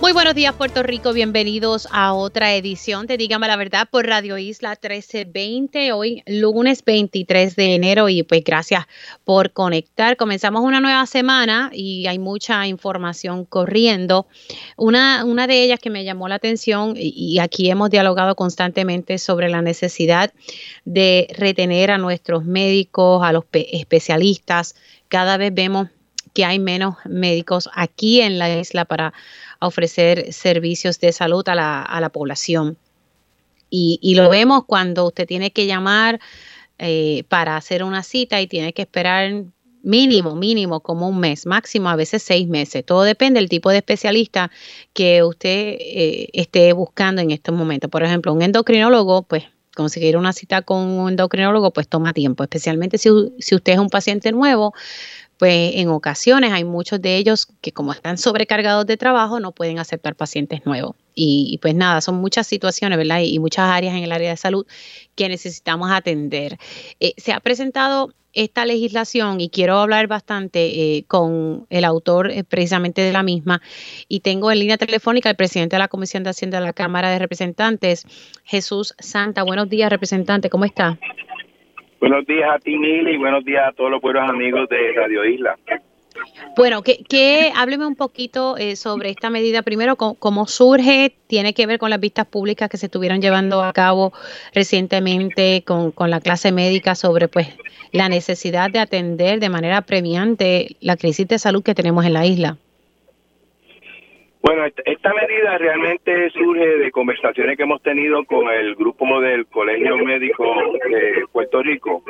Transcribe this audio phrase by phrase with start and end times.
[0.00, 4.38] Muy buenos días Puerto Rico, bienvenidos a otra edición de Dígame la Verdad por Radio
[4.38, 8.86] Isla 1320, hoy lunes 23 de enero y pues gracias
[9.24, 10.16] por conectar.
[10.16, 14.26] Comenzamos una nueva semana y hay mucha información corriendo.
[14.78, 19.50] Una, una de ellas que me llamó la atención y aquí hemos dialogado constantemente sobre
[19.50, 20.32] la necesidad
[20.86, 24.76] de retener a nuestros médicos, a los especialistas.
[25.08, 25.88] Cada vez vemos
[26.32, 29.12] que hay menos médicos aquí en la isla para
[29.60, 32.76] ofrecer servicios de salud a la, a la población.
[33.70, 36.20] Y, lo vemos cuando usted tiene que llamar
[36.78, 39.44] eh, para hacer una cita y tiene que esperar
[39.82, 42.84] mínimo, mínimo como un mes, máximo a veces seis meses.
[42.84, 44.50] Todo depende del tipo de especialista
[44.92, 47.90] que usted eh, esté buscando en estos momentos.
[47.90, 52.98] Por ejemplo, un endocrinólogo, pues conseguir una cita con un endocrinólogo, pues toma tiempo, especialmente
[52.98, 54.74] si, si usted es un paciente nuevo,
[55.40, 59.78] pues en ocasiones hay muchos de ellos que como están sobrecargados de trabajo no pueden
[59.78, 60.96] aceptar pacientes nuevos.
[61.14, 63.20] Y, pues nada, son muchas situaciones, ¿verdad?
[63.22, 64.66] Y, muchas áreas en el área de salud
[65.14, 66.58] que necesitamos atender.
[67.00, 72.44] Eh, se ha presentado esta legislación y quiero hablar bastante eh, con el autor eh,
[72.44, 73.62] precisamente de la misma
[74.08, 77.10] y tengo en línea telefónica al presidente de la Comisión de Hacienda de la Cámara
[77.10, 78.04] de Representantes,
[78.44, 79.42] Jesús Santa.
[79.42, 80.98] Buenos días, representante, ¿cómo está?
[82.00, 85.22] Buenos días a ti, Mili, y buenos días a todos los buenos amigos de Radio
[85.22, 85.58] Isla.
[86.56, 89.60] Bueno, que, hábleme un poquito eh, sobre esta medida.
[89.62, 93.72] Primero, cómo, surge, tiene que ver con las vistas públicas que se estuvieron llevando a
[93.74, 94.14] cabo
[94.54, 97.48] recientemente con, con la clase médica sobre pues
[97.92, 102.24] la necesidad de atender de manera premiante la crisis de salud que tenemos en la
[102.24, 102.56] isla.
[104.50, 109.96] Bueno, esta medida realmente surge de conversaciones que hemos tenido con el grupo del Colegio
[109.98, 110.44] Médico
[110.90, 112.02] de Puerto Rico.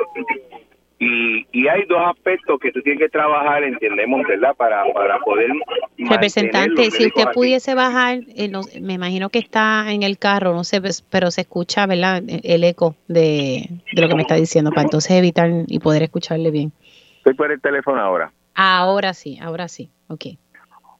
[0.97, 4.55] Y, y hay dos aspectos que tú tienes que trabajar, entendemos, ¿verdad?
[4.55, 5.51] Para, para poder...
[5.99, 10.81] Representante, si usted pudiese bajar, eh, me imagino que está en el carro, no sé,
[10.81, 12.23] pues, pero se escucha, ¿verdad?
[12.27, 16.49] El eco de, de lo que me está diciendo, para entonces evitar y poder escucharle
[16.49, 16.71] bien.
[17.17, 18.31] Estoy por el teléfono ahora.
[18.55, 20.25] Ahora sí, ahora sí, ok.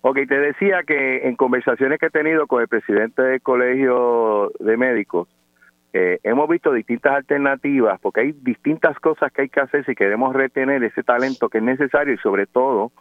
[0.04, 4.76] Ok, te decía que en conversaciones que he tenido con el presidente del Colegio de
[4.76, 5.28] Médicos,
[5.94, 10.34] eh, hemos visto distintas alternativas, porque hay distintas cosas que hay que hacer si queremos
[10.34, 12.92] retener ese talento que es necesario y sobre todo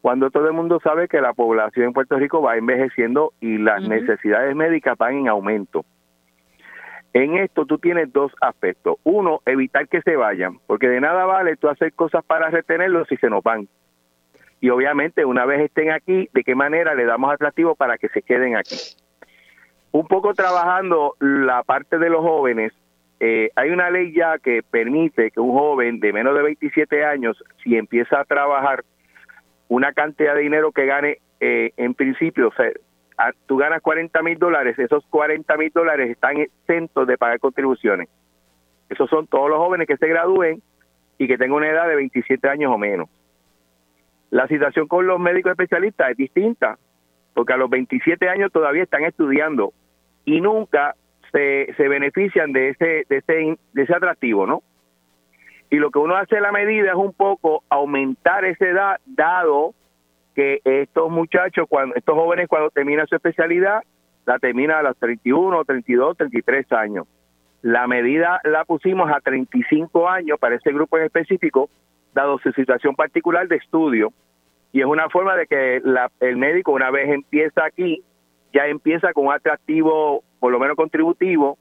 [0.00, 3.86] cuando todo el mundo sabe que la población en Puerto Rico va envejeciendo y las
[3.86, 5.84] necesidades médicas van en aumento.
[7.12, 8.96] En esto tú tienes dos aspectos.
[9.02, 13.16] Uno, evitar que se vayan, porque de nada vale tú hacer cosas para retenerlos si
[13.18, 13.68] se nos van
[14.60, 18.22] y obviamente una vez estén aquí, de qué manera le damos atractivo para que se
[18.22, 18.76] queden aquí.
[19.92, 22.72] Un poco trabajando la parte de los jóvenes,
[23.18, 27.42] eh, hay una ley ya que permite que un joven de menos de 27 años,
[27.62, 28.84] si empieza a trabajar
[29.68, 32.70] una cantidad de dinero que gane eh, en principio, o sea,
[33.46, 38.08] tú ganas 40 mil dólares, esos 40 mil dólares están exentos de pagar contribuciones.
[38.88, 40.62] Esos son todos los jóvenes que se gradúen
[41.18, 43.08] y que tengan una edad de 27 años o menos.
[44.30, 46.78] La situación con los médicos especialistas es distinta,
[47.34, 49.72] porque a los 27 años todavía están estudiando
[50.24, 50.94] y nunca
[51.32, 54.62] se, se benefician de ese, de, ese, de ese atractivo, ¿no?
[55.70, 59.74] Y lo que uno hace la medida es un poco aumentar esa edad, dado
[60.34, 63.82] que estos muchachos, cuando estos jóvenes cuando terminan su especialidad,
[64.26, 67.06] la terminan a los 31, 32, 33 años.
[67.62, 71.68] La medida la pusimos a 35 años para ese grupo en específico,
[72.14, 74.12] dado su situación particular de estudio,
[74.72, 75.82] y es una forma de que
[76.20, 78.02] el médico una vez empieza aquí,
[78.52, 81.58] ya empieza con un atractivo, por lo menos contributivo,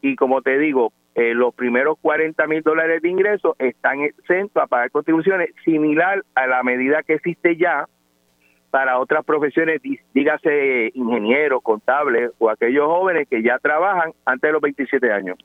[0.00, 4.66] y como te digo, eh, los primeros 40 mil dólares de ingresos están exentos a
[4.66, 7.86] pagar contribuciones, similar a la medida que existe ya
[8.70, 9.82] para otras profesiones,
[10.14, 15.36] dígase ingenieros, contables o aquellos jóvenes que ya trabajan antes de los 27 años.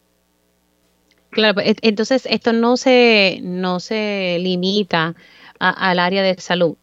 [1.30, 5.16] Claro, pues, entonces esto no se, no se limita
[5.60, 6.76] al área de salud.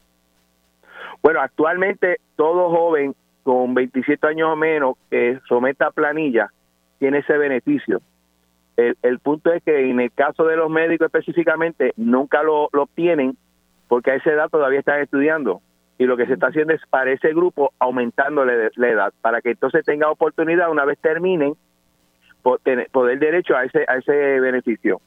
[1.23, 6.51] Bueno, actualmente todo joven con 27 años o menos que someta planilla
[6.99, 8.01] tiene ese beneficio.
[8.77, 13.37] El, punto es que en el caso de los médicos específicamente nunca lo, obtienen
[13.87, 15.61] porque a esa edad todavía están estudiando
[15.97, 19.51] y lo que se está haciendo es para ese grupo aumentándole la edad para que
[19.51, 21.55] entonces tenga oportunidad una vez terminen
[22.45, 25.01] poder derecho a ese, a ese beneficio.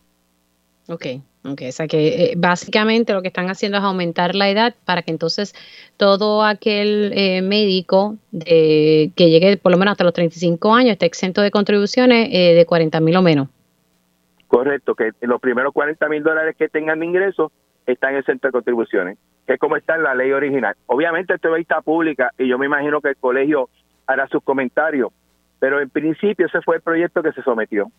[0.90, 1.06] Ok,
[1.44, 5.02] ok, o sea que eh, básicamente lo que están haciendo es aumentar la edad para
[5.02, 5.54] que entonces
[5.98, 11.06] todo aquel eh, médico de, que llegue por lo menos hasta los 35 años esté
[11.06, 13.50] exento de contribuciones eh, de 40 mil o menos.
[14.48, 17.52] Correcto, que los primeros 40 mil dólares que tengan de ingresos
[17.86, 20.76] están exentos de contribuciones, que es como está en la ley original.
[20.86, 23.70] Obviamente esto es vista pública y yo me imagino que el colegio
[24.06, 25.12] hará sus comentarios,
[25.60, 27.92] pero en principio ese fue el proyecto que se sometió.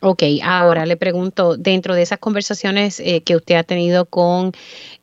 [0.00, 4.52] Ok, ahora le pregunto, dentro de esas conversaciones eh, que usted ha tenido con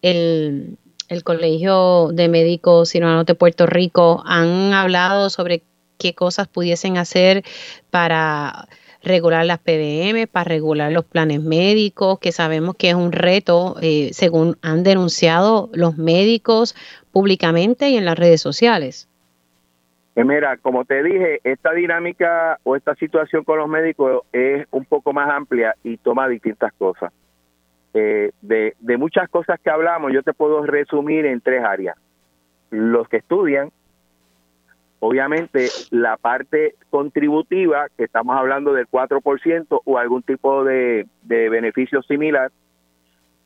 [0.01, 0.77] el,
[1.09, 5.63] el Colegio de Médicos Cirujanos de Puerto Rico, ¿han hablado sobre
[5.97, 7.43] qué cosas pudiesen hacer
[7.89, 8.67] para
[9.03, 14.09] regular las PBM, para regular los planes médicos, que sabemos que es un reto, eh,
[14.13, 16.75] según han denunciado los médicos
[17.11, 19.07] públicamente y en las redes sociales?
[20.15, 24.85] Eh, mira, como te dije, esta dinámica o esta situación con los médicos es un
[24.85, 27.11] poco más amplia y toma distintas cosas.
[27.93, 31.97] Eh, de, de muchas cosas que hablamos, yo te puedo resumir en tres áreas.
[32.69, 33.71] Los que estudian,
[34.99, 42.01] obviamente la parte contributiva, que estamos hablando del 4% o algún tipo de, de beneficio
[42.03, 42.51] similar,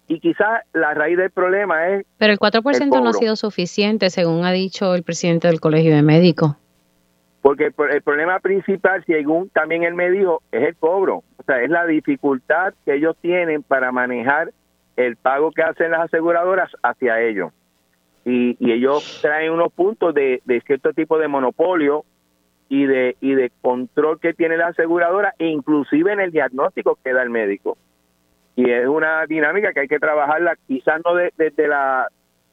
[0.08, 2.06] y quizás la raíz del problema es...
[2.18, 6.02] Pero el 4% no ha sido suficiente, según ha dicho el presidente del Colegio de
[6.02, 6.56] Médicos.
[7.42, 11.24] Porque el, problema principal, según también él me dijo, es el cobro.
[11.38, 14.52] O sea, es la dificultad que ellos tienen para manejar
[14.98, 17.52] el pago que hacen las aseguradoras hacia ellos.
[18.26, 22.04] Y, ellos traen unos puntos de, de, cierto tipo de monopolio
[22.68, 27.24] y de, y de control que tiene la aseguradora, inclusive en el diagnóstico que da
[27.24, 27.78] el médico
[28.60, 32.10] y es una dinámica que hay que trabajarla quizás no desde la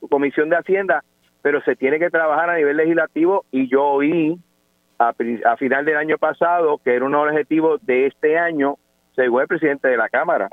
[0.08, 1.02] Comisión de Hacienda,
[1.42, 4.38] pero se tiene que trabajar a nivel legislativo y yo oí
[4.98, 5.14] a,
[5.44, 8.78] a final del año pasado que era un objetivo de este año
[9.14, 10.48] según el presidente de la Cámara.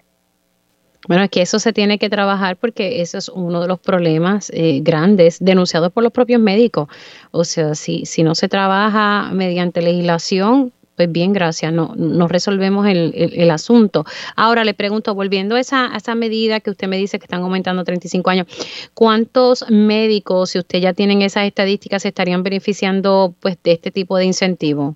[1.07, 4.50] Bueno, es que eso se tiene que trabajar porque eso es uno de los problemas
[4.54, 6.88] eh, grandes denunciados por los propios médicos.
[7.31, 12.88] O sea, si, si no se trabaja mediante legislación, pues bien, gracias, no, no resolvemos
[12.88, 14.06] el, asunto.
[14.36, 17.42] Ahora le pregunto, volviendo a esa, a esa medida que usted me dice que están
[17.42, 18.48] aumentando 35 años,
[18.94, 24.18] ¿cuántos médicos, si usted ya tienen esas estadísticas, se estarían beneficiando pues de este tipo
[24.18, 24.95] de incentivo?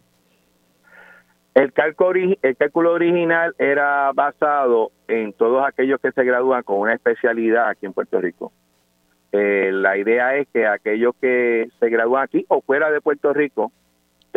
[1.55, 6.93] El cálculo, el cálculo original era basado en todos aquellos que se gradúan con una
[6.93, 8.51] especialidad aquí en Puerto Rico.
[9.31, 13.71] Eh, la idea es que aquellos que se gradúan aquí o fuera de Puerto Rico,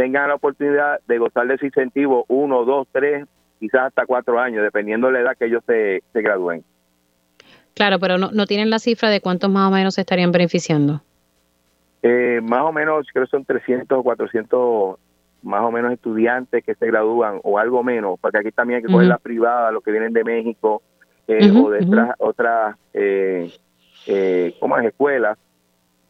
[0.00, 3.26] tengan la oportunidad de gozar de ese incentivo uno, dos, tres,
[3.58, 6.64] quizás hasta cuatro años, dependiendo de la edad que ellos se, se gradúen.
[7.74, 11.02] Claro, pero no, no tienen la cifra de cuántos más o menos se estarían beneficiando.
[12.02, 14.96] Eh, más o menos, creo que son 300 o 400
[15.42, 18.92] más o menos estudiantes que se gradúan o algo menos, porque aquí también hay que
[18.92, 20.80] coger las privadas, los que vienen de México
[21.28, 23.52] eh, o de otras, otras eh,
[24.06, 25.36] eh, como escuelas,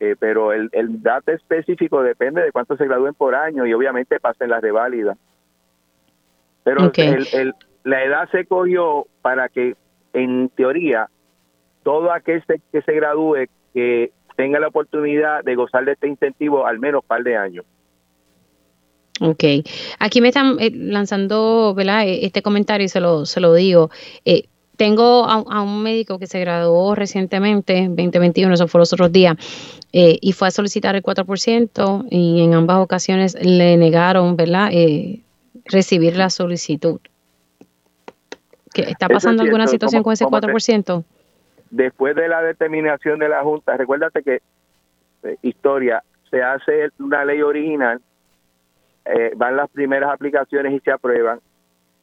[0.01, 4.19] eh, pero el, el dato específico depende de cuánto se gradúen por año y obviamente
[4.19, 4.73] pasen las de
[6.65, 7.55] Pero el,
[7.85, 9.77] la edad se cogió para que,
[10.15, 11.09] en teoría,
[11.83, 12.43] todo aquel
[12.73, 17.09] que se gradúe que tenga la oportunidad de gozar de este incentivo al menos un
[17.09, 17.67] par de años.
[19.21, 19.45] Ok,
[19.99, 22.07] aquí me están eh, lanzando ¿verdad?
[22.07, 23.91] E, este comentario y se lo, se lo digo.
[24.25, 24.45] Eh,
[24.81, 29.37] tengo a, un médico que se graduó recientemente, 2021, eso fue los otros días,
[29.93, 35.21] eh, y fue a solicitar el 4% y en ambas ocasiones le negaron, ¿verdad?, eh,
[35.67, 36.99] recibir la solicitud.
[38.73, 41.05] ¿Está pasando alguna situación con ese 4%?
[41.73, 44.41] después de la determinación de la Junta, recuérdate que,
[45.25, 48.01] eh, historia, se hace una ley original,
[49.37, 51.41] van las primeras aplicaciones y se aprueban,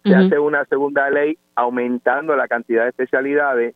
[0.07, 3.75] se hace una segunda ley aumentando la cantidad de especialidades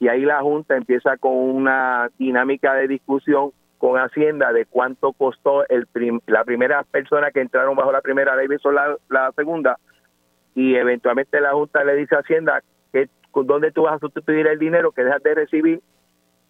[0.00, 5.66] y ahí la Junta empieza con una dinámica de discusión con Hacienda de cuánto costó
[5.68, 5.86] el
[6.26, 9.78] la primera persona que entraron bajo la primera ley versus la, la segunda
[10.54, 12.62] y eventualmente la Junta le dice a Hacienda
[12.92, 15.80] que dónde tú vas a sustituir el dinero que dejas de recibir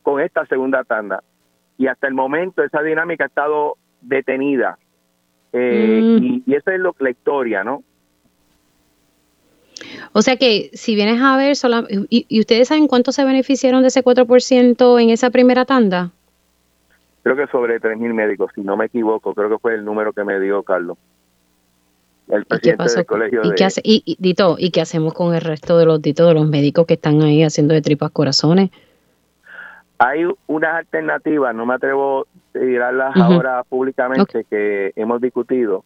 [0.03, 1.23] con esta segunda tanda.
[1.79, 4.79] Y hasta el momento esa dinámica ha estado detenida.
[5.53, 6.23] Eh, mm.
[6.23, 7.83] y, y, esa es lo, la historia, ¿no?
[10.13, 11.57] O sea que si vienes a ver,
[12.09, 16.11] y, ustedes saben cuánto se beneficiaron de ese 4% en esa primera tanda?
[17.23, 20.25] Creo que sobre 3.000 médicos, si no me equivoco, creo que fue el número que
[20.25, 20.99] me dio Carlos.
[22.29, 25.79] El presidente del colegio ¿Y, qué hace, y, Dito, ¿y qué hacemos con el resto
[25.79, 28.71] de los Dito, de los médicos que están ahí haciendo de tripas corazones?
[29.99, 35.85] Hay unas alternativas, no me atrevo a tirarlas ahora públicamente, que hemos discutido,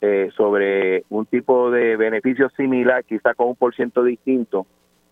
[0.00, 4.66] eh, sobre un tipo de beneficio similar, quizá con un por ciento distinto,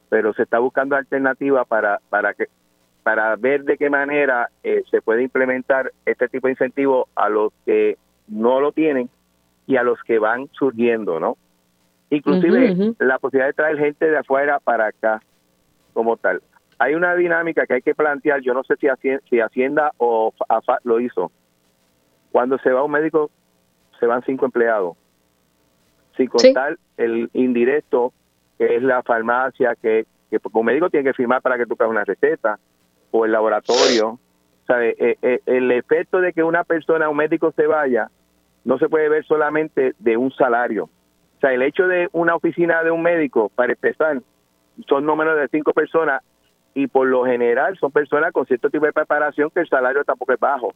[0.09, 2.47] pero se está buscando alternativas para, para, que,
[3.03, 7.53] para ver de qué manera eh, se puede implementar este tipo de incentivo a los
[7.64, 7.97] que
[8.29, 9.09] no lo tienen
[9.67, 11.37] y a los que van surgiendo, ¿no?
[12.11, 15.23] Inclusive la posibilidad de traer gente de afuera para acá
[15.95, 16.43] como tal.
[16.79, 20.33] Hay una dinámica que hay que plantear, yo no sé si Hacienda, si Hacienda o
[20.49, 21.33] AFA lo hizo.
[22.31, 23.31] Cuando se va un médico,
[23.99, 24.97] se van cinco empleados.
[26.17, 28.13] Sin contar el indirecto
[28.59, 31.91] que es la farmacia, que, que un médico tiene que firmar para que tú pagues
[31.91, 32.59] una receta,
[33.11, 34.11] o el laboratorio.
[34.11, 38.11] O sea, eh, eh, el efecto de que una persona, un médico se vaya,
[38.65, 40.85] no se puede ver solamente de un salario.
[40.85, 44.21] O sea, el hecho de una oficina de un médico, para empezar,
[44.89, 46.23] son no menos de cinco personas
[46.75, 50.33] y por lo general son personas con cierto tipo de preparación que el salario tampoco
[50.33, 50.75] es bajo.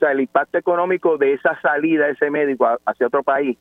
[0.00, 3.58] O sea, el impacto económico de esa salida de ese médico hacia otro país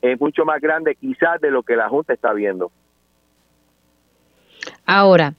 [0.00, 2.70] es mucho más grande quizás de lo que la Junta está viendo.
[4.86, 5.34] Ahora,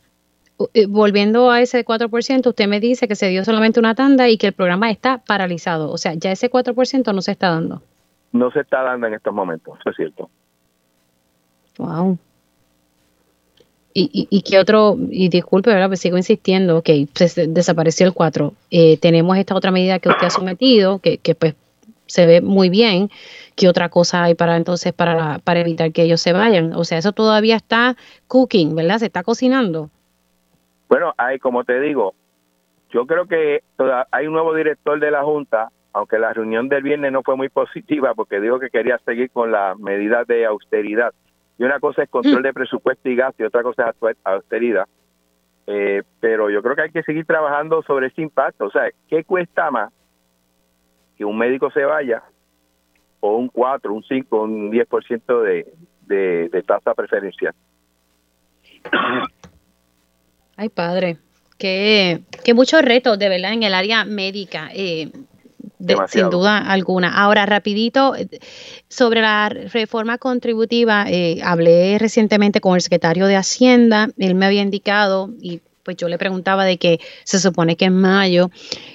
[0.73, 4.37] eh, volviendo a ese 4%, usted me dice que se dio solamente una tanda y
[4.37, 5.89] que el programa está paralizado.
[5.89, 7.81] O sea, ya ese 4% no se está dando.
[8.33, 10.29] No se está dando en estos momentos, eso es cierto.
[11.77, 12.17] Wow.
[13.93, 14.97] ¿Y, y, qué otro?
[15.09, 15.87] Y disculpe, ¿verdad?
[15.87, 18.53] Pues sigo insistiendo, ok, pues desapareció el 4.
[18.71, 21.55] Eh, tenemos esta otra medida que usted ha sometido, que, que pues
[22.05, 23.09] se ve muy bien.
[23.55, 26.73] ¿Qué otra cosa hay para entonces para, para evitar que ellos se vayan?
[26.73, 27.95] O sea, eso todavía está
[28.27, 28.99] cooking, ¿verdad?
[28.99, 29.89] Se está cocinando.
[30.89, 32.13] Bueno, hay, como te digo,
[32.91, 33.63] yo creo que
[34.11, 37.49] hay un nuevo director de la Junta, aunque la reunión del viernes no fue muy
[37.61, 41.13] positiva porque dijo que quería seguir con las medidas de austeridad.
[41.61, 42.43] Y una cosa es control mm.
[42.43, 44.87] de presupuesto y gasto y otra cosa es austeridad.
[45.67, 48.65] Eh, pero yo creo que hay que seguir trabajando sobre ese impacto.
[48.65, 49.93] O sea, ¿qué cuesta más
[51.15, 52.23] que un médico se vaya
[53.19, 55.71] o un 4, un 5, un 10% de,
[56.07, 57.53] de, de tasa preferencial.
[60.57, 61.17] Ay, padre,
[61.59, 64.71] que, que muchos retos, de verdad, en el área médica.
[64.73, 65.11] Eh,
[66.07, 67.13] sin duda alguna.
[67.13, 68.13] Ahora, rapidito,
[68.87, 74.61] sobre la reforma contributiva, eh, hablé recientemente con el secretario de Hacienda, él me había
[74.61, 78.51] indicado, y pues yo le preguntaba de que se supone que en mayo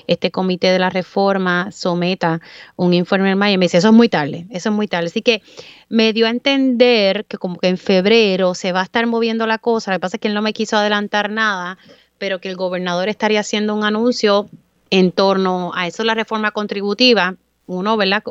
[0.06, 2.40] este comité de la reforma someta
[2.76, 5.06] un informe en mayo y me dice, eso es muy tarde, eso es muy tarde.
[5.06, 5.42] Así que
[5.88, 9.58] me dio a entender que como que en febrero se va a estar moviendo la
[9.58, 11.78] cosa, lo que pasa es que él no me quiso adelantar nada,
[12.18, 14.48] pero que el gobernador estaría haciendo un anuncio
[14.90, 17.34] en torno a eso, la reforma contributiva,
[17.66, 18.22] uno, ¿verdad?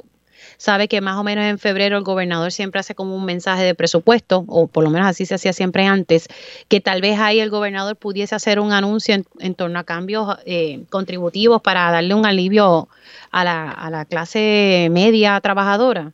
[0.58, 3.76] sabe que más o menos en febrero el gobernador siempre hace como un mensaje de
[3.76, 6.28] presupuesto, o por lo menos así se hacía siempre antes,
[6.70, 10.86] que tal vez ahí el gobernador pudiese hacer un anuncio en, torno a cambios eh,
[10.90, 12.88] contributivos para darle un alivio
[13.32, 16.12] a la, a la clase media trabajadora.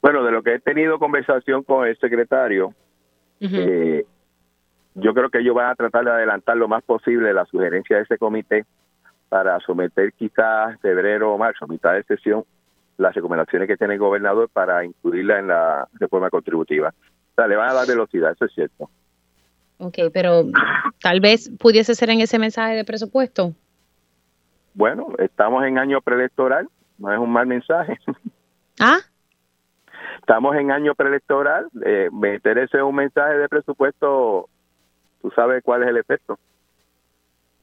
[0.00, 2.74] Bueno, de lo que he tenido conversación con el secretario,
[3.40, 4.04] eh,
[4.94, 8.02] yo creo que ellos van a tratar de adelantar lo más posible la sugerencia de
[8.02, 8.64] ese comité
[9.28, 12.44] para someter quizás febrero o marzo, mitad de sesión,
[12.98, 16.90] las recomendaciones que tiene el gobernador para incluirla en la reforma contributiva.
[16.90, 18.90] O sea, le van a dar velocidad, eso es cierto.
[19.78, 20.44] Ok, pero
[21.00, 23.54] tal vez pudiese ser en ese mensaje de presupuesto.
[24.74, 26.68] Bueno, estamos en año preelectoral,
[26.98, 27.98] no es un mal mensaje.
[28.80, 28.98] ¿Ah?
[30.18, 34.48] Estamos en año preelectoral, eh, meter ese un mensaje de presupuesto,
[35.22, 36.38] tú sabes cuál es el efecto.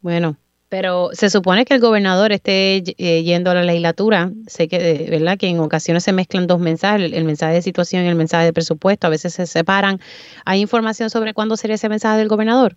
[0.02, 0.38] Bueno,
[0.70, 4.30] pero se supone que el gobernador esté eh, yendo a la legislatura.
[4.48, 5.38] Sé que, eh, ¿verdad?
[5.38, 8.54] Que en ocasiones se mezclan dos mensajes, el, mensaje de situación y el mensaje de
[8.54, 9.08] presupuesto.
[9.08, 10.00] A veces se separan.
[10.46, 12.76] ¿Hay información sobre cuándo sería ese mensaje del gobernador?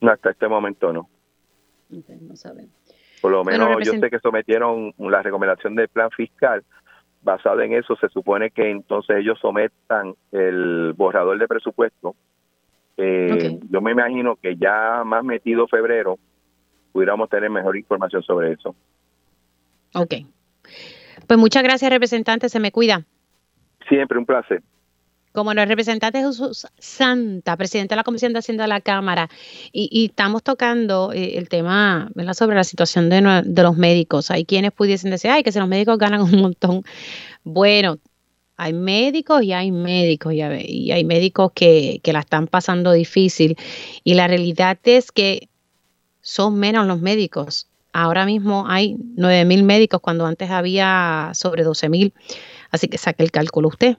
[0.00, 1.08] No, hasta este momento no.
[1.90, 2.70] no saben.
[3.20, 6.62] Por lo menos yo sé que sometieron la recomendación del plan fiscal.
[7.22, 12.14] Basado en eso, se supone que entonces ellos sometan el borrador de presupuesto.
[12.96, 16.18] Eh, yo me imagino que ya más metido febrero,
[16.92, 18.74] pudiéramos tener mejor información sobre eso.
[19.94, 20.14] Ok.
[21.26, 22.48] Pues muchas gracias, representante.
[22.48, 23.04] Se me cuida.
[23.88, 24.62] Siempre un placer.
[25.32, 29.28] Como el representante Jesús Santa, presidente de la Comisión de Hacienda de la Cámara,
[29.70, 32.32] y, estamos tocando eh, el tema ¿verdad?
[32.32, 34.30] sobre la situación de, los médicos.
[34.30, 36.82] Hay quienes pudiesen decir, ay, que si los médicos ganan un montón.
[37.44, 37.98] Bueno,
[38.56, 40.40] hay médicos y hay médicos, y
[40.90, 43.56] hay médicos que, que la están pasando difícil.
[44.04, 45.48] Y la realidad es que
[46.20, 47.68] son menos los médicos.
[47.92, 52.12] Ahora mismo hay 9.000 médicos cuando antes había sobre 12.000.
[52.70, 53.96] Así que saque el cálculo usted.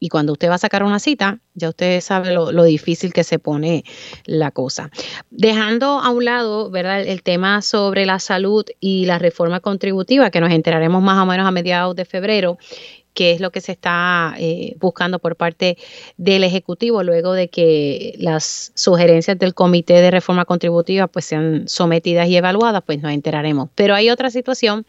[0.00, 3.38] Y cuando usted va a sacar una cita, ya usted sabe lo, difícil que se
[3.38, 3.84] pone
[4.26, 4.90] la cosa.
[5.30, 7.02] Dejando a un lado, ¿verdad?
[7.02, 11.46] El tema sobre la salud y la reforma contributiva, que nos enteraremos más o menos
[11.46, 12.58] a mediados de febrero,
[13.14, 15.78] que es lo que se está eh, buscando por parte
[16.16, 22.28] del Ejecutivo luego de que las sugerencias del Comité de Reforma Contributiva pues sean sometidas
[22.28, 23.70] y evaluadas, pues nos enteraremos.
[23.74, 24.84] Pero hay otra situación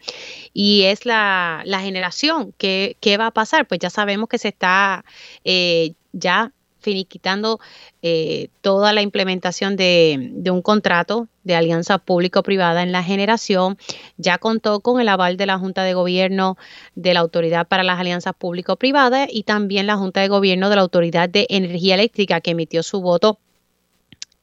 [0.52, 2.52] y es la, generación.
[2.58, 3.66] ¿Qué, ¿Qué, va a pasar?
[3.66, 5.04] Pues ya sabemos que se está
[5.44, 6.52] eh, ya
[6.86, 7.58] finiquitando
[8.00, 13.76] eh, toda la implementación de, un contrato de alianza público-privada en la generación.
[14.18, 16.56] Ya contó con el aval de la Junta de Gobierno
[16.94, 20.82] de la Autoridad para las Alianzas Público-Privadas y también la Junta de Gobierno de la
[20.82, 23.40] Autoridad de Energía Eléctrica que emitió su voto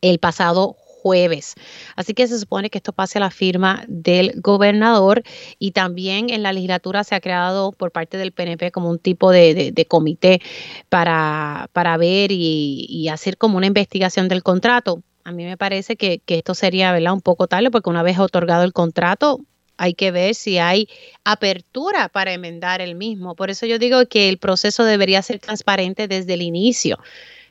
[0.01, 1.55] el pasado jueves.
[1.98, 5.22] Así que se supone que esto pase a la firma del gobernador
[5.60, 9.29] y también en la legislatura se ha creado por parte del PNP como un tipo
[9.29, 10.41] de, comité
[10.88, 15.03] para, para ver y, hacer como una investigación del contrato.
[15.25, 17.13] A mí me parece que, esto sería ¿verdad?
[17.13, 19.41] un poco tarde porque una vez otorgado el contrato,
[19.77, 20.88] hay que ver si hay
[21.25, 23.36] apertura para enmendar el mismo.
[23.36, 26.98] Por eso yo digo que el proceso debería ser transparente desde el inicio.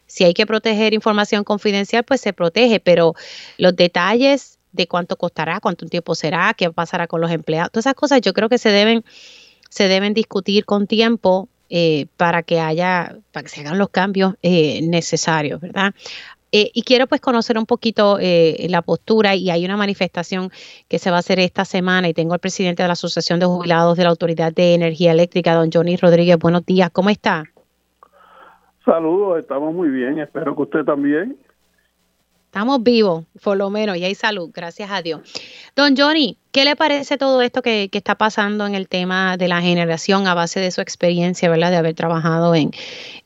[0.07, 3.15] Si hay que proteger información confidencial, pues se protege, pero
[3.59, 7.95] los detalles de cuánto costará, cuánto tiempo será, qué pasará con los empleados, todas esas
[7.95, 9.05] cosas yo creo que se deben,
[9.69, 14.35] se deben discutir con tiempo eh, para que haya, para que se hagan los cambios
[14.43, 15.95] eh, necesarios, ¿verdad?
[16.55, 20.53] Eh, y quiero pues conocer un poquito la postura y hay una manifestación
[20.89, 23.47] que se va a hacer esta semana y tengo al presidente de la Asociación de
[23.47, 26.37] Jubilados de la Autoridad de Energía Eléctrica, don Johnny Rodríguez.
[26.39, 27.52] Buenos días, ¿cómo está?
[28.85, 31.37] Saludos, estamos muy bien, espero que usted también.
[32.47, 35.23] Estamos vivos, por lo menos, y hay salud, gracias a Dios.
[35.75, 39.63] Don Johnny, ¿qué le parece todo esto que, está pasando en el tema de la
[39.63, 41.71] generación a base de su experiencia, ¿verdad?
[41.71, 42.73] De haber trabajado en,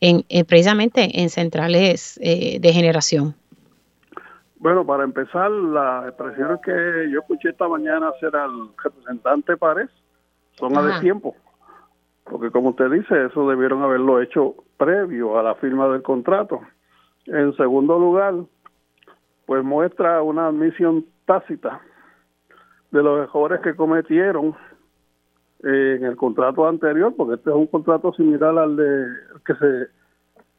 [0.00, 3.34] en, eh, precisamente en centrales eh, de generación.
[4.58, 9.90] Bueno, para empezar, las expresiones que yo escuché esta mañana hacer al representante Párez
[10.56, 11.34] son a de tiempo.
[12.28, 16.60] Porque como usted dice, eso debieron haberlo hecho previo a la firma del contrato.
[17.26, 18.34] En segundo lugar,
[19.46, 21.80] pues muestra una admisión tácita
[22.90, 24.56] de los errores que cometieron
[25.62, 29.06] en el contrato anterior, porque este es un contrato similar al de
[29.44, 29.86] que se,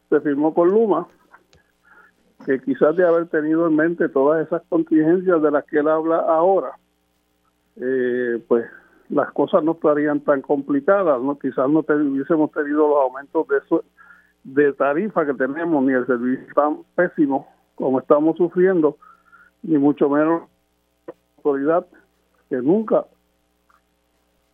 [0.09, 1.07] se firmó con Luma,
[2.45, 6.17] que quizás de haber tenido en mente todas esas contingencias de las que él habla
[6.19, 6.71] ahora,
[7.75, 8.65] eh, pues
[9.09, 14.73] las cosas no estarían tan complicadas, no quizás no hubiésemos tenido los aumentos de, de
[14.73, 18.97] tarifa que tenemos, ni el servicio tan pésimo como estamos sufriendo,
[19.63, 20.43] ni mucho menos
[21.07, 21.85] la autoridad
[22.49, 23.05] que nunca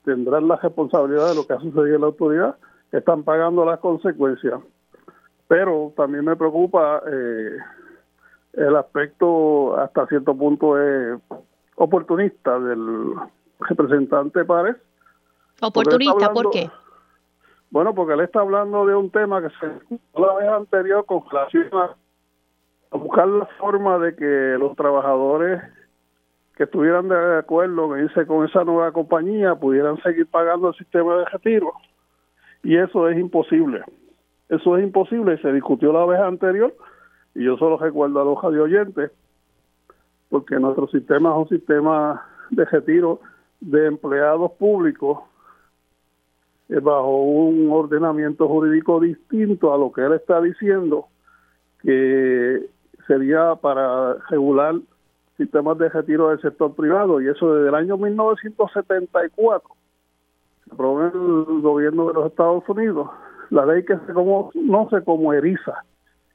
[0.03, 2.55] tendrán la responsabilidad de lo que ha sucedido en la autoridad,
[2.91, 4.59] están pagando las consecuencias.
[5.47, 7.57] Pero también me preocupa eh,
[8.53, 11.17] el aspecto hasta cierto punto eh,
[11.75, 13.15] oportunista del
[13.67, 14.77] representante Párez.
[15.61, 16.69] ¿Oportunista por qué?
[17.69, 19.67] Bueno, porque él está hablando de un tema que se
[20.19, 21.95] la vez anterior con relación a,
[22.95, 25.59] buscar la forma de que los trabajadores
[26.55, 27.89] que estuvieran de acuerdo
[28.27, 31.73] con esa nueva compañía pudieran seguir pagando el sistema de retiro.
[32.61, 33.83] Y eso es imposible.
[34.49, 36.75] Eso es imposible y se discutió la vez anterior
[37.33, 39.11] y yo solo recuerdo a los radio oyentes
[40.29, 43.19] porque nuestro sistema es un sistema de retiro
[43.63, 45.19] de empleados públicos
[46.69, 51.07] eh, bajo un ordenamiento jurídico distinto a lo que él está diciendo,
[51.81, 52.67] que
[53.07, 54.75] sería para regular
[55.37, 59.69] sistemas de retiro del sector privado, y eso desde el año 1974
[60.65, 63.09] se aprobó el gobierno de los Estados Unidos
[63.49, 65.83] la ley que se conoce como ERISA,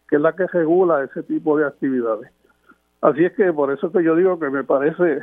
[0.08, 2.30] que es la que regula ese tipo de actividades.
[3.00, 5.22] Así es que por eso que yo digo que me parece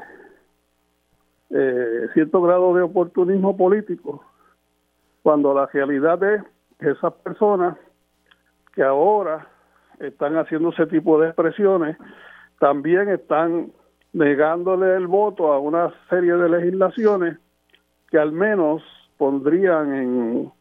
[1.49, 4.23] eh, cierto grado de oportunismo político,
[5.23, 6.43] cuando la realidad es
[6.79, 7.77] que esas personas
[8.73, 9.47] que ahora
[9.99, 11.97] están haciendo ese tipo de expresiones,
[12.59, 13.71] también están
[14.13, 17.37] negándole el voto a una serie de legislaciones
[18.09, 18.81] que al menos
[19.17, 20.51] pondrían en,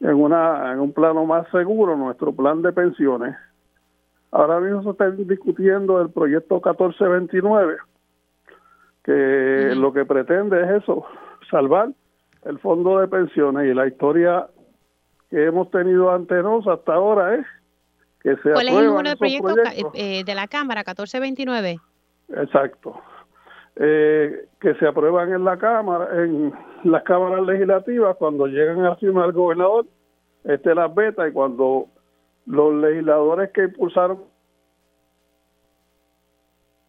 [0.00, 3.36] en, una, en un plano más seguro nuestro plan de pensiones.
[4.30, 7.76] Ahora mismo se está discutiendo el proyecto 1429,
[9.04, 11.04] que lo que pretende es eso,
[11.50, 11.90] salvar
[12.44, 14.48] el fondo de pensiones y la historia
[15.30, 17.46] que hemos tenido ante nosotros hasta ahora es
[18.22, 19.54] que se ¿Cuál es el número de proyecto
[19.94, 21.78] eh, de la Cámara, 1429?
[22.28, 23.00] Exacto.
[23.76, 29.26] Eh, que se aprueban en la Cámara, en las cámaras legislativas, cuando llegan a firmar
[29.26, 29.86] el gobernador,
[30.44, 31.88] este las beta y cuando
[32.46, 34.22] los legisladores que impulsaron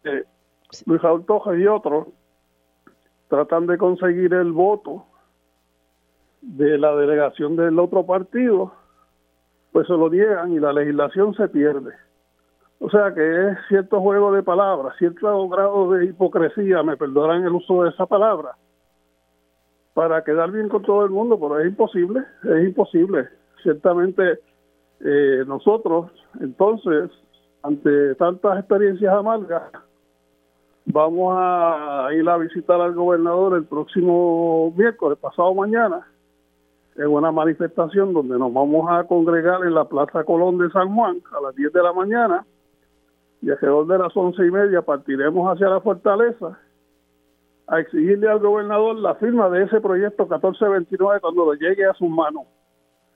[0.04, 0.24] eh,
[0.86, 1.26] Luis Raúl
[1.60, 2.08] y otros
[3.28, 5.06] tratan de conseguir el voto
[6.42, 8.74] de la delegación del otro partido,
[9.72, 11.94] pues se lo niegan y la legislación se pierde.
[12.80, 17.54] O sea que es cierto juego de palabras, cierto grado de hipocresía, me perdonarán el
[17.54, 18.56] uso de esa palabra,
[19.94, 23.30] para quedar bien con todo el mundo, pero es imposible, es imposible.
[23.64, 24.40] Ciertamente
[25.00, 26.12] eh, nosotros,
[26.42, 27.10] entonces,
[27.64, 29.64] ante tantas experiencias amargas,
[30.86, 36.08] vamos a ir a visitar al gobernador el próximo miércoles, pasado mañana,
[36.96, 41.22] en una manifestación donde nos vamos a congregar en la Plaza Colón de San Juan
[41.38, 42.46] a las 10 de la mañana
[43.42, 46.58] y alrededor de las once y media partiremos hacia la fortaleza
[47.68, 52.10] a exigirle al gobernador la firma de ese proyecto 1429 cuando lo llegue a sus
[52.10, 52.44] manos,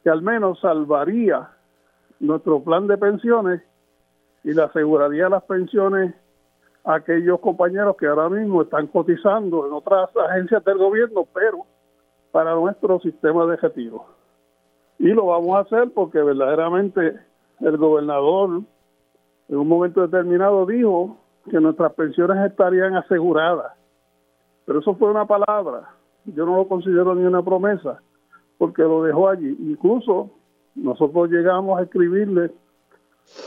[0.04, 1.50] que al menos salvaría
[2.20, 3.62] nuestro plan de pensiones
[4.44, 6.16] y le aseguraría las pensiones
[6.84, 11.65] aquellos compañeros que ahora mismo están cotizando en otras agencias del gobierno, pero
[12.32, 14.06] para nuestro sistema de retiro.
[14.98, 17.20] Y lo vamos a hacer porque verdaderamente
[17.62, 18.62] el gobernador
[19.48, 21.18] en un momento determinado dijo
[21.50, 23.74] que nuestras pensiones estarían aseguradas.
[24.65, 25.89] Pero eso fue una palabra.
[26.26, 28.02] Yo no lo considero ni una promesa
[28.58, 29.56] porque lo dejó allí.
[29.60, 30.30] Incluso
[30.76, 32.52] nosotros llegamos a escribirle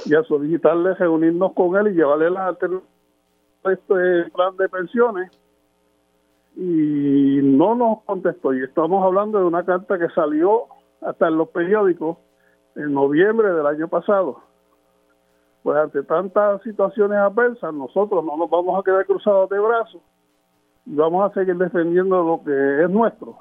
[0.07, 2.92] y a solicitarle reunirnos con él y llevarle la alternativas
[3.65, 5.31] este plan de pensiones
[6.57, 8.53] y no nos contestó.
[8.55, 10.67] Y estamos hablando de una carta que salió
[11.01, 12.19] hasta en los periódicos
[12.77, 14.41] en noviembre del año pasado.
[15.63, 20.03] Pues ante tantas situaciones adversas, nosotros no nos vamos a quedar cruzados de brazos
[20.87, 23.39] y vamos a seguir defendiendo lo que es nuestro,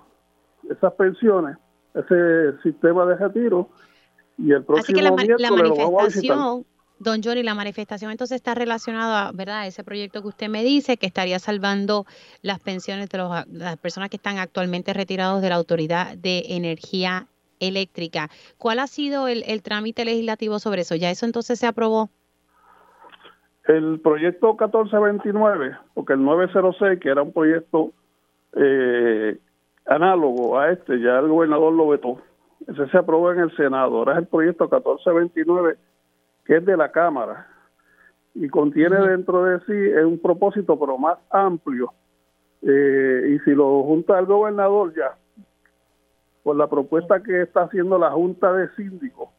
[0.69, 1.57] esas pensiones,
[1.93, 3.69] ese sistema de retiro.
[4.37, 5.11] Y el próximo Así que la,
[5.51, 6.65] manifestación,
[7.03, 10.97] Don Johnny, la manifestación entonces está relacionada, ¿verdad?, a ese proyecto que usted me dice,
[10.97, 12.05] que estaría salvando
[12.43, 17.25] las pensiones de las personas que están actualmente retirados de la Autoridad de Energía
[17.59, 18.29] Eléctrica.
[18.59, 20.93] ¿Cuál ha sido el, trámite legislativo sobre eso?
[20.93, 22.11] ¿Ya eso entonces se aprobó?
[23.65, 27.93] El proyecto 1429, porque el 906, que era un proyecto
[28.55, 29.39] eh,
[29.87, 32.21] análogo a este, ya el gobernador lo vetó.
[32.67, 33.97] Ese se aprobó en el Senado.
[33.97, 35.77] Ahora es el proyecto 1429
[36.45, 37.47] que es de la Cámara
[38.33, 39.73] y contiene dentro de sí
[40.03, 41.93] un propósito pero más amplio
[42.61, 45.17] eh, y si lo junta el gobernador ya
[46.43, 49.29] por la propuesta que está haciendo la Junta de Síndicos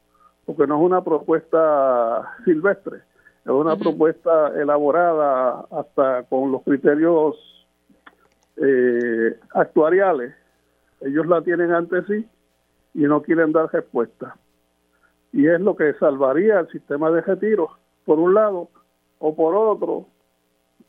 [0.45, 2.99] porque no es una propuesta silvestre
[3.45, 7.37] es una propuesta elaborada hasta con los criterios
[8.57, 10.35] eh, actuariales
[11.01, 12.29] ellos la tienen ante sí
[12.95, 14.37] y no quieren dar respuesta
[15.33, 17.71] y es lo que salvaría el sistema de retiro,
[18.05, 18.68] por un lado,
[19.18, 20.07] o por otro,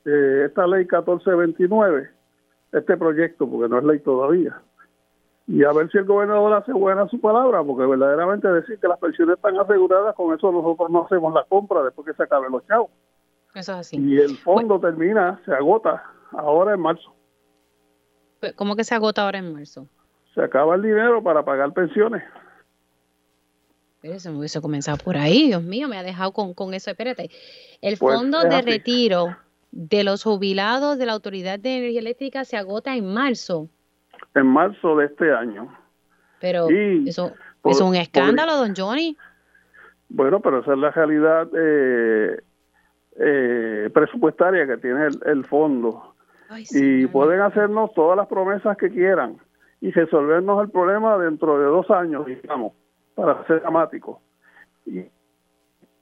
[0.05, 2.09] eh, esta ley 1429,
[2.71, 4.61] este proyecto, porque no es ley todavía,
[5.47, 8.99] y a ver si el gobernador hace buena su palabra, porque verdaderamente decir que las
[8.99, 12.65] pensiones están aseguradas, con eso nosotros no hacemos la compra después que se acaben los
[12.65, 12.89] chavos.
[13.53, 13.97] Eso es así.
[13.99, 17.13] Y el fondo termina, se agota ahora en marzo.
[18.55, 19.87] ¿Cómo que se agota ahora en marzo?
[20.33, 22.23] Se acaba el dinero para pagar pensiones.
[24.03, 26.91] Pero eso me hubiese comenzado por ahí, Dios mío, me ha dejado con, con eso.
[26.91, 27.29] Espérate,
[27.81, 29.37] el pues, fondo de retiro
[29.71, 33.69] de los jubilados de la Autoridad de Energía Eléctrica se agota en marzo.
[34.35, 35.73] En marzo de este año.
[36.41, 36.67] Pero
[37.05, 37.31] eso
[37.63, 39.15] es un escándalo, don Johnny.
[40.09, 42.41] Bueno, pero esa es la realidad eh,
[43.15, 46.13] eh, presupuestaria que tiene el, fondo.
[46.71, 49.37] y pueden hacernos todas las promesas que quieran
[49.79, 52.73] y resolvernos el problema dentro de dos años, digamos
[53.15, 54.21] para ser dramático.
[54.85, 55.05] Y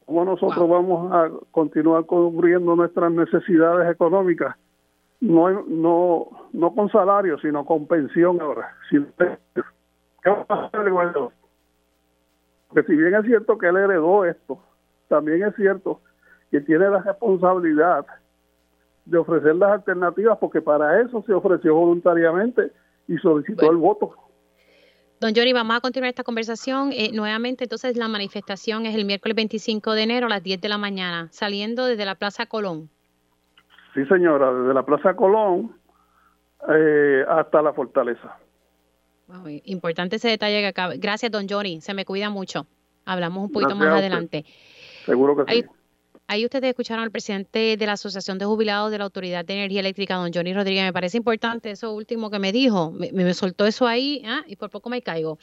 [0.06, 4.56] cómo nosotros vamos a continuar cubriendo nuestras necesidades económicas,
[5.20, 8.76] no, no, no con salario, sino con pensión ahora.
[8.90, 11.32] ¿Qué va a hacer el gobernador?
[12.68, 14.60] Porque si bien es cierto que él heredó esto,
[15.08, 16.00] también es cierto
[16.50, 18.06] que tiene la responsabilidad
[19.06, 22.72] de ofrecer las alternativas, porque para eso se ofreció voluntariamente
[23.08, 24.14] y solicitó el voto.
[25.22, 26.90] Don Johnny, vamos a continuar esta conversación.
[26.94, 30.68] Eh, nuevamente, entonces, la manifestación es el miércoles 25 de enero a las 10 de
[30.68, 32.90] la mañana, saliendo desde la Plaza Colón.
[33.94, 35.76] Sí, señora, desde la Plaza Colón
[36.68, 38.36] eh, hasta la Fortaleza.
[39.66, 40.96] importante ese detalle que acaba.
[40.98, 41.82] Gracias, don Johnny.
[41.82, 42.66] Se me cuida mucho.
[43.06, 44.44] Hablamos un poquito más adelante.
[45.06, 45.66] Seguro que sí.
[46.32, 49.82] Ahí ustedes escucharon al presidente de la Asociación de Jubilados de la Autoridad de Energía
[49.82, 50.86] Eléctrica, don Johnny Rodríguez.
[50.86, 52.94] Me parece importante eso último que me dijo.
[52.94, 54.42] Me, soltó eso ahí ¿ah?
[54.48, 55.40] y por poco me caigo.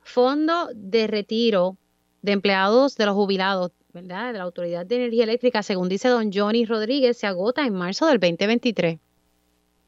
[0.00, 1.76] Fondo de retiro
[2.22, 4.32] de empleados de los jubilados, ¿verdad?
[4.32, 8.06] De la Autoridad de Energía Eléctrica, según dice don Johnny Rodríguez, se agota en marzo
[8.06, 9.00] del 2023.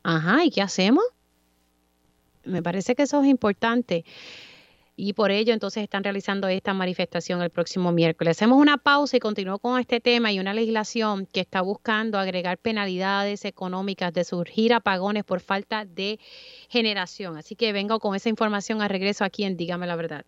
[0.02, 1.04] Ajá, ¿y qué hacemos?
[2.42, 4.04] Me parece que eso es importante
[4.96, 8.36] y por ello entonces están realizando esta manifestación el próximo miércoles.
[8.36, 12.58] Hacemos una pausa y continuamos con este tema y una legislación que está buscando agregar
[12.58, 16.20] penalidades económicas de surgir apagones por falta de
[16.68, 17.36] generación.
[17.36, 20.24] Así que vengo con esa información a regreso aquí en Dígame la Verdad.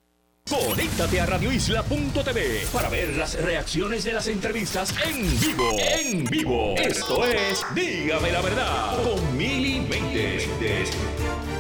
[0.48, 5.76] Conéctate a radioisla.tv para ver las reacciones de las entrevistas en vivo.
[5.81, 6.74] En vivo.
[6.76, 11.56] Esto es Dígame la Verdad con Mili y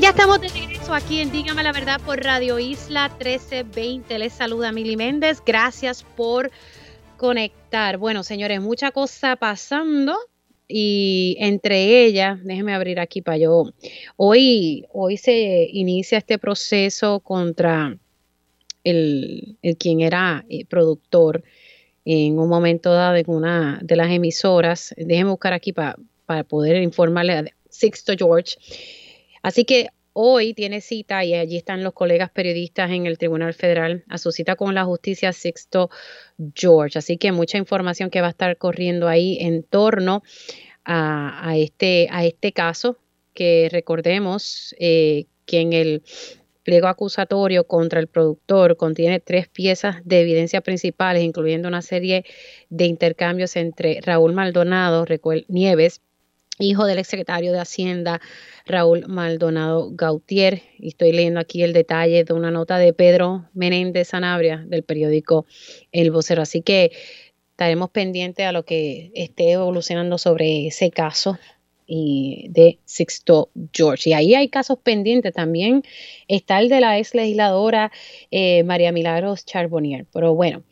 [0.00, 4.18] ya estamos de regreso aquí en Dígame la Verdad por Radio Isla 1320.
[4.18, 5.42] Les saluda Mili Méndez.
[5.44, 6.50] Gracias por
[7.18, 7.98] conectar.
[7.98, 10.16] Bueno, señores, mucha cosa pasando
[10.66, 13.70] y entre ellas, déjenme abrir aquí para yo.
[14.16, 17.98] Hoy, hoy se inicia este proceso contra
[18.84, 21.44] el, quien era eh, productor
[22.06, 24.94] en un momento dado en una de las emisoras.
[24.96, 28.56] Déjenme buscar aquí para, para poder informarle a Sixto George
[29.42, 34.04] Así que hoy tiene cita y allí están los colegas periodistas en el Tribunal Federal
[34.08, 35.90] a su cita con la justicia Sixto
[36.54, 36.98] George.
[36.98, 40.22] Así que mucha información que va a estar corriendo ahí en torno
[40.84, 42.98] a, este, a este caso
[43.34, 46.02] que recordemos eh, que en el
[46.62, 52.24] pliego acusatorio contra el productor contiene tres piezas de evidencia principales, incluyendo una serie
[52.68, 55.04] de intercambios entre Raúl Maldonado,
[55.48, 56.00] Nieves,
[56.62, 58.20] hijo del exsecretario de Hacienda
[58.66, 60.62] Raúl Maldonado Gautier.
[60.78, 65.46] Y estoy leyendo aquí el detalle de una nota de Pedro Menéndez Sanabria del periódico
[65.90, 66.42] El Vocero.
[66.42, 66.92] Así que
[67.50, 71.38] estaremos pendientes a lo que esté evolucionando sobre ese caso
[71.86, 74.10] y de Sixto George.
[74.10, 75.82] Y ahí hay casos pendientes también.
[76.28, 77.92] Está el de la ex legisladora
[78.30, 80.06] eh, María Milagros Charbonnier.
[80.12, 80.62] Pero bueno,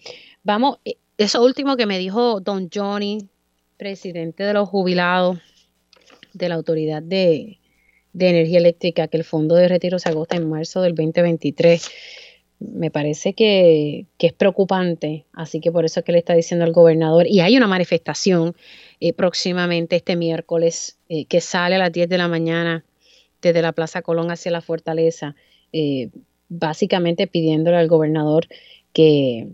[0.42, 3.28] vamos, eh, eso último que me dijo don Johnny,
[3.76, 5.38] presidente de los jubilados
[6.32, 7.58] de la Autoridad de,
[8.18, 11.88] Energía Eléctrica, que el fondo de retiro se agota en marzo del 2023.
[12.58, 16.72] Me parece que, es preocupante, así que por eso es que le está diciendo al
[16.72, 18.54] gobernador, y hay una manifestación
[19.00, 22.84] eh, próximamente este miércoles eh, que sale a las 10 de la mañana
[23.40, 25.36] desde la Plaza Colón hacia la fortaleza,
[25.72, 26.10] eh,
[26.48, 28.46] básicamente pidiéndole al gobernador
[28.92, 29.48] que,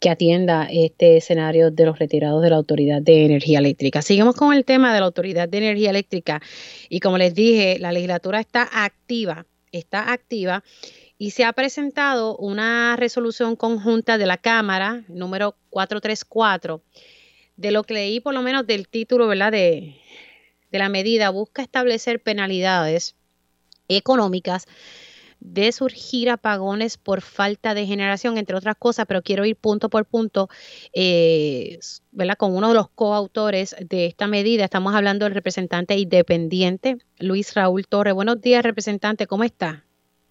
[0.00, 4.00] que atienda este escenario de los retirados de la Autoridad de Energía Eléctrica.
[4.00, 6.40] Seguimos con el tema de la Autoridad de Energía Eléctrica
[6.88, 10.64] y como les dije, la legislatura está activa, está activa
[11.18, 16.82] y se ha presentado una resolución conjunta de la Cámara número 434.
[17.56, 19.52] De lo que leí por lo menos del título, ¿verdad?
[19.52, 19.96] De,
[20.72, 23.16] de la medida, busca establecer penalidades
[23.88, 24.66] económicas
[25.40, 30.04] de surgir apagones por falta de generación, entre otras cosas, pero quiero ir punto por
[30.04, 30.48] punto,
[30.92, 31.78] eh,
[32.12, 32.36] ¿verdad?
[32.36, 37.86] Con uno de los coautores de esta medida, estamos hablando del representante independiente, Luis Raúl
[37.86, 38.12] Torre.
[38.12, 39.84] Buenos días, representante, ¿cómo está?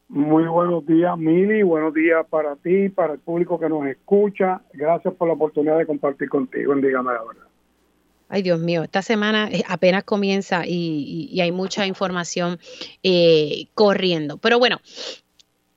[0.09, 1.61] Muy buenos días, Mili.
[1.61, 4.61] Buenos días para ti, para el público que nos escucha.
[4.73, 7.48] Gracias por la oportunidad de compartir contigo en Dígame la Verdad.
[8.31, 12.59] Ay, Dios mío, esta semana eh, apenas comienza y, hay mucha información
[13.01, 14.37] eh, corriendo.
[14.37, 14.77] Pero bueno,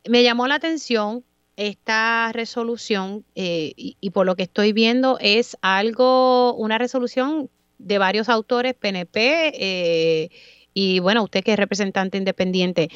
[0.07, 1.25] me llamó la atención
[1.57, 8.29] esta resolución eh, y, por lo que estoy viendo es algo, una resolución de varios
[8.29, 10.31] autores, PNP.
[10.75, 12.91] y bueno, usted que es representante independiente,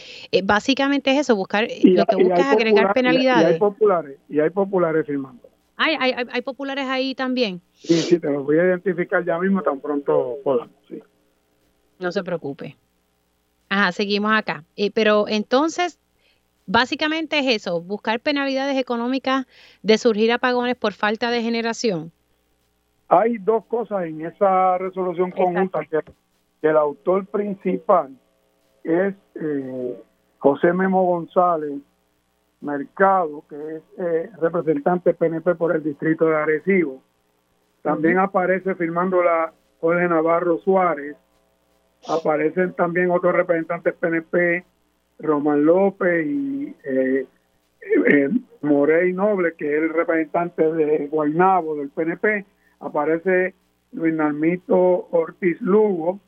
[0.45, 3.51] básicamente es eso, buscar, lo que busca es agregar penalidades.
[3.51, 5.49] Y hay populares, y hay populares firmando.
[5.79, 7.61] Hay, hay, hay populares ahí también.
[7.87, 10.75] Sí, sí, te los voy a identificar ya mismo tan pronto podamos.
[10.89, 11.01] Sí.
[11.99, 12.77] No se preocupe.
[13.69, 14.65] Ajá, seguimos acá.
[14.77, 15.99] Eh, pero entonces,
[16.67, 19.47] básicamente es eso, buscar penalidades económicas
[19.83, 22.13] de surgir apagones por falta de generación.
[23.09, 26.01] Hay dos cosas en esa resolución conjunta que,
[26.63, 28.11] el autor principal
[28.83, 30.03] es eh,
[30.39, 31.81] José Memo González
[32.61, 37.03] Mercado, que es eh, representante PNP por el distrito de Arecibo.
[37.87, 41.17] También aparece firmando la Jorge Navarro Suárez.
[42.09, 44.65] Aparecen también otros representantes PNP,
[45.21, 47.27] Román López y eh,
[48.09, 48.29] eh,
[48.63, 52.45] Morey Noble, que es el representante de Guaynabo del PNP.
[52.81, 53.55] Aparece
[53.93, 56.19] Luis Narmito Ortiz Lugo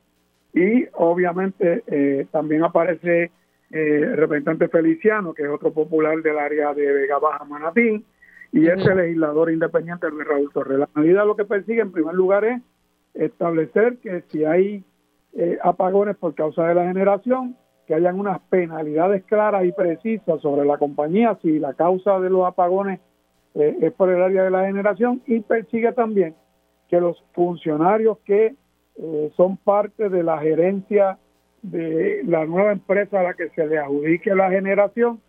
[0.53, 3.31] y obviamente eh, también aparece
[3.69, 8.05] el representante Feliciano, que es otro popular del área de Vega Baja Manatí
[8.51, 10.79] y ese legislador independiente Luis Raúl Torres.
[10.79, 12.61] La medida lo que persigue en primer lugar es
[13.13, 14.83] establecer que si hay
[15.33, 20.65] eh, apagones por causa de la generación, que hayan unas penalidades claras y precisas sobre
[20.65, 22.99] la compañía si la causa de los apagones
[23.55, 26.35] eh, es por el área de la generación y persigue también
[26.87, 28.55] que los funcionarios que
[28.95, 31.17] eh, son parte de la gerencia
[31.61, 35.19] de la nueva empresa a la que se le adjudique la generación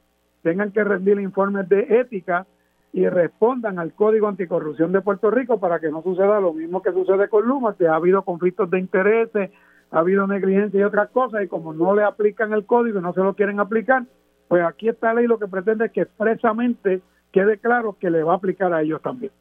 [0.43, 2.47] tengan que rendir informes de ética
[2.93, 6.93] y respondan al Código Anticorrupción de Puerto Rico para que no suceda lo mismo que
[6.93, 9.51] sucede con Luma, que ha habido conflictos de intereses,
[9.91, 13.13] ha habido negligencia y otras cosas, y como no le aplican el código y no
[13.13, 14.05] se lo quieren aplicar,
[14.49, 17.01] pues aquí esta ley lo que pretende es que expresamente
[17.31, 19.33] quede claro que le va a aplicar a ellos también.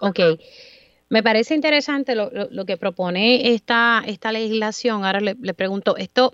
[0.00, 0.18] Ok.
[1.10, 5.04] Me parece interesante lo, lo, que propone esta, esta legislación.
[5.04, 6.32] Ahora le, le pregunto, ¿esto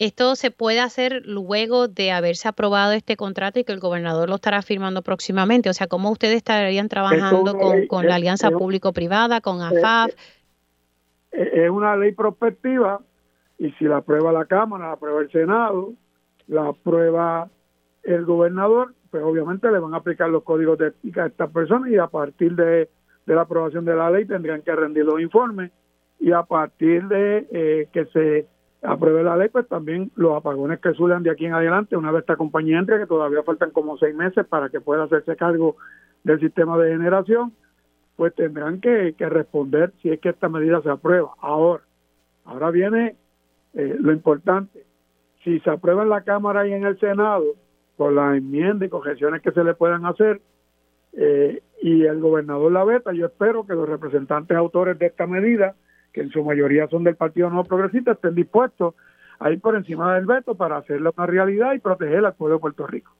[0.00, 4.36] esto se puede hacer luego de haberse aprobado este contrato y que el gobernador lo
[4.36, 5.68] estará firmando próximamente.
[5.68, 7.54] O sea, ¿cómo ustedes estarían trabajando
[7.86, 10.14] con, la alianza público-privada, con AFAF?
[11.30, 13.02] Es una ley prospectiva
[13.58, 15.92] y si la aprueba la Cámara, la aprueba el Senado,
[16.48, 17.50] la aprueba
[18.02, 21.90] el gobernador, pues obviamente le van a aplicar los códigos de ética a estas personas
[21.90, 22.88] y a partir de,
[23.26, 25.70] la aprobación de la ley tendrían que rendir los informes
[26.18, 28.46] y a partir de eh, que se
[28.82, 32.20] apruebe la ley, pues también los apagones que surjan de aquí en adelante, una vez
[32.20, 35.76] esta compañía entre, que todavía faltan como seis meses para que pueda hacerse cargo
[36.24, 37.52] del sistema de generación,
[38.16, 41.30] pues tendrán que, responder si es que esta medida se aprueba.
[41.40, 41.82] Ahora,
[42.44, 43.16] ahora viene
[43.74, 44.84] eh, lo importante.
[45.44, 47.44] Si se aprueba en la Cámara y en el Senado,
[47.96, 50.40] con las enmiendas y correcciones que se le puedan hacer,
[51.12, 55.74] eh, y el gobernador la veta, yo espero que los representantes autores de esta medida
[56.12, 58.94] que en su mayoría son del Partido No Progresista, estén dispuestos
[59.38, 62.60] a ir por encima del veto para hacerlo una realidad y proteger al pueblo de
[62.60, 63.12] Puerto Rico.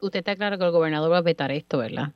[0.00, 2.12] Usted está claro que el gobernador va a vetar esto, ¿verdad?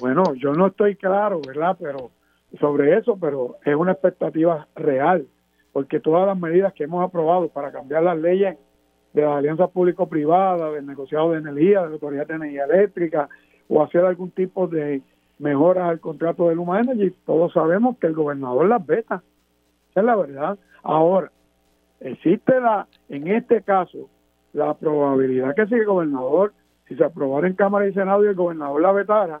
[0.00, 1.76] Bueno, yo no estoy claro, ¿verdad?
[1.78, 2.10] Pero
[2.58, 5.26] sobre eso, pero es una expectativa real,
[5.72, 8.56] porque todas las medidas que hemos aprobado para cambiar las leyes
[9.12, 13.28] de las alianzas público-privadas, del negociado de energía, de la Autoridad de Energía Eléctrica,
[13.68, 15.02] o hacer algún tipo de
[15.40, 19.22] mejoras al contrato de Luma Energy, todos sabemos que el gobernador las veta.
[19.94, 20.58] Es la verdad.
[20.82, 21.30] Ahora,
[22.00, 24.08] existe la, en este caso,
[24.52, 26.52] la probabilidad que si el gobernador,
[26.86, 29.40] si se aprobara en Cámara y Senado y el gobernador la vetara,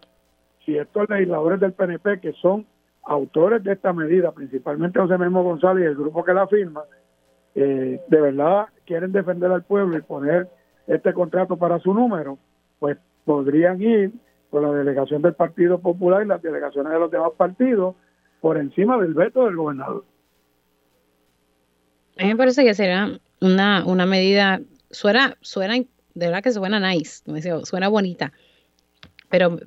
[0.64, 2.66] si estos legisladores del PNP que son
[3.04, 6.82] autores de esta medida, principalmente José Memo González y el grupo que la firma,
[7.54, 10.48] eh, de verdad quieren defender al pueblo y poner
[10.86, 12.38] este contrato para su número,
[12.78, 14.12] pues podrían ir
[14.50, 17.94] con la delegación del Partido Popular y las delegaciones de los demás partidos
[18.40, 20.04] por encima del veto del gobernador.
[22.18, 24.60] A mí me parece que será una, una medida,
[24.90, 27.22] suena, suena, de verdad que suena nice,
[27.64, 28.32] suena bonita,
[29.30, 29.58] pero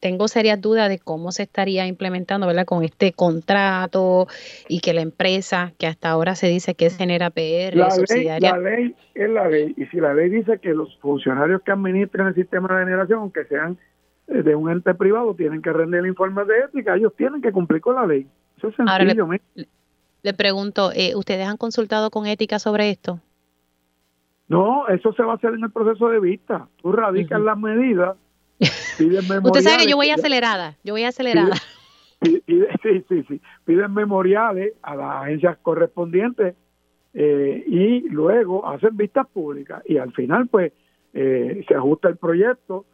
[0.00, 2.66] tengo serias dudas de cómo se estaría implementando, ¿verdad?
[2.66, 4.26] Con este contrato
[4.68, 8.56] y que la empresa, que hasta ahora se dice que es genera PR, la subsidiaria.
[8.56, 11.72] Ley, la ley es la ley, y si la ley dice que los funcionarios que
[11.72, 13.78] administran el sistema de generación, aunque sean
[14.26, 17.80] de un ente privado tienen que rendir el informe de ética, ellos tienen que cumplir
[17.80, 18.26] con la ley.
[18.58, 19.28] Eso es sencillo.
[20.22, 23.20] le, pregunto, eh, ¿ustedes han consultado con ética sobre esto?
[24.48, 26.68] No, eso se va a hacer en el proceso de vista.
[26.80, 28.16] Tú radicas las medidas.
[28.58, 31.56] Usted sabe que yo voy acelerada, yo voy acelerada.
[32.22, 33.40] sí, sí, sí.
[33.64, 36.54] Piden memoriales a las agencias correspondientes
[37.12, 40.72] eh, y luego hacen vistas públicas y al final pues
[41.12, 42.84] se ajusta el proyecto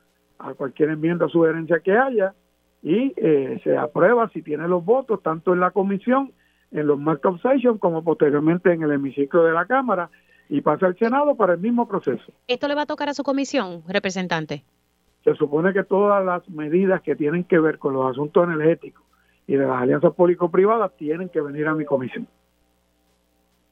[0.43, 2.35] a cualquier enmienda o sugerencia que haya
[2.83, 6.33] y eh, se aprueba si tiene los votos tanto en la comisión,
[6.73, 10.11] en los markup sessions como posteriormente en el hemiciclo de la Cámara
[10.49, 12.33] y pasa al Senado para el mismo proceso.
[12.49, 14.65] ¿Esto le va a tocar a su comisión, representante?
[15.25, 19.05] Se supone que todas las medidas que tienen que ver con los asuntos energéticos
[19.47, 22.27] y de las alianzas público-privadas tienen que venir a mi comisión.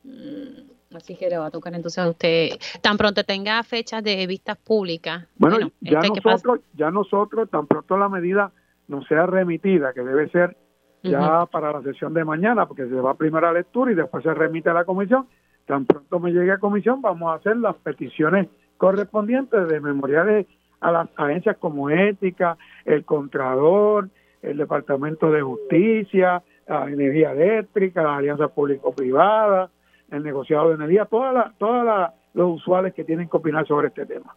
[0.05, 0.70] Mm.
[0.95, 2.51] Así que le va a tocar entonces a usted,
[2.83, 5.25] tan pronto tenga fechas de vistas públicas.
[5.37, 8.51] Bueno, ya, nosotros, ya nosotros, tan pronto la medida
[8.89, 10.57] no sea remitida, que debe ser
[11.05, 14.35] ya para la sesión de mañana, porque se va a primera lectura y después se
[14.35, 15.29] remite a la comisión,
[15.65, 20.47] tan pronto me llegue a comisión, vamos a hacer las peticiones correspondientes de memoriales
[20.81, 24.09] a las agencias como Ética, el Contrador,
[24.43, 29.71] el Departamento de Justicia, la Energía Eléctrica, las alianzas público-privadas,
[30.11, 34.35] el negociado de energía, todas todas los usuales que tienen que opinar sobre este tema.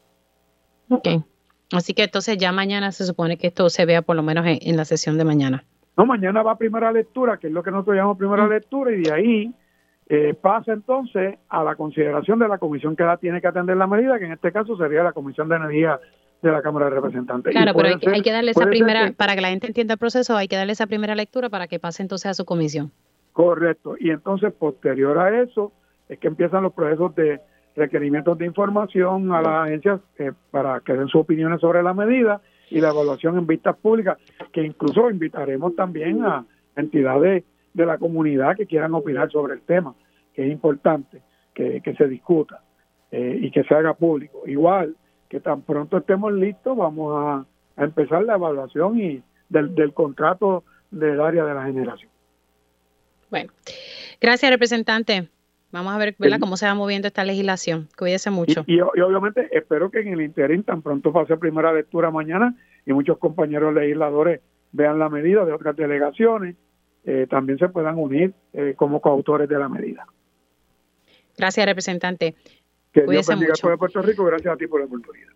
[0.89, 1.07] Ok.
[1.71, 4.77] Así que entonces ya mañana se supone que esto se vea por lo menos en,
[4.77, 5.63] la sesión de mañana.
[5.97, 8.49] No, mañana va a primera lectura, que es lo que nosotros llamamos primera mm.
[8.49, 9.53] lectura, y de ahí
[10.07, 13.87] eh, pasa entonces a la consideración de la comisión que la tiene que atender la
[13.87, 15.99] medida, que en este caso sería la Comisión de Energía
[16.41, 17.53] de la Cámara de Representantes.
[17.53, 20.47] Claro, pero hay, que darle esa primera, para que la gente entienda el proceso, hay
[20.47, 22.91] que darle esa primera lectura para que pase entonces a su comisión.
[23.33, 23.95] Correcto.
[23.99, 25.73] Y entonces, posterior a eso,
[26.07, 27.41] es que empiezan los procesos de
[27.75, 32.41] requerimientos de información a las agencias eh, para que den sus opiniones sobre la medida
[32.69, 34.17] y la evaluación en vistas públicas,
[34.51, 39.95] que incluso invitaremos también a entidades de la comunidad que quieran opinar sobre el tema,
[40.33, 41.21] que es importante
[41.53, 42.61] que, se discuta
[43.11, 44.43] eh, y que se haga público.
[44.45, 44.95] Igual
[45.27, 51.19] que tan pronto estemos listos, vamos a, empezar la evaluación y del, del contrato del
[51.19, 52.12] área de la generación.
[53.33, 53.51] Bueno,
[54.21, 55.27] gracias representante.
[55.71, 57.89] Vamos a ver cómo se va moviendo esta legislación.
[57.97, 58.63] Cuídese mucho.
[58.67, 62.55] Y, obviamente espero que en el interín tan pronto pase primera lectura mañana
[62.85, 66.57] y muchos compañeros legisladores vean la medida de otras delegaciones,
[67.05, 70.05] eh, también se puedan unir eh, como coautores de la medida.
[71.35, 72.35] Gracias, representante.
[72.93, 73.77] Que Cuídese Dios bendiga mucho.
[73.79, 74.25] Puerto Rico.
[74.25, 75.31] Gracias a ti por la oportunidad.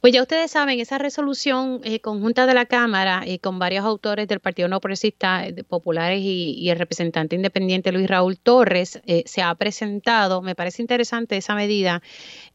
[0.00, 4.26] Pues ya ustedes saben, esa resolución eh, conjunta de la Cámara y con varios autores
[4.28, 9.42] del Partido No Progresista eh, Populares y, el representante independiente Luis Raúl Torres eh, se
[9.42, 10.40] ha presentado.
[10.40, 12.02] Me parece interesante esa medida.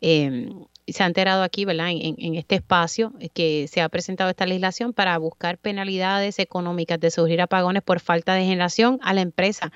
[0.01, 1.89] Em, se ha enterado aquí, ¿verdad?
[1.91, 7.11] En, en, este espacio que se ha presentado esta legislación para buscar penalidades económicas de
[7.11, 9.71] sufrir apagones por falta de generación a la empresa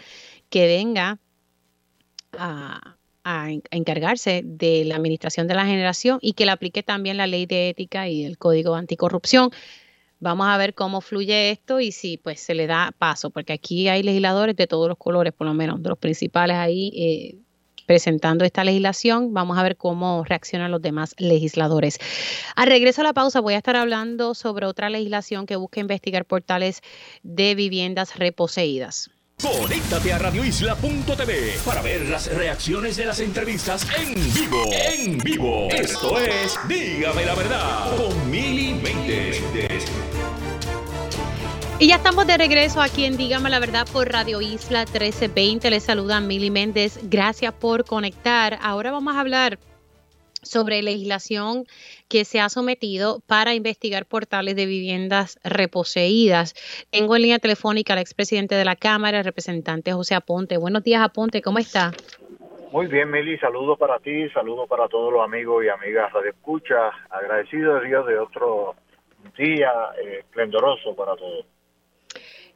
[0.50, 1.20] que venga
[2.34, 7.28] a, a, encargarse de la administración de la generación y que le aplique también la
[7.28, 9.52] ley de ética y el código anticorrupción.
[10.20, 13.88] Vamos a ver cómo fluye esto y si pues se le da paso, porque aquí
[13.88, 17.38] hay legisladores de todos los colores, por lo menos de los principales ahí eh,
[17.86, 19.34] presentando esta legislación.
[19.34, 22.00] Vamos a ver cómo reaccionan los demás legisladores.
[22.56, 26.26] Al regreso a la pausa voy a estar hablando sobre otra legislación que busca investigar
[26.26, 26.82] portales
[27.24, 29.10] de viviendas reposeídas.
[29.42, 34.64] Conéctate a radioisla.tv para ver las reacciones de las entrevistas en vivo.
[34.74, 35.70] En vivo.
[35.72, 39.42] Esto es Dígame la verdad con Mili Méndez.
[41.80, 45.70] Y ya estamos de regreso aquí en Dígame la verdad por Radio Isla 1320.
[45.70, 47.00] Les saluda Mili Méndez.
[47.04, 48.60] Gracias por conectar.
[48.62, 49.58] Ahora vamos a hablar
[50.42, 51.66] sobre legislación
[52.10, 56.56] que se ha sometido para investigar portales de viviendas reposeídas.
[56.90, 60.58] Tengo en línea telefónica al expresidente de la Cámara, el representante José Aponte.
[60.58, 61.92] Buenos días, Aponte, ¿cómo está?
[62.72, 66.90] Muy bien, Mili, saludos para ti, saludos para todos los amigos y amigas de Escucha.
[67.10, 68.76] Agradecido de Dios de otro
[69.38, 69.72] día
[70.04, 71.46] eh, esplendoroso para todos.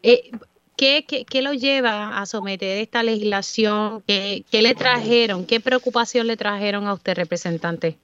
[0.01, 0.31] Eh,
[0.75, 4.03] ¿Qué, qué, lo lleva a someter esta legislación?
[4.07, 5.45] ¿Qué, ¿Qué, le trajeron?
[5.45, 7.97] ¿Qué preocupación le trajeron a usted, representante?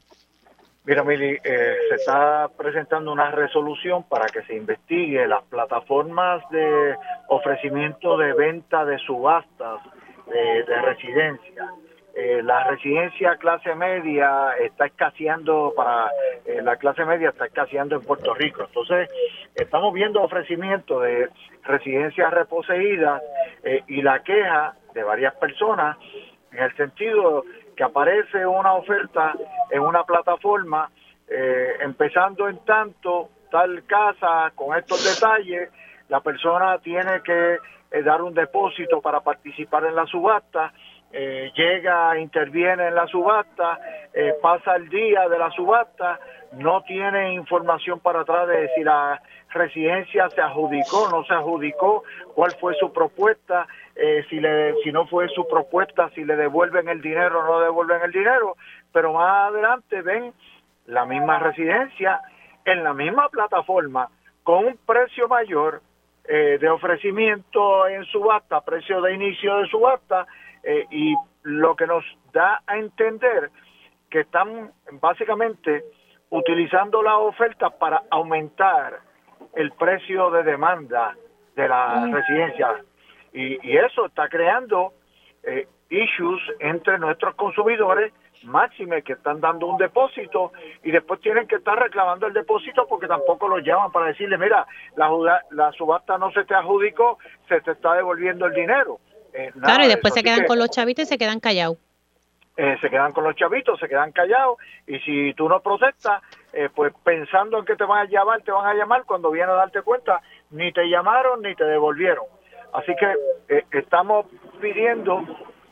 [0.86, 6.96] Mira, Mili, eh, se está presentando una resolución para que se investigue las plataformas de
[7.28, 9.82] ofrecimiento de venta de subastas
[10.28, 11.74] de, de residencia.
[12.16, 16.10] Eh, la residencia clase media está escaseando para
[16.46, 18.64] eh, la clase media está escaseando en Puerto Rico.
[18.64, 19.10] Entonces
[19.56, 21.30] estamos viendo ofrecimientos de
[21.64, 23.22] residencias reposeídas
[23.64, 25.98] eh, y la queja de varias personas
[26.52, 27.46] en el sentido
[27.80, 29.34] que aparece una oferta
[29.72, 30.92] en una plataforma
[31.82, 35.70] empezando en tanto tal casa con estos detalles
[36.10, 37.60] la persona tiene que
[38.04, 40.74] dar un depósito para participar en la subasta
[41.12, 43.80] eh, llega, interviene en la subasta,
[44.14, 46.20] eh, pasa el día de la subasta,
[46.54, 49.20] no tiene información para atrás de si la
[49.50, 52.04] residencia se adjudicó, no se adjudicó,
[52.36, 53.68] cuál fue su propuesta,
[54.02, 57.60] eh, si, le, si no fue su propuesta, si le devuelven el dinero o no
[57.60, 58.56] devuelven el dinero,
[58.93, 60.34] pero más adelante ven
[60.86, 62.22] la misma residencia
[62.66, 64.10] en la misma plataforma
[64.43, 65.82] con un precio mayor
[66.28, 70.28] de ofrecimiento en subasta, precio de inicio de subasta,
[70.64, 73.50] eh, y lo que nos da a entender
[74.10, 75.84] que están básicamente
[76.30, 79.00] utilizando la oferta para aumentar
[79.56, 81.16] el precio de demanda
[81.56, 82.84] de la residencia
[83.34, 84.94] y, eso está creando
[85.44, 88.14] eh, issues entre nuestros consumidores
[88.44, 90.54] máxime que están dando un depósito
[90.84, 94.66] y después tienen que estar reclamando el depósito porque tampoco lo llaman para decirle mira
[94.96, 97.18] la, la subasta no se te adjudicó
[97.50, 99.00] se te está devolviendo el dinero
[99.34, 101.78] eh, claro, y después se quedan con los chavitos y se quedan callados.
[102.58, 106.22] Eh, se quedan con los chavitos, se quedan callados y si tú no protestas,
[106.52, 109.52] eh, pues pensando en que te van a llamar, te van a llamar cuando viene
[109.52, 112.26] a darte cuenta, ni te llamaron ni te devolvieron.
[112.74, 114.26] Así que estamos
[114.61, 115.24] pidiendo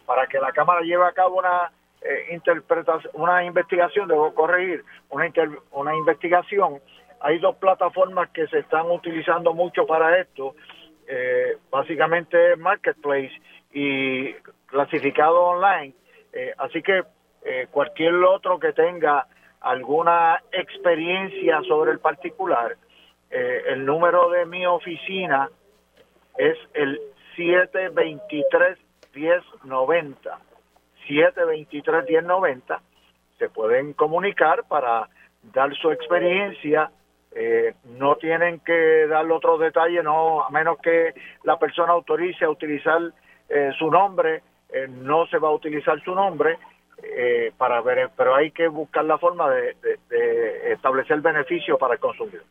[0.06, 1.72] para que la Cámara lleve a cabo una
[2.32, 5.30] interpretación, una investigación, debo corregir, una,
[5.72, 6.80] una investigación.
[7.20, 10.56] Hay dos plataformas que se están utilizando mucho para esto
[11.10, 13.32] eh, básicamente marketplace
[13.72, 14.34] y
[14.66, 15.94] clasificado online.
[16.34, 17.04] Eh, así que
[17.46, 19.26] eh, cualquier otro que tenga
[19.62, 22.76] alguna experiencia sobre el particular,
[23.30, 25.50] el número de mi oficina
[26.38, 27.00] es el
[27.36, 28.78] 723
[29.14, 30.40] 1090.
[31.08, 32.80] 723-1090.
[33.38, 35.10] Se pueden comunicar para
[35.54, 36.92] dar su experiencia.
[37.32, 41.14] Eh, no tienen que dar otros detalles, no, a menos que
[41.44, 43.00] la persona autorice a utilizar
[43.50, 46.58] eh, su nombre, eh, no se va a utilizar su nombre.
[47.58, 49.76] para ver, pero hay que buscar la forma de,
[50.10, 52.44] de establecer beneficio para el consumidor.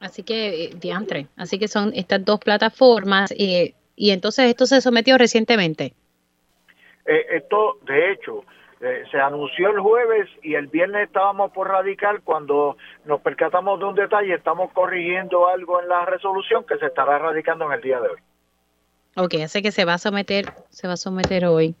[0.00, 5.92] Así que, diantre, así que son estas dos plataformas y entonces esto se sometió recientemente.
[7.06, 8.44] Eh, esto, de hecho,
[8.80, 13.84] eh, se anunció el jueves y el viernes estábamos por radical cuando nos percatamos de
[13.84, 18.00] un detalle, estamos corrigiendo algo en la resolución que se estará radicando en el día
[18.00, 18.18] de hoy.
[19.16, 21.74] Ok, así que se va a someter, se va a someter hoy.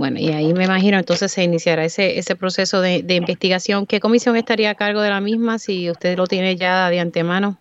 [0.00, 3.84] Bueno, y ahí me imagino entonces se iniciará ese, ese proceso de, de investigación.
[3.84, 7.58] ¿Qué comisión estaría a cargo de la misma si usted lo tiene ya de antemano?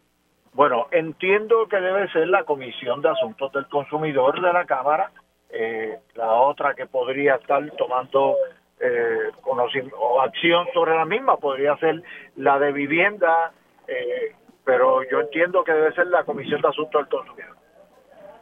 [0.53, 5.11] Bueno, entiendo que debe ser la Comisión de Asuntos del Consumidor de la Cámara
[5.49, 8.37] eh, la otra que podría estar tomando
[8.79, 12.01] eh, o acción sobre la misma podría ser
[12.37, 13.51] la de vivienda,
[13.85, 14.33] eh,
[14.63, 17.58] pero yo entiendo que debe ser la Comisión de Asuntos del Consumidor.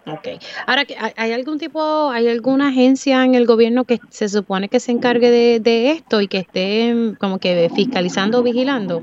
[0.07, 0.27] Ok.
[0.65, 0.83] Ahora,
[1.17, 5.59] ¿hay algún tipo, hay alguna agencia en el gobierno que se supone que se encargue
[5.59, 9.01] de, esto y que esté mm, como que fiscalizando o vigilando?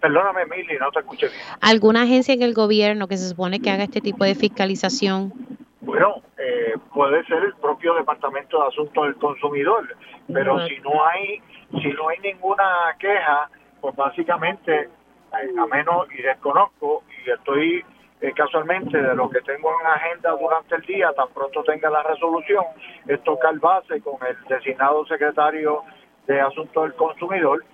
[0.00, 1.40] Perdóname, Mili, no te escuché bien.
[1.60, 5.32] ¿Alguna agencia en el gobierno que se supone que haga este tipo de fiscalización?
[5.80, 9.96] Bueno, eh, puede ser el propio Departamento de Asuntos del Consumidor,
[10.32, 11.40] pero si no hay
[11.80, 12.64] si no hay ninguna
[12.98, 13.48] queja,
[13.80, 17.84] pues básicamente, eh, a menos y desconozco y estoy
[18.22, 22.02] eh, casualmente de lo que tengo en agenda durante el día, tan pronto tenga la
[22.02, 22.64] resolución,
[23.06, 25.82] es tocar base con el designado secretario
[26.26, 27.64] de Asuntos del Consumidor,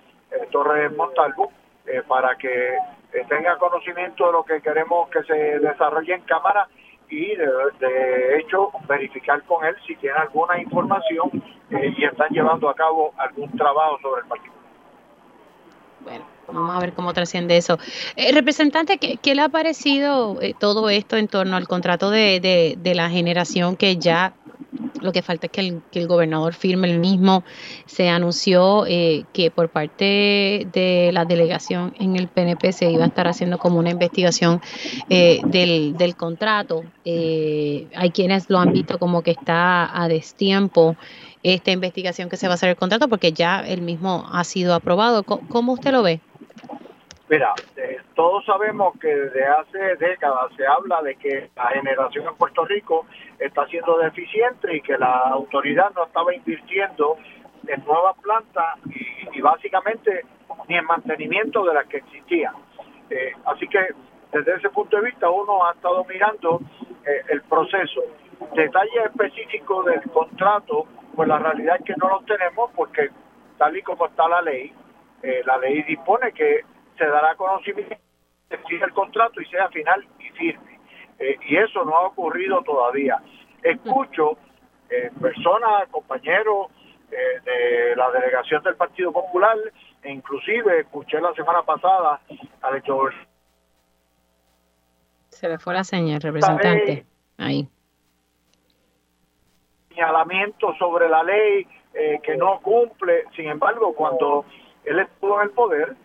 [0.50, 1.52] Torres Montalvo,
[2.06, 2.76] para que
[3.28, 6.66] tenga conocimiento de lo que queremos que se desarrolle en Cámara
[7.10, 11.30] y de, hecho verificar con él si tiene alguna información
[11.70, 14.54] eh, y están llevando a cabo algún trabajo sobre el partido.
[16.00, 17.78] Bueno, vamos a ver cómo trasciende eso.
[18.16, 22.40] Eh, representante, ¿qué, ¿qué, le ha parecido eh, todo esto en torno al contrato de,
[22.40, 24.34] de, de la generación que ya
[25.00, 27.44] lo que falta es que el, que el gobernador firme el mismo.
[27.86, 33.08] Se anunció eh, que por parte de la delegación en el PNP se iba a
[33.08, 34.60] estar haciendo como una investigación
[35.08, 36.84] eh, del, del, contrato.
[37.04, 40.96] Hay quienes lo han visto como que está a destiempo
[41.42, 44.74] esta investigación que se va a hacer el contrato porque ya el mismo ha sido
[44.74, 45.22] aprobado.
[45.22, 46.20] ¿Cómo usted lo ve?
[47.28, 52.34] Mira, eh, todos sabemos que desde hace décadas se habla de que la generación en
[52.36, 53.04] Puerto Rico
[53.38, 57.18] está siendo deficiente y que la autoridad no estaba invirtiendo
[57.66, 58.78] en nuevas plantas
[59.34, 60.24] y, básicamente
[60.68, 62.54] ni en mantenimiento de las que existían.
[63.10, 63.78] Eh, así que
[64.32, 66.62] desde ese punto de vista uno ha estado mirando
[67.04, 68.04] eh, el proceso.
[68.54, 73.10] Detalles específicos del contrato, pues la realidad es que no los tenemos porque
[73.58, 74.72] tal y como está la ley,
[75.44, 76.62] la ley dispone que
[76.98, 77.96] se dará conocimiento,
[78.48, 80.78] se el contrato y sea final y firme.
[81.18, 83.20] Eh, y eso no ha ocurrido todavía.
[83.62, 84.38] Escucho
[84.90, 86.68] eh, personas, compañeros
[87.10, 89.56] eh, de la delegación del Partido Popular,
[90.02, 92.20] e inclusive escuché la semana pasada
[92.62, 93.08] al hecho
[95.30, 97.04] Se le fue la señal, representante.
[97.36, 97.68] Ahí.
[99.88, 101.66] Señalamiento sobre la ley
[102.22, 103.24] que no cumple.
[103.34, 104.44] Sin embargo, cuando
[104.84, 105.96] él estuvo en el poder,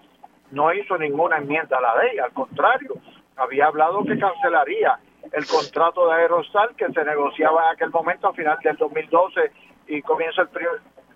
[0.54, 2.94] no hizo ninguna enmienda a la ley, al contrario,
[3.36, 5.00] había hablado que cancelaría
[5.32, 9.52] el contrato de Aerostal que se negociaba en aquel momento a final del 2012
[9.88, 10.50] y comienzo el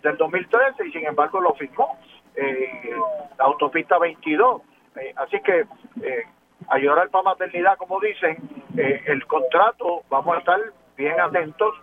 [0.02, 1.98] del 2013 y sin embargo lo firmó
[2.36, 2.96] eh,
[3.38, 4.62] la autopista 22
[4.96, 5.66] eh, así que
[6.02, 6.24] eh,
[6.70, 8.38] a llorar para maternidad como dicen
[8.78, 10.60] eh, el contrato vamos a estar
[10.96, 11.76] bien atentos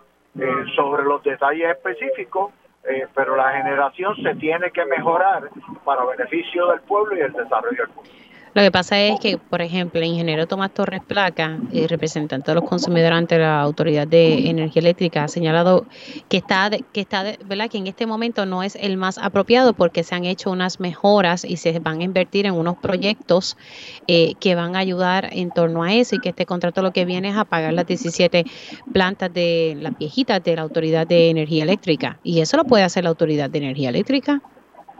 [0.75, 2.51] sobre los detalles específicos
[2.87, 5.49] eh, pero la generación se tiene que mejorar
[5.83, 8.11] para beneficio del pueblo y el desarrollo del pueblo.
[8.55, 12.55] Lo que pasa es que, por ejemplo, el ingeniero Tomás Torres Placa, eh, representante de
[12.55, 15.85] los consumidores ante la Autoridad de Energía Eléctrica, ha señalado
[16.29, 17.69] que está, que está, ¿verdad?
[17.69, 21.43] Que en este momento no es el más apropiado porque se han hecho unas mejoras
[21.43, 23.57] y se van a invertir en unos proyectos
[24.07, 27.03] eh, que van a ayudar en torno a eso y que este contrato lo que
[27.03, 28.45] viene es a pagar las 17
[28.93, 33.03] plantas de las viejitas de la Autoridad de Energía Eléctrica y eso lo puede hacer
[33.03, 34.41] la Autoridad de Energía Eléctrica.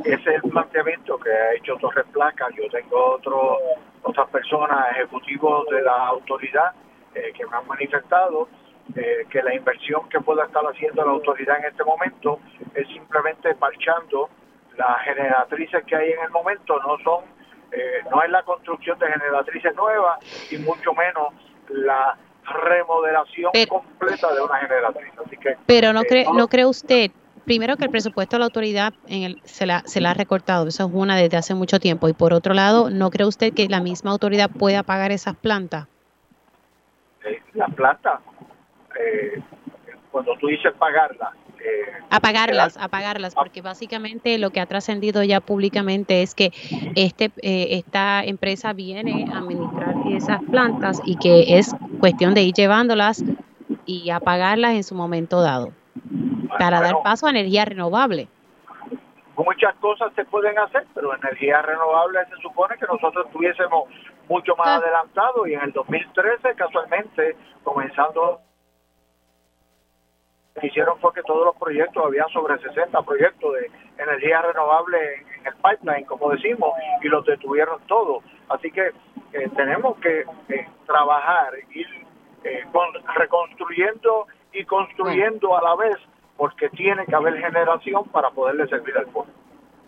[0.03, 2.47] Ese es el planteamiento que ha hecho Torres Placa.
[2.55, 3.57] Yo tengo otro,
[4.03, 6.73] otras personas, ejecutivos de la autoridad,
[7.13, 8.47] eh, que me han manifestado
[8.95, 12.39] eh, que la inversión que pueda estar haciendo la autoridad en este momento
[12.75, 14.29] es simplemente parchando
[14.77, 17.23] las generatrices que hay en el momento, no son,
[17.71, 20.19] eh, no es la construcción de generatrices nuevas
[20.51, 21.33] y mucho menos
[21.69, 25.11] la remodelación completa de una generatriz.
[25.25, 27.11] Así que, pero no, cree, no cree usted
[27.45, 30.67] primero que el presupuesto de la autoridad en el, se, la, se la ha recortado,
[30.67, 32.09] eso es una desde hace mucho tiempo.
[32.09, 35.87] Y por otro lado, ¿no cree usted que la misma autoridad pueda pagar esas plantas?
[37.23, 38.19] Eh, las plantas,
[38.99, 39.41] eh,
[40.11, 41.29] cuando tú dices pagarlas,
[41.59, 46.51] eh, apagarlas, apagarlas, porque básicamente lo que ha trascendido ya públicamente es que
[46.95, 53.23] este esta empresa viene a administrar esas plantas y que es cuestión de ir llevándolas
[53.87, 55.71] y apagarlas en su momento dado
[56.57, 58.27] para dar paso a energía renovable.
[59.37, 63.89] Muchas cosas se pueden hacer, pero energía renovable se supone que nosotros estuviésemos
[64.29, 68.39] mucho más adelantados y en el 2013 casualmente comenzando
[70.55, 75.15] lo que hicieron fue que todos los proyectos, había sobre 60 proyectos de energía renovable
[75.15, 78.23] en, el pipeline, como decimos, y los detuvieron todos.
[78.47, 78.87] Así que
[79.33, 81.87] eh, tenemos que eh, trabajar, ir
[82.45, 82.63] eh,
[83.15, 85.97] reconstruyendo y construyendo a la vez
[86.37, 89.31] porque tiene que haber generación para poderle servir al pueblo.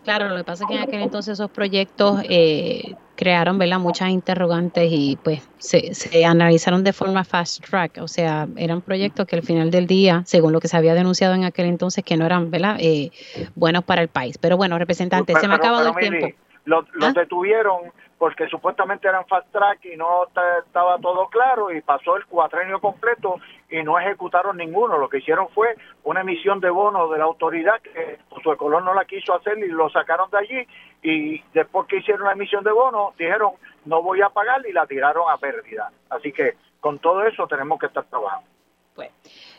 [0.04, 3.78] Claro, lo que pasa es que en aquel entonces esos proyectos eh, crearon ¿verdad?
[3.78, 9.26] muchas interrogantes y pues se, se, analizaron de forma fast track, o sea, eran proyectos
[9.26, 12.16] que al final del día, según lo que se había denunciado en aquel entonces, que
[12.16, 12.76] no eran ¿verdad?
[12.78, 13.10] Eh,
[13.54, 14.38] buenos para el país.
[14.38, 16.28] Pero bueno, representante, se me ha acabado el tiempo.
[16.64, 17.12] Los, ¿Ah?
[17.14, 22.80] detuvieron porque supuestamente eran fast track y no estaba todo claro y pasó el cuatrenio
[22.80, 23.36] completo
[23.70, 24.98] y no ejecutaron ninguno.
[24.98, 28.92] Lo que hicieron fue una emisión de bonos de la autoridad que su color no
[28.92, 30.68] la quiso hacer y lo sacaron de allí
[31.02, 33.52] y después que hicieron la emisión de bonos dijeron
[33.84, 35.90] no voy a pagar y la tiraron a pérdida.
[36.10, 38.48] Así que con todo eso tenemos que estar trabajando.
[38.94, 39.10] Pues,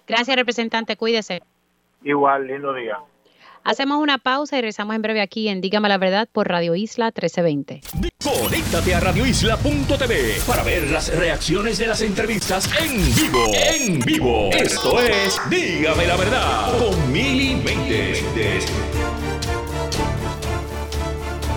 [0.05, 1.41] gracias representante, cuídese.
[2.03, 2.97] Igual, lindo día.
[3.70, 7.13] Hacemos una pausa y regresamos en breve aquí en Dígame la Verdad por Radio Isla
[7.13, 7.82] 1320.
[8.24, 13.45] Conéctate a radioisla.tv para ver las reacciones de las entrevistas en vivo.
[13.53, 14.49] En vivo.
[14.53, 17.61] Esto es Dígame la Verdad con Mili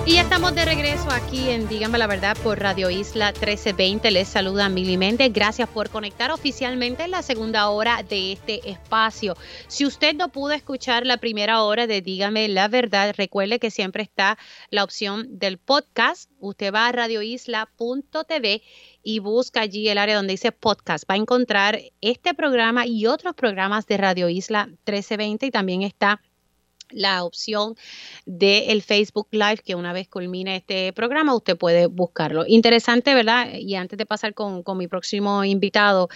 [0.05, 4.11] Y ya estamos de regreso aquí en Dígame la Verdad por Radio Isla 1320.
[4.11, 5.33] Les saluda Mili Méndez.
[5.33, 9.37] Gracias por conectar oficialmente en la segunda hora de este espacio.
[9.69, 14.03] Si usted no pudo escuchar la primera hora de Dígame la Verdad, recuerde que siempre
[14.03, 14.39] está
[14.71, 16.29] la opción del podcast.
[16.41, 18.63] Usted va a radioisla.tv
[19.05, 21.09] y busca allí el área donde dice podcast.
[21.09, 26.21] Va a encontrar este programa y otros programas de Radio Isla 1320 y también está
[26.93, 27.75] la opción
[28.27, 32.45] del Facebook Live, que una vez culmine este programa, usted puede buscarlo.
[32.47, 33.49] Interesante, ¿verdad?
[33.55, 36.09] Y antes de pasar con, mi próximo invitado,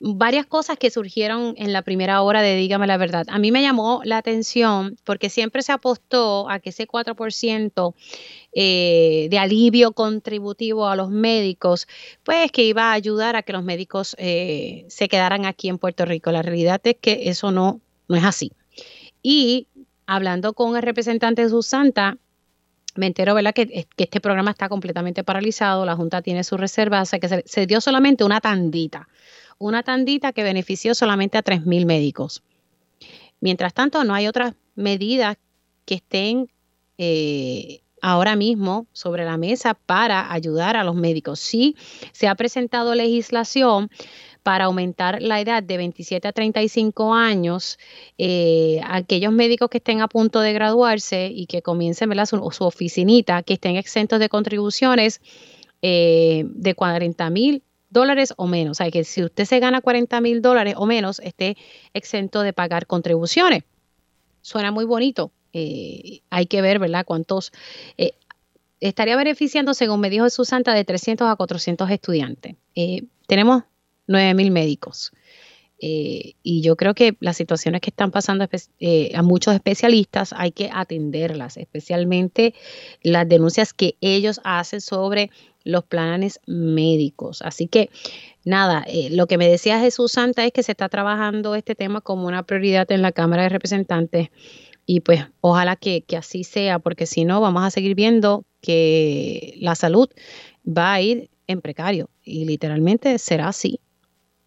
[0.00, 3.24] varias cosas que surgieron en la primera hora de Dígame la Verdad.
[3.28, 7.94] A mí me llamó la atención porque siempre se apostó a que ese 4%
[8.52, 11.88] eh, de alivio contributivo a los médicos,
[12.22, 16.04] pues que iba a ayudar a que los médicos eh, se quedaran aquí en Puerto
[16.04, 16.30] Rico.
[16.30, 18.52] La realidad es que eso no, no es así.
[19.22, 19.68] Y
[20.06, 22.18] hablando con el representante de Susanta,
[22.96, 27.10] me entero, ¿verdad?, que, este programa está completamente paralizado, la Junta tiene sus reservas, o
[27.10, 29.08] sea que se, dio solamente una tandita,
[29.58, 32.42] una tandita que benefició solamente a 3.000 médicos.
[33.40, 35.36] Mientras tanto, no hay otras medidas
[35.84, 36.48] que estén
[36.98, 41.40] eh, ahora mismo sobre la mesa para ayudar a los médicos.
[41.40, 41.76] Sí,
[42.12, 43.90] se ha presentado legislación
[44.44, 47.78] para aumentar la edad de 27 a 35 años,
[48.18, 53.42] eh, aquellos médicos que estén a punto de graduarse y que comiencen Su, su, oficinita,
[53.42, 55.22] que estén exentos de contribuciones
[55.80, 58.72] eh, de 40 mil dólares o menos.
[58.72, 61.56] O sea, que si usted se gana 40 mil dólares o menos, esté
[61.94, 63.64] exento de pagar contribuciones.
[64.42, 65.32] Suena muy bonito.
[65.54, 67.50] Eh, hay que ver, ¿verdad?, cuántos
[68.78, 72.56] estaría beneficiando, según me dijo Susanta, de 300 a 400 estudiantes.
[73.26, 73.62] tenemos
[74.06, 75.12] 9 mil médicos.
[75.86, 78.48] Eh, y yo creo que las situaciones que están pasando
[78.78, 82.54] eh, a muchos especialistas hay que atenderlas, especialmente
[83.02, 85.30] las denuncias que ellos hacen sobre
[85.64, 87.42] los planes médicos.
[87.42, 87.90] Así que
[88.44, 92.00] nada, eh, lo que me decía Jesús Santa es que se está trabajando este tema
[92.00, 94.30] como una prioridad en la Cámara de Representantes
[94.86, 99.54] y pues ojalá que, que así sea, porque si no vamos a seguir viendo que
[99.58, 100.08] la salud
[100.66, 103.80] va a ir en precario y literalmente será así.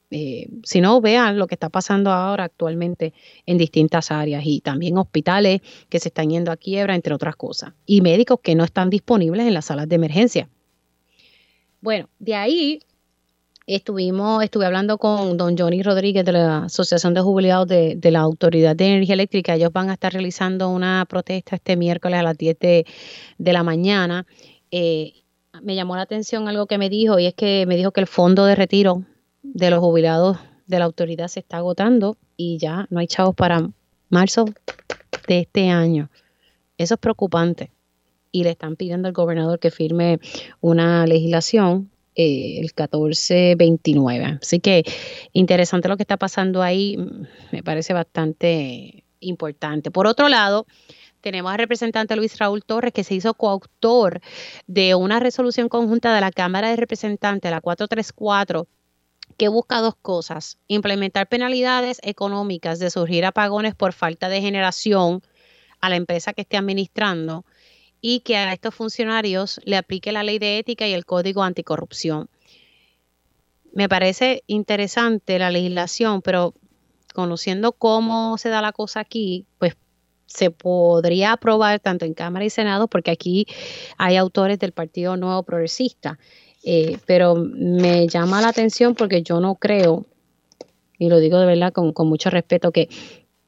[0.10, 3.14] Eh, si no, vean lo que está pasando ahora actualmente
[3.46, 7.74] en distintas áreas y también hospitales que se están yendo a quiebra, entre otras cosas,
[7.86, 10.50] y médicos que no están disponibles en las salas de emergencia.
[11.82, 12.80] Bueno, de ahí
[13.68, 18.78] estuvimos, estuve hablando con don Johnny Rodríguez de la Asociación de Jubilados de, la Autoridad
[18.78, 19.56] de Energía Eléctrica.
[19.56, 22.86] Ellos van a estar realizando una protesta este miércoles a las 10 de,
[23.40, 24.26] la mañana.
[24.72, 25.14] Eh,
[25.62, 28.08] me llamó la atención algo que me dijo y es que me dijo que el
[28.08, 29.04] fondo de retiro
[29.54, 33.70] de los jubilados de la autoridad se está agotando y ya no hay chavos para
[34.10, 34.46] marzo
[35.28, 36.10] de este año.
[36.78, 37.72] Eso es preocupante.
[38.32, 40.20] Y le están pidiendo al gobernador que firme
[40.62, 44.40] una legislación eh, el 1429.
[44.42, 44.84] Así que
[45.34, 46.98] interesante lo que está pasando ahí.
[47.52, 49.92] Me parece bastante importante.
[49.92, 50.68] Por otro lado,
[51.22, 54.22] tenemos al representante Luis Raúl Torres, que se hizo coautor
[54.68, 58.68] de una resolución conjunta de la Cámara de Representantes, la 434,
[59.38, 65.22] que busca dos cosas, implementar penalidades económicas de surgir apagones por falta de generación
[65.80, 67.46] a la empresa que esté administrando
[68.02, 72.30] y que a estos funcionarios le aplique la ley de ética y el código anticorrupción.
[73.74, 76.54] Me parece interesante la legislación, pero
[77.14, 79.76] conociendo cómo se da la cosa aquí, pues
[80.26, 83.48] se podría aprobar tanto en Cámara y Senado, porque aquí
[83.98, 86.20] hay autores del Partido Nuevo Progresista.
[86.70, 90.06] Eh, pero me llama la atención porque yo no creo,
[91.00, 92.90] y lo digo de verdad con, mucho respeto, que,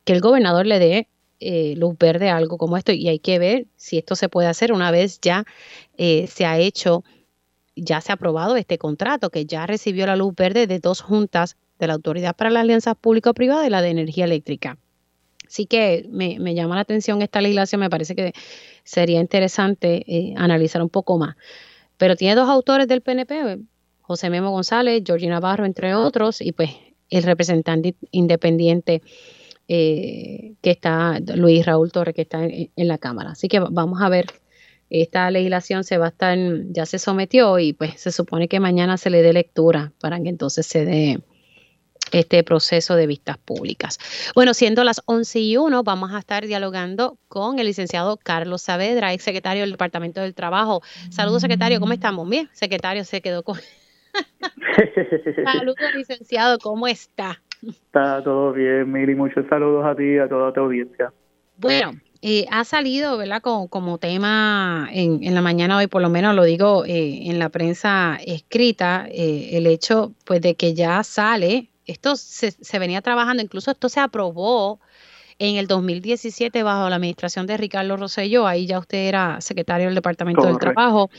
[0.05, 1.07] que, el gobernador le dé
[1.41, 4.47] eh, luz verde a algo como esto y hay que ver si esto se puede
[4.47, 5.43] hacer una vez ya
[5.97, 7.03] eh, se ha hecho,
[7.75, 11.57] ya se ha aprobado este contrato, que ya recibió la luz verde de dos juntas
[11.77, 14.77] de la Autoridad para las Alianzas Público-Privadas y la de Energía Eléctrica.
[15.45, 18.31] Así que me, llama la atención esta legislación, me parece que
[18.85, 21.35] sería interesante analizar un poco más.
[21.99, 23.59] Pero tiene dos autores del PNP,
[23.99, 26.71] José Memo González, Georgina Navarro, entre otros, y pues
[27.09, 29.01] el representante independiente
[29.67, 33.31] eh, que está, Luis Raúl Torres, que está en, la Cámara.
[33.31, 34.27] Así que vamos a ver,
[34.89, 36.37] esta legislación se va a estar,
[36.69, 40.29] ya se sometió y pues se supone que mañana se le dé lectura para que
[40.29, 41.19] entonces se dé
[42.11, 43.99] este proceso de vistas públicas.
[44.35, 49.13] Bueno, siendo las 11 y 1, vamos a estar dialogando con el licenciado Carlos Saavedra,
[49.13, 50.81] ex secretario del Departamento del Trabajo.
[51.09, 52.27] Saludos, secretario, ¿cómo estamos?
[52.29, 53.57] Bien, secretario se quedó con...
[55.45, 57.41] Saludos, licenciado, ¿cómo está?
[57.67, 59.15] Está todo bien, Mili.
[59.15, 61.11] Muchos saludos a ti y a toda tu audiencia.
[61.57, 61.91] Bueno,
[62.21, 63.41] eh, ha salido, ¿verdad?
[63.41, 67.39] Como, como tema en, en, la mañana hoy, por lo menos lo digo eh, en
[67.39, 73.41] la prensa escrita, eh, el hecho pues de que ya sale esto se, venía trabajando,
[73.43, 74.79] incluso esto se aprobó
[75.39, 79.95] en el 2017 bajo la administración de Ricardo Rosselló, ahí ya usted era secretario del
[79.95, 81.09] Departamento del Trabajo,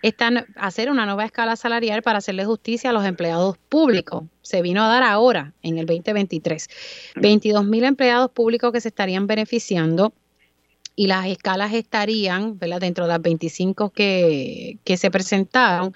[0.00, 4.24] están hacer una nueva escala salarial para hacerle justicia a los empleados públicos.
[4.40, 6.68] Se vino a dar ahora, en el 2023.
[7.16, 10.14] 22 mil empleados públicos que se estarían beneficiando
[10.96, 12.80] y las escalas estarían, ¿verdad?
[12.80, 15.94] dentro de las 25 que, que se presentaron,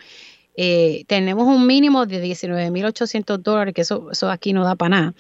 [0.57, 5.15] eh, tenemos un mínimo de 19.800 dólares, que eso, eso aquí no da para nada,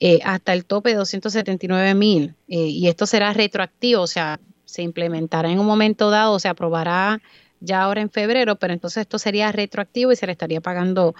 [0.00, 2.34] eh, hasta el tope de 279.000.
[2.48, 7.20] Eh, y esto será retroactivo, o sea, se implementará en un momento dado, se aprobará
[7.60, 11.14] ya ahora en febrero, pero entonces esto sería retroactivo y se le estaría pagando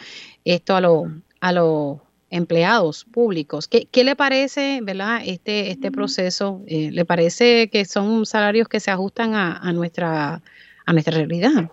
[0.44, 1.04] esto a, los
[1.40, 1.98] a los
[2.28, 3.68] empleados públicos.
[3.68, 6.62] ¿Qué, ¿Qué, le parece, verdad, este, este proceso?
[6.68, 10.42] ¿Le parece que son salarios que se ajustan a, a, nuestra,
[10.84, 11.70] a nuestra realidad?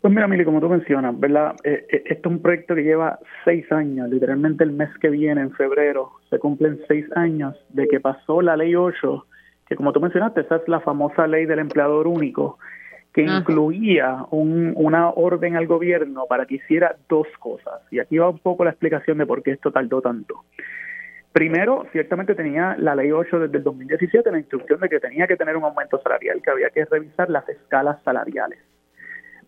[0.00, 1.56] Pues mira, Mili, como tú mencionas, ¿verdad?
[1.64, 5.50] Eh, este es un proyecto que lleva seis años, literalmente el mes que viene, en
[5.52, 9.26] febrero, se cumplen seis años de que pasó la ley 8,
[9.68, 12.58] que como tú mencionaste, esa es la famosa ley del empleador único,
[13.12, 17.80] que incluía un, una orden al gobierno para que hiciera dos cosas.
[17.90, 20.44] Y aquí va un poco la explicación de por qué esto tardó tanto.
[21.32, 25.36] Primero, ciertamente tenía la ley 8 desde el 2017 la instrucción de que tenía que
[25.36, 28.60] tener un aumento salarial, que había que revisar las escalas salariales.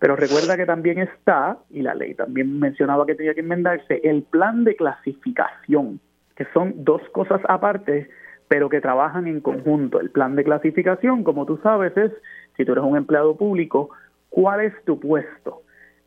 [0.01, 4.23] Pero recuerda que también está, y la ley también mencionaba que tenía que enmendarse, el
[4.23, 6.01] plan de clasificación,
[6.35, 8.09] que son dos cosas aparte,
[8.49, 10.01] pero que trabajan en conjunto.
[10.01, 12.11] El plan de clasificación, como tú sabes, es,
[12.57, 13.91] si tú eres un empleado público,
[14.31, 15.63] ¿cuál es tu puesto?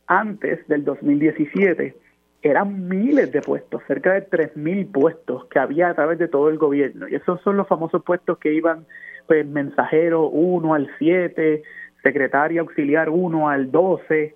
[0.08, 1.96] Antes del 2017
[2.42, 6.58] eran miles de puestos, cerca de 3.000 puestos que había a través de todo el
[6.58, 7.08] gobierno.
[7.08, 8.84] Y esos son los famosos puestos que iban,
[9.26, 11.62] pues, mensajero 1 al 7,
[12.04, 14.34] secretaria auxiliar 1 al 12,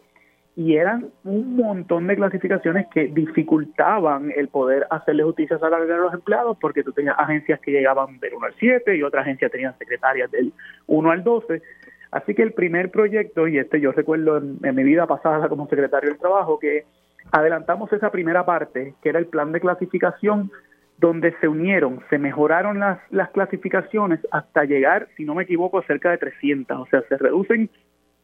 [0.56, 6.14] y eran un montón de clasificaciones que dificultaban el poder hacerle justicia salarial a los
[6.14, 9.78] empleados porque tú tenías agencias que llegaban del 1 al 7 y otras agencias tenían
[9.78, 10.52] secretarias del
[10.88, 11.62] 1 al 12.
[12.10, 15.68] Así que el primer proyecto, y este yo recuerdo en, en mi vida pasada como
[15.68, 16.86] secretario del trabajo, que
[17.30, 20.50] adelantamos esa primera parte, que era el plan de clasificación
[20.98, 25.86] donde se unieron, se mejoraron las, las clasificaciones hasta llegar, si no me equivoco, a
[25.86, 27.70] cerca de 300, o sea, se reducen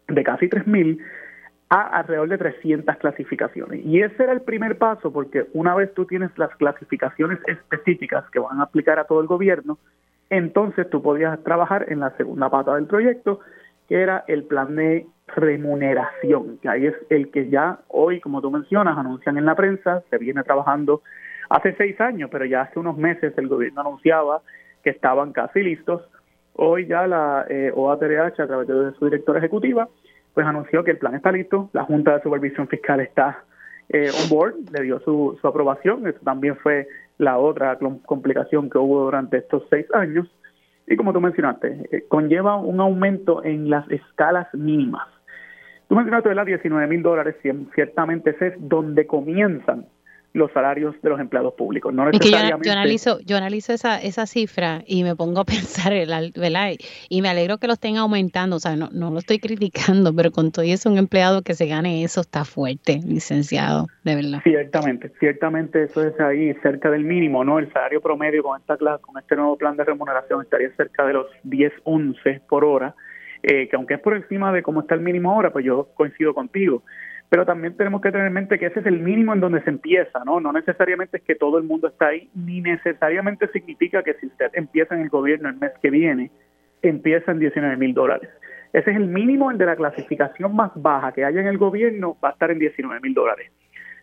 [0.09, 0.99] de casi 3.000
[1.71, 3.85] a alrededor de 300 clasificaciones.
[3.85, 8.41] Y ese era el primer paso, porque una vez tú tienes las clasificaciones específicas que
[8.41, 9.79] van a aplicar a todo el gobierno,
[10.29, 13.41] entonces tú podías trabajar en la segunda pata del proyecto,
[13.89, 18.51] que era el plan de remuneración, que ahí es el que ya hoy, como tú
[18.51, 21.03] mencionas, anuncian en la prensa, se viene trabajando
[21.49, 24.43] hace seis años, pero ya hace unos meses el gobierno anunciaba
[24.83, 26.03] que estaban casi listos.
[26.55, 29.89] Hoy ya la eh, OATRH, a través de su directora ejecutiva,
[30.35, 33.45] pues anunció que el plan está listo, la Junta de Supervisión Fiscal está
[33.89, 36.89] eh, on board, le dio su, su aprobación, eso también fue
[37.19, 40.29] la otra complicación que hubo durante estos seis años,
[40.87, 45.07] y como tú mencionaste, eh, conlleva un aumento en las escalas mínimas.
[45.89, 47.37] Tú mencionaste las 19 mil dólares,
[47.75, 49.87] ciertamente es donde comienzan
[50.35, 51.95] los salarios de los empleados públicos.
[51.95, 52.69] No necesariamente...
[52.69, 56.73] yo, analizo, yo analizo esa, esa cifra y me pongo a pensar, ¿verdad?
[57.09, 60.33] Y me alegro que lo estén aumentando, o sea, no, no lo estoy criticando, pero
[60.33, 64.41] con todo eso un empleado que se gane eso está fuerte, licenciado, de verdad.
[64.43, 67.61] Ciertamente, ciertamente eso es ahí cerca del mínimo, ¿no?
[67.61, 71.27] El salario promedio con esta con este nuevo plan de remuneración estaría cerca de los
[71.45, 72.97] 10, 11 por hora,
[73.45, 76.35] eh, que aunque es por encima de cómo está el mínimo ahora, pues yo coincido
[76.35, 76.83] contigo
[77.29, 79.71] pero también tenemos que tener en mente que ese es el mínimo en donde se
[79.71, 80.41] empieza, ¿no?
[80.41, 84.51] No necesariamente es que todo el mundo está ahí, ni necesariamente significa que si usted
[84.53, 86.31] empieza en el gobierno el mes que viene,
[86.83, 88.31] empieza en 19 mil dólares.
[88.73, 92.17] Ese es el mínimo, el de la clasificación más baja que haya en el gobierno,
[92.23, 93.51] va a estar en 19 mil dólares.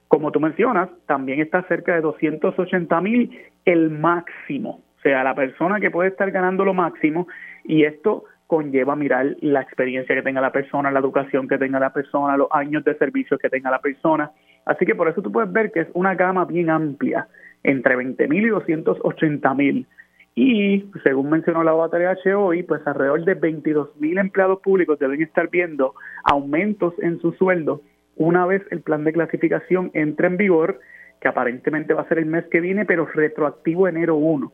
[0.07, 5.79] Como tú mencionas, también está cerca de 280 mil el máximo, o sea, la persona
[5.79, 7.27] que puede estar ganando lo máximo,
[7.63, 11.93] y esto conlleva mirar la experiencia que tenga la persona, la educación que tenga la
[11.93, 14.29] persona, los años de servicio que tenga la persona.
[14.65, 17.29] Así que por eso tú puedes ver que es una gama bien amplia,
[17.63, 19.87] entre 20 mil y 280 mil.
[20.35, 25.49] Y según mencionó la OATH hoy, pues alrededor de 22 mil empleados públicos deben estar
[25.49, 25.93] viendo
[26.25, 27.83] aumentos en su sueldo
[28.17, 30.81] una vez el plan de clasificación entre en vigor,
[31.21, 34.51] que aparentemente va a ser el mes que viene, pero retroactivo enero 1.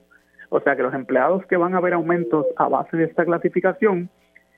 [0.50, 4.10] O sea que los empleados que van a ver aumentos a base de esta clasificación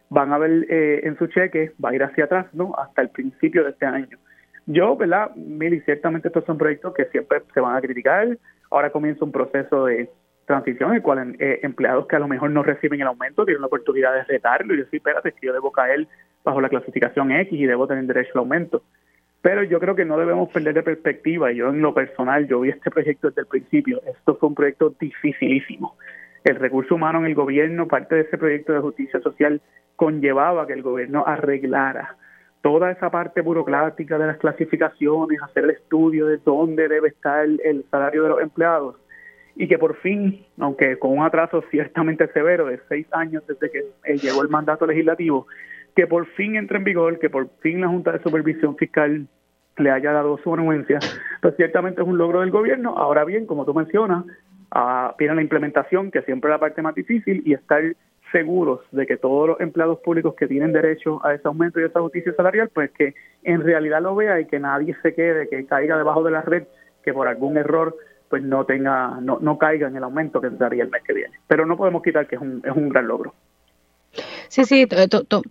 [0.10, 2.74] van a ver eh, en su cheque, va a ir hacia atrás, ¿no?
[2.78, 4.18] Hasta el principio de este año.
[4.66, 5.36] Yo, ¿verdad?
[5.36, 8.38] Mili, ciertamente estos son proyectos que siempre se van a criticar.
[8.70, 10.10] Ahora comienza un proceso de
[10.46, 13.62] transición en el cual eh, empleados que a lo mejor no reciben el aumento tienen
[13.62, 16.08] la oportunidad de retarlo y decir, espérate, que yo debo caer
[16.44, 18.84] bajo la clasificación X y debo tener derecho al aumento.
[19.42, 21.52] Pero yo creo que no debemos perder de perspectiva.
[21.52, 24.02] Yo en lo personal, yo vi este proyecto desde el principio.
[24.06, 25.96] Esto fue un proyecto dificilísimo.
[26.44, 29.62] El recurso humano en el gobierno, parte de ese proyecto de justicia social,
[29.96, 32.18] conllevaba que el gobierno arreglara
[32.62, 37.86] toda esa parte burocrática de las clasificaciones, hacer el estudio de dónde debe estar el,
[37.90, 38.96] salario de los empleados
[39.56, 43.80] y que por fin, aunque con un atraso ciertamente severo de seis años desde que
[44.06, 45.48] eh, llegó el mandato legislativo,
[45.96, 49.28] que por fin entre en vigor, que por fin la Junta de Supervisión Fiscal
[49.78, 51.00] le haya dado su anuencia,
[51.42, 52.98] pues ciertamente es un logro del gobierno.
[52.98, 54.26] Ahora bien, como tú mencionas,
[54.76, 57.82] uh, viene la implementación, que siempre es la parte más difícil, y estar
[58.32, 61.88] seguros de que todos los empleados públicos que tienen derecho a ese aumento y a
[61.88, 65.66] esa justicia salarial, pues que en realidad lo vea y que nadie se quede, que
[65.66, 66.64] caiga debajo de la red,
[67.04, 67.96] que por algún error
[68.30, 71.40] pues no tenga, no, no caiga en el aumento que entraría el mes que viene.
[71.48, 73.34] Pero no podemos quitar que es un, es un gran logro.
[74.50, 74.88] Sí, sí,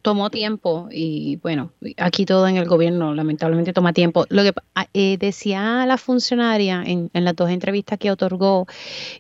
[0.03, 4.25] tomó tiempo y bueno, aquí todo en el gobierno lamentablemente toma tiempo.
[4.29, 8.67] Lo que ah, eh, decía la funcionaria en, en, las dos entrevistas que otorgó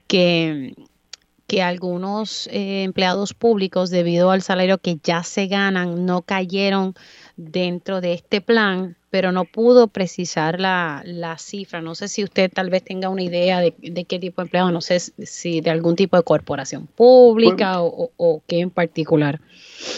[0.08, 0.74] que,
[1.46, 6.94] que algunos eh, empleados públicos, debido al salario que ya se ganan, no cayeron
[7.36, 11.80] dentro de este plan pero no pudo precisar la, la, cifra.
[11.80, 13.72] No sé si usted tal vez tenga una idea de,
[14.04, 18.42] qué tipo de empleado, no sé si de algún tipo de corporación pública o, o,
[18.46, 19.40] qué en particular.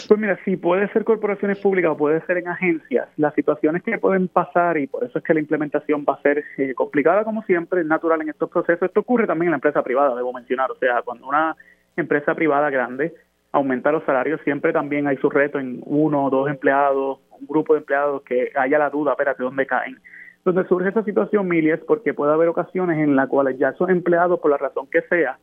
[0.07, 3.99] Pues mira, si puede ser corporaciones públicas o puede ser en agencias, las situaciones que
[3.99, 7.43] pueden pasar y por eso es que la implementación va a ser eh, complicada como
[7.45, 8.83] siempre, es natural en estos procesos.
[8.83, 10.71] Esto ocurre también en la empresa privada, debo mencionar.
[10.71, 11.57] O sea, cuando una
[11.97, 13.15] empresa privada grande
[13.53, 17.75] aumenta los salarios, siempre también hay su reto en uno o dos empleados un grupo
[17.75, 19.99] de empleados que haya la duda, espérate, ¿dónde caen?
[20.45, 23.91] Donde surge esa situación, Mili, es porque puede haber ocasiones en las cuales ya esos
[23.91, 25.39] empleados, por la razón que sea,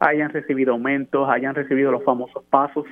[0.00, 2.86] hayan recibido aumentos, hayan recibido los famosos pasos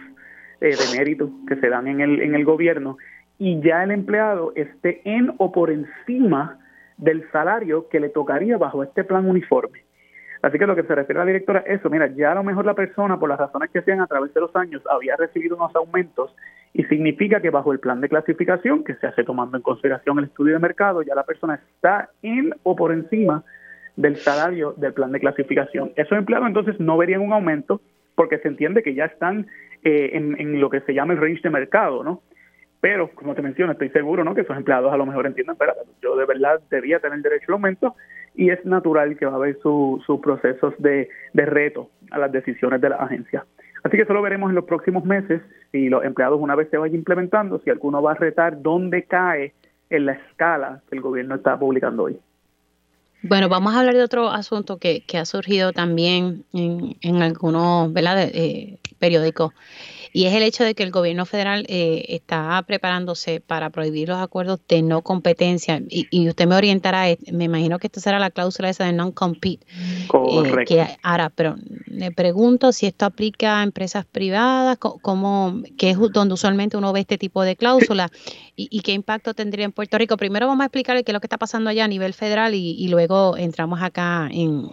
[0.61, 2.97] eh, de mérito que se dan en el, en el gobierno
[3.39, 6.59] y ya el empleado esté en o por encima
[6.97, 9.81] del salario que le tocaría bajo este plan uniforme.
[10.43, 12.43] Así que lo que se refiere a la directora es eso, mira, ya a lo
[12.43, 15.57] mejor la persona, por las razones que sean a través de los años, había recibido
[15.57, 16.35] unos aumentos
[16.75, 20.25] y significa que bajo el plan de clasificación, que se hace tomando en consideración el
[20.25, 23.45] estudio de mercado, ya la persona está en o por encima
[23.97, 25.93] del salario del plan de clasificación.
[25.95, 27.81] Esos empleados entonces no verían un aumento
[28.17, 29.47] porque se entiende que ya están
[29.85, 32.23] eh, en, lo que se llama el range de mercado, ¿no?
[32.81, 34.35] Pero, como te menciono, estoy seguro, ¿no?
[34.35, 35.73] Que esos empleados a lo mejor entiendan, pero
[36.03, 37.95] yo de verdad debía tener derecho al aumento
[38.35, 42.91] y es natural que va a haber sus procesos de, reto a las decisiones de
[42.91, 43.45] la agencia.
[43.85, 46.79] Así que eso lo veremos en los próximos meses, si los empleados una vez se
[46.79, 49.53] vayan implementando, si alguno va a retar dónde cae
[49.91, 52.19] en la escala que el gobierno está publicando hoy.
[53.25, 57.93] Bueno, vamos a hablar de otro asunto que, que ha surgido también en, algunos.
[57.95, 59.53] Eh, periódicos
[60.13, 64.19] y es el hecho de que el gobierno federal eh, está preparándose para prohibir los
[64.19, 65.83] acuerdos de no competencia.
[65.89, 69.67] Y, usted me orientará, eh, me imagino que esta será la cláusula esa de non-compete.
[70.09, 70.75] Correcto.
[70.75, 71.57] que ahora, pero
[71.87, 77.01] le pregunto si esto aplica a empresas privadas, como, que es donde usualmente uno ve
[77.01, 78.11] este tipo de cláusulas,
[78.55, 80.19] y, qué impacto tendría en Puerto Rico.
[80.19, 82.87] Primero vamos a explicarle qué es lo que está pasando allá a nivel federal y,
[82.89, 84.69] luego entramos acá en,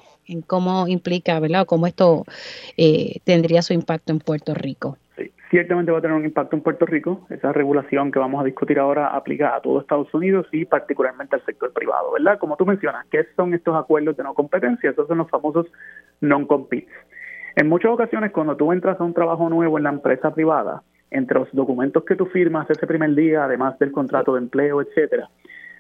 [0.48, 1.66] cómo implica, ¿verdad?
[1.66, 2.26] cómo esto
[2.76, 4.98] eh, tendría su impacto en Puerto Rico
[5.50, 7.26] ciertamente va a tener un impacto en Puerto Rico.
[7.30, 11.46] Esa regulación que vamos a discutir ahora aplica a todo Estados Unidos y particularmente al
[11.46, 12.38] sector privado, ¿verdad?
[12.40, 14.92] Como tú mencionas, ¿qué son estos acuerdos de no competencia?
[14.92, 15.68] Estos son los famosos
[16.22, 16.94] non-competes.
[17.56, 21.40] En muchas ocasiones, cuando tú entras a un trabajo nuevo en la empresa privada, entre
[21.40, 25.28] los documentos que tú firmas ese primer día, además del contrato de empleo, etcétera,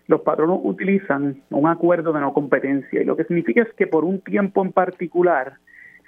[0.07, 4.03] los patronos utilizan un acuerdo de no competencia y lo que significa es que por
[4.03, 5.53] un tiempo en particular,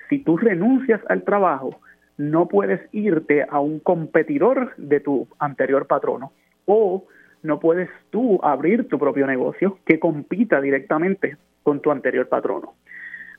[0.09, 1.79] si tú renuncias al trabajo,
[2.21, 6.31] no puedes irte a un competidor de tu anterior patrono
[6.65, 7.07] o
[7.41, 12.75] no puedes tú abrir tu propio negocio que compita directamente con tu anterior patrono.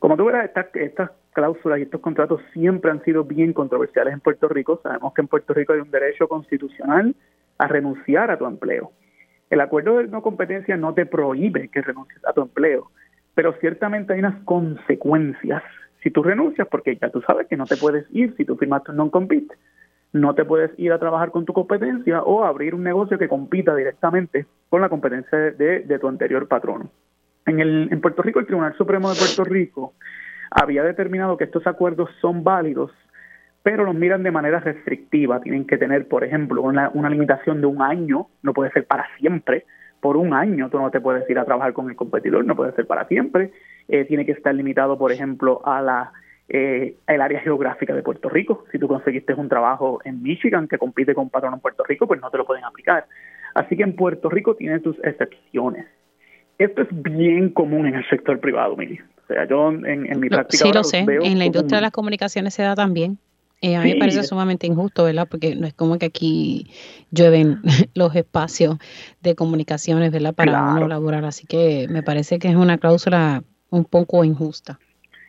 [0.00, 4.48] Como tú verás, estas, cláusulas y estos contratos siempre han sido bien controversiales en Puerto
[4.48, 4.80] Rico.
[4.82, 7.14] Sabemos que en Puerto Rico hay un derecho constitucional
[7.58, 8.90] a renunciar a tu empleo.
[9.48, 12.90] El acuerdo de no competencia no te prohíbe que renuncies a tu empleo,
[13.34, 15.62] pero ciertamente hay unas consecuencias
[16.02, 18.90] si tú renuncias, porque ya tú sabes que no te puedes ir si tú firmaste
[18.90, 19.54] un non-compete,
[20.12, 23.74] no te puedes ir a trabajar con tu competencia o abrir un negocio que compita
[23.74, 26.90] directamente con la competencia de, tu anterior patrono.
[27.46, 29.94] En, el, en Puerto Rico, el Tribunal Supremo de Puerto Rico
[30.50, 32.90] había determinado que estos acuerdos son válidos,
[33.62, 35.40] pero los miran de manera restrictiva.
[35.40, 39.06] Tienen que tener, por ejemplo, una, una limitación de un año, no puede ser para
[39.18, 39.64] siempre,
[40.02, 42.72] por un año tú no te puedes ir a trabajar con el competidor, no puede
[42.72, 43.52] ser para siempre.
[43.86, 46.12] Eh, tiene que estar limitado, por ejemplo, a la
[46.48, 48.64] eh, el área geográfica de Puerto Rico.
[48.72, 52.08] Si tú conseguiste un trabajo en Michigan que compite con un patrón en Puerto Rico,
[52.08, 53.06] pues no te lo pueden aplicar.
[53.54, 55.86] Así que en Puerto Rico tiene sus excepciones.
[56.58, 58.98] Esto es bien común en el sector privado, Mili.
[58.98, 60.64] O sea, yo en, mi práctica.
[60.64, 61.06] Sí, lo sé.
[61.06, 63.18] En la industria de las comunicaciones se da también.
[63.62, 65.28] Eh, a mí me parece sumamente injusto, ¿verdad?
[65.30, 66.66] Porque no es como que aquí
[67.12, 67.60] llueven
[67.94, 68.76] los espacios
[69.20, 70.34] de comunicaciones, ¿verdad?
[70.34, 71.24] Para uno laborar.
[71.24, 74.80] Así que me parece que es una cláusula un poco injusta.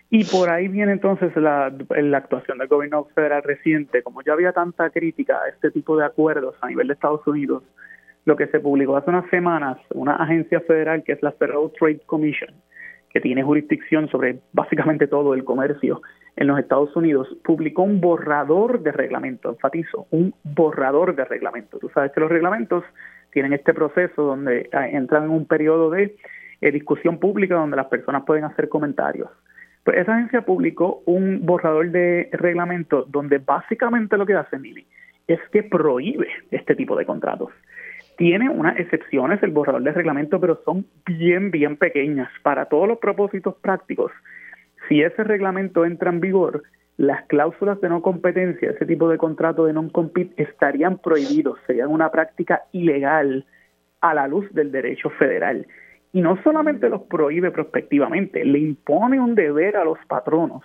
[0.09, 4.01] Y por ahí viene entonces la, la, actuación del gobierno federal reciente.
[4.01, 7.63] Como ya había tanta crítica a este tipo de acuerdos a nivel de Estados Unidos,
[8.25, 12.01] lo que se publicó hace unas semanas, una agencia federal que es la Federal Trade
[12.05, 12.51] Commission,
[13.13, 16.01] que tiene jurisdicción sobre básicamente todo el comercio
[16.35, 21.77] en los Estados Unidos, publicó un borrador de reglamento, enfatizo, un borrador de reglamento.
[21.77, 22.83] Tú sabes que los reglamentos
[23.31, 26.15] tienen este proceso donde ah, entran en un periodo de
[26.61, 29.29] eh, discusión pública donde las personas pueden hacer comentarios.
[29.83, 34.87] Pues esa agencia publicó un borrador de reglamento donde básicamente lo que hace Mili
[35.27, 37.49] es que prohíbe este tipo de contratos.
[38.17, 42.29] Tiene unas excepciones el borrador de reglamento, pero son bien, bien pequeñas.
[42.43, 44.11] Para todos los propósitos prácticos,
[44.87, 46.63] si ese reglamento entra en vigor,
[46.97, 52.11] las cláusulas de no competencia, ese tipo de contrato de non-compete, estarían prohibidos, serían una
[52.11, 53.45] práctica ilegal
[54.01, 55.65] a la luz del derecho federal.
[56.11, 60.61] Y no solamente los prohíbe prospectivamente, le impone un deber a los patronos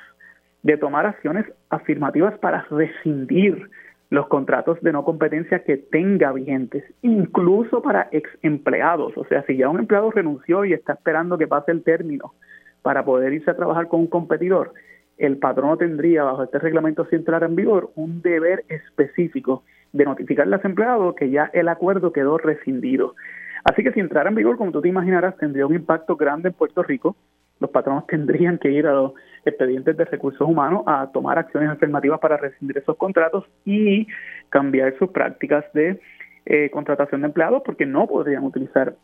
[0.63, 3.71] de tomar acciones afirmativas para rescindir
[4.11, 9.13] los contratos de no competencia que tenga vigentes, incluso para ex empleados.
[9.17, 12.33] O sea, si ya un empleado renunció y está esperando que pase el término
[12.83, 14.73] para poder irse a trabajar con un competidor,
[15.19, 20.55] el patrono tendría, bajo este reglamento, si entrara en vigor, un deber específico de notificarle
[20.55, 23.15] a ese empleado que ya el acuerdo quedó rescindido.
[23.65, 26.55] Así que si entrara en vigor, como tú te imaginarás, tendría un impacto grande en
[26.55, 27.17] Puerto Rico.
[27.61, 29.13] Los patronos tendrían que ir a los
[29.45, 34.07] expedientes de recursos humanos a tomar acciones afirmativas para rescindir esos contratos y
[34.49, 36.01] cambiar sus prácticas de
[36.47, 38.95] eh, contratación de empleados porque no podrían utilizar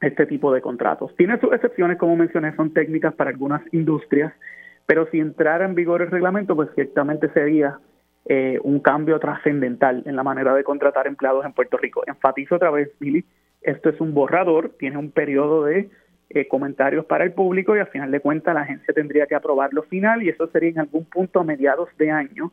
[0.00, 1.14] este tipo de contratos.
[1.16, 4.32] Tiene sus excepciones, como mencioné, son técnicas para algunas industrias,
[4.86, 7.78] pero si entrara en vigor el reglamento, pues ciertamente sería
[8.24, 12.02] eh, un cambio trascendental en la manera de contratar empleados en Puerto Rico.
[12.06, 13.24] Enfatizo otra vez, Billy,
[13.62, 15.90] esto es un borrador, tiene un periodo de
[16.30, 19.82] eh, comentarios para el público y al final de cuentas la agencia tendría que aprobarlo
[19.84, 22.52] final y eso sería en algún punto a mediados de año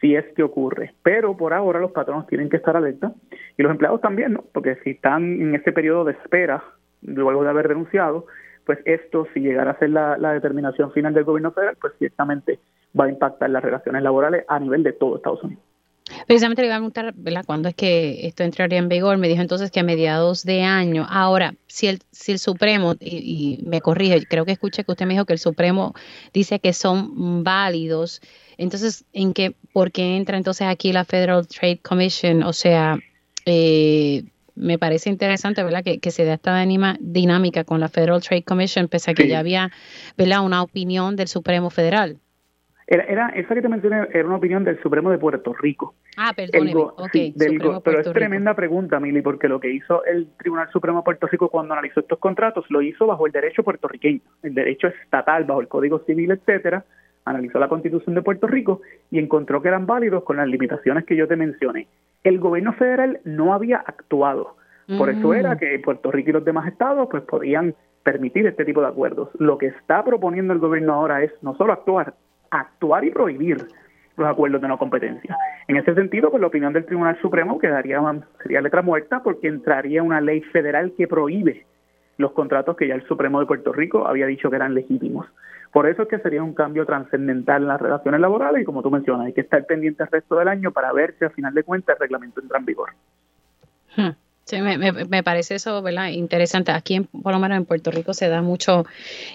[0.00, 0.94] si es que ocurre.
[1.02, 3.12] Pero por ahora los patronos tienen que estar alerta
[3.56, 4.44] y los empleados también, ¿no?
[4.52, 6.64] Porque si están en ese periodo de espera
[7.02, 8.26] luego de haber denunciado,
[8.64, 12.58] pues esto, si llegara a ser la, determinación final del gobierno federal, pues ciertamente
[12.98, 15.64] va a impactar las relaciones laborales a nivel de todo Estados Unidos.
[16.26, 17.44] Precisamente le iba a preguntar, ¿verdad?
[17.44, 19.18] ¿Cuándo es que esto entraría en vigor?
[19.18, 21.06] Me dijo entonces que a mediados de año.
[21.08, 25.14] Ahora, si el, si el Supremo, y, me corrige, creo que escuché que usted me
[25.14, 25.94] dijo que el Supremo
[26.32, 28.20] dice que son válidos,
[28.58, 32.42] entonces, ¿en qué, por qué entra entonces aquí la Federal Trade Commission?
[32.42, 32.98] O sea,
[33.46, 35.82] eh, me parece interesante, ¿verdad?
[35.82, 36.62] Que, que se dé esta
[37.00, 39.70] dinámica con la Federal Trade Commission, pese a que ya había,
[40.18, 40.44] ¿verdad?
[40.44, 42.18] Una opinión del Supremo Federal.
[42.90, 45.94] Era, esa que te mencioné era una opinión del Supremo de Puerto Rico.
[46.16, 46.74] Ah, perdóneme.
[46.96, 47.32] okay,
[47.84, 51.48] pero es tremenda pregunta, Mili, porque lo que hizo el Tribunal Supremo de Puerto Rico
[51.50, 55.68] cuando analizó estos contratos lo hizo bajo el derecho puertorriqueño, el derecho estatal, bajo el
[55.68, 56.84] Código Civil, etcétera.
[57.26, 58.80] Analizó la Constitución de Puerto Rico
[59.12, 61.86] y encontró que eran válidos con las limitaciones que yo te mencioné.
[62.24, 64.56] El gobierno federal no había actuado.
[64.98, 65.58] Por eso era mm.
[65.58, 67.72] que Puerto Rico y los demás estados pues podían
[68.02, 69.28] permitir este tipo de acuerdos.
[69.38, 72.14] Lo que está proponiendo el gobierno ahora es no solo actuar,
[72.50, 73.66] actuar y prohibir
[74.16, 75.36] los acuerdos de no competencia.
[75.66, 78.00] En ese sentido, pues la opinión del Tribunal Supremo quedaría
[78.42, 81.64] sería letra muerta porque entraría una ley federal que prohíbe
[82.18, 85.26] los contratos que ya el Supremo de Puerto Rico había dicho que eran legítimos.
[85.72, 88.90] Por eso es que sería un cambio trascendental en las relaciones laborales y como tú
[88.90, 91.62] mencionas, hay que estar pendiente el resto del año para ver si al final de
[91.62, 92.90] cuentas el reglamento entra en vigor.
[93.96, 94.10] Hmm.
[94.50, 96.08] Sí, me, me, parece eso, ¿verdad?
[96.08, 96.72] Interesante.
[96.72, 98.84] Aquí, en, por lo menos en Puerto Rico, se da mucho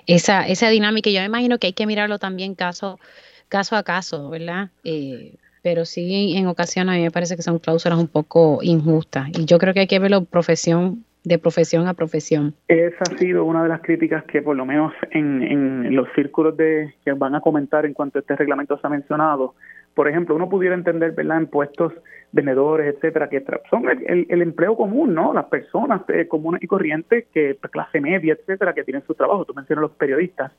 [0.08, 1.10] esa, esa dinámica.
[1.10, 3.00] Yo me imagino que hay que mirarlo también caso,
[3.48, 4.72] caso a caso, ¿verdad?
[4.84, 9.30] Eh, pero sí, en ocasiones a mí me parece que son cláusulas un poco injustas.
[9.30, 12.54] Y yo creo que hay que verlo profesión de profesión a profesión.
[12.68, 16.94] Esa ha sido una de las críticas que por lo menos en, los círculos de
[17.04, 19.56] que van a comentar en cuanto a este reglamento se ha mencionado,
[19.96, 21.94] por ejemplo, uno pudiera entender, ¿verdad?, en puestos
[22.34, 25.34] vendedores, etcétera, que son el, empleo común, ¿no?
[25.34, 29.46] Las personas eh, comunes y corrientes, que pues, clase media, etcétera, que tienen su trabajo.
[29.46, 30.52] Tú mencionas los periodistas.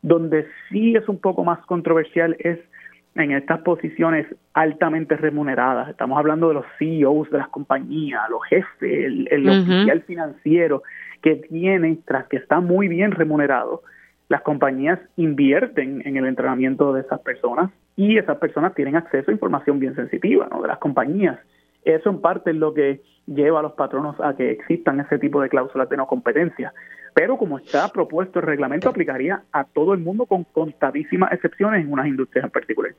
[0.00, 2.58] Donde sí es un poco más controversial es
[3.16, 5.88] en estas posiciones altamente remuneradas.
[5.88, 10.82] Estamos hablando de los CEOs de las compañías, los jefes, el, oficial financiero
[11.22, 13.82] que tienen, tras que está muy bien remunerado,
[14.28, 19.34] las compañías invierten en el entrenamiento de esas personas y esas personas tienen acceso a
[19.34, 20.62] información bien sensitiva ¿no?
[20.62, 21.38] de las compañías.
[21.84, 25.40] Eso en parte es lo que lleva a los patronos a que existan ese tipo
[25.40, 26.72] de cláusulas de no competencia.
[27.14, 31.92] Pero como está propuesto el reglamento, aplicaría a todo el mundo con contadísimas excepciones en
[31.92, 32.94] unas industrias en particular.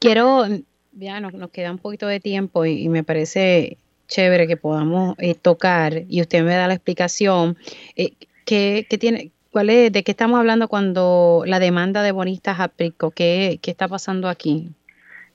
[0.00, 0.44] Quiero,
[0.92, 6.04] ya nos, queda un poquito de tiempo y, me parece chévere que podamos eh, tocar
[6.08, 7.56] y usted me da la explicación.
[7.96, 8.12] Eh,
[8.46, 9.32] ¿qué, ¿Qué tiene?
[9.52, 13.10] ¿De qué estamos hablando cuando la demanda de bonistas a PRICO?
[13.10, 14.70] ¿Qué, está pasando aquí?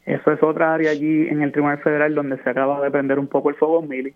[0.05, 3.27] Eso es otra área allí en el Tribunal Federal donde se acaba de prender un
[3.27, 4.13] poco el fuego, Mili.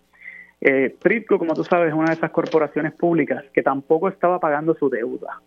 [0.61, 0.95] Eh,
[1.27, 5.41] como tú sabes, es una de esas corporaciones públicas que tampoco estaba pagando su deuda.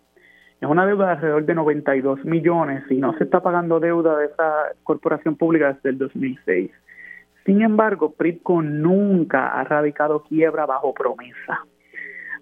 [0.61, 4.27] Es una deuda de alrededor de 92 millones y no se está pagando deuda de
[4.27, 6.71] esa corporación pública desde el 2006.
[7.47, 11.65] Sin embargo, Pritco nunca ha radicado quiebra bajo promesa.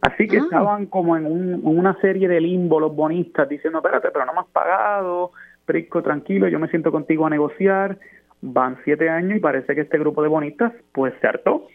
[0.08, 0.42] Así que ah.
[0.42, 1.26] estaban como en
[1.62, 5.32] una serie de limbo los bonistas diciendo, espérate, pero no me has pagado,
[5.66, 7.98] Prisco, tranquilo, yo me siento contigo a negociar.
[8.40, 11.66] Van siete años y parece que este grupo de bonistas pues se hartó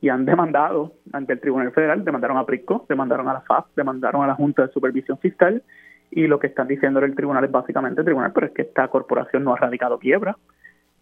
[0.00, 4.22] y han demandado ante el Tribunal Federal, demandaron a Prisco, demandaron a la FAF, demandaron
[4.22, 5.62] a la Junta de Supervisión Fiscal
[6.10, 9.44] y lo que están diciendo el tribunal es básicamente, tribunal, pero es que esta corporación
[9.44, 10.36] no ha radicado quiebra.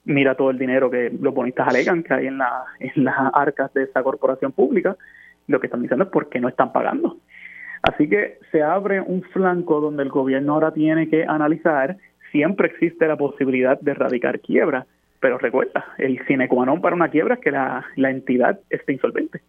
[0.05, 3.73] Mira todo el dinero que los bonistas alegan que hay en, la, en las arcas
[3.75, 4.97] de esa corporación pública
[5.51, 7.19] lo que están diciendo es por qué no están pagando.
[7.83, 11.97] Así que se abre un flanco donde el gobierno ahora tiene que analizar,
[12.31, 14.87] siempre existe la posibilidad de erradicar quiebra,
[15.19, 19.41] pero recuerda, el sine qua non para una quiebra es que la, entidad esté insolvente.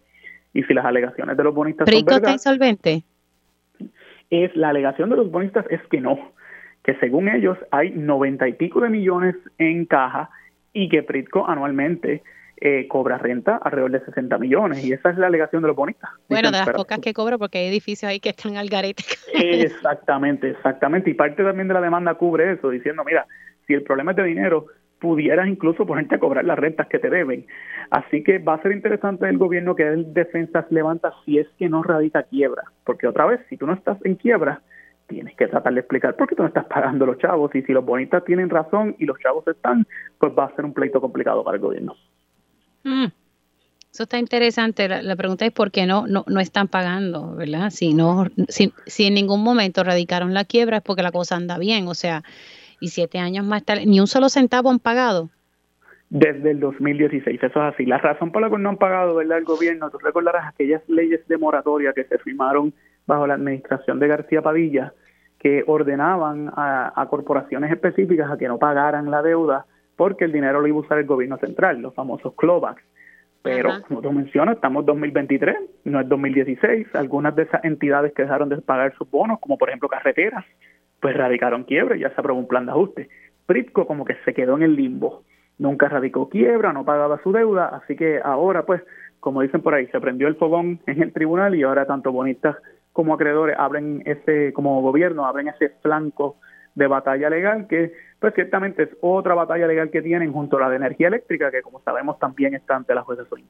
[0.53, 3.03] Y si las alegaciones de los bonistas son verdad, está insolvente?
[4.29, 6.33] Es, la alegación de los bonistas es que no,
[6.83, 10.29] que según ellos hay noventa y pico de millones en caja
[10.73, 12.21] y que Pritco anualmente
[12.63, 16.11] eh, cobra renta alrededor de 60 millones y esa es la alegación de los bonistas.
[16.29, 19.03] Bueno, de las pocas que cobro porque hay edificios ahí que están al garete.
[19.33, 21.09] Exactamente, exactamente.
[21.09, 23.25] Y parte también de la demanda cubre eso, diciendo, mira,
[23.65, 24.67] si el problema es de dinero,
[24.99, 27.47] pudieras incluso ponerte a cobrar las rentas que te deben.
[27.89, 31.67] Así que va a ser interesante el gobierno que el defensas levanta si es que
[31.67, 34.61] no radica quiebra, porque otra vez, si tú no estás en quiebra,
[35.07, 37.73] tienes que tratar de explicar por qué tú no estás pagando los chavos y si
[37.73, 39.87] los bonistas tienen razón y los chavos están,
[40.19, 41.95] pues va a ser un pleito complicado para el gobierno.
[42.83, 43.05] Mm.
[43.91, 44.87] Eso está interesante.
[44.87, 47.71] La, pregunta es por qué no, no, no están pagando, ¿verdad?
[47.71, 51.57] Si, no, si, si en ningún momento radicaron la quiebra es porque la cosa anda
[51.57, 51.87] bien.
[51.89, 52.23] O sea,
[52.79, 55.29] y siete años más tarde, ni un solo centavo han pagado.
[56.09, 57.85] Desde el 2016, eso es así.
[57.85, 59.37] La razón por la cual no han pagado, ¿verdad?
[59.37, 62.73] El gobierno, tú recordarás aquellas leyes de moratoria que se firmaron
[63.07, 64.93] bajo la administración de García Padilla,
[65.39, 69.65] que ordenaban a, corporaciones específicas a que no pagaran la deuda
[70.01, 72.81] porque el dinero lo iba a usar el gobierno central, los famosos clawbacks.
[73.43, 76.87] Pero, como tú mencionas, estamos en 2023, no es 2016.
[76.95, 80.43] Algunas de esas entidades que dejaron de pagar sus bonos, como por ejemplo carreteras,
[80.99, 83.09] pues radicaron quiebra y ya se aprobó un plan de ajuste.
[83.45, 85.21] Pritco como que se quedó en el limbo.
[85.59, 88.81] Nunca radicó quiebra, no pagaba su deuda, así que ahora, pues,
[89.19, 92.55] como dicen por ahí, se prendió el fogón en el tribunal y ahora tanto bonistas
[92.91, 96.37] como acreedores abren ese, como gobierno, abren ese flanco
[96.75, 100.69] de batalla legal que pues ciertamente es otra batalla legal que tienen junto a la
[100.69, 103.47] de energía eléctrica que como sabemos también está ante la jueza Suprema.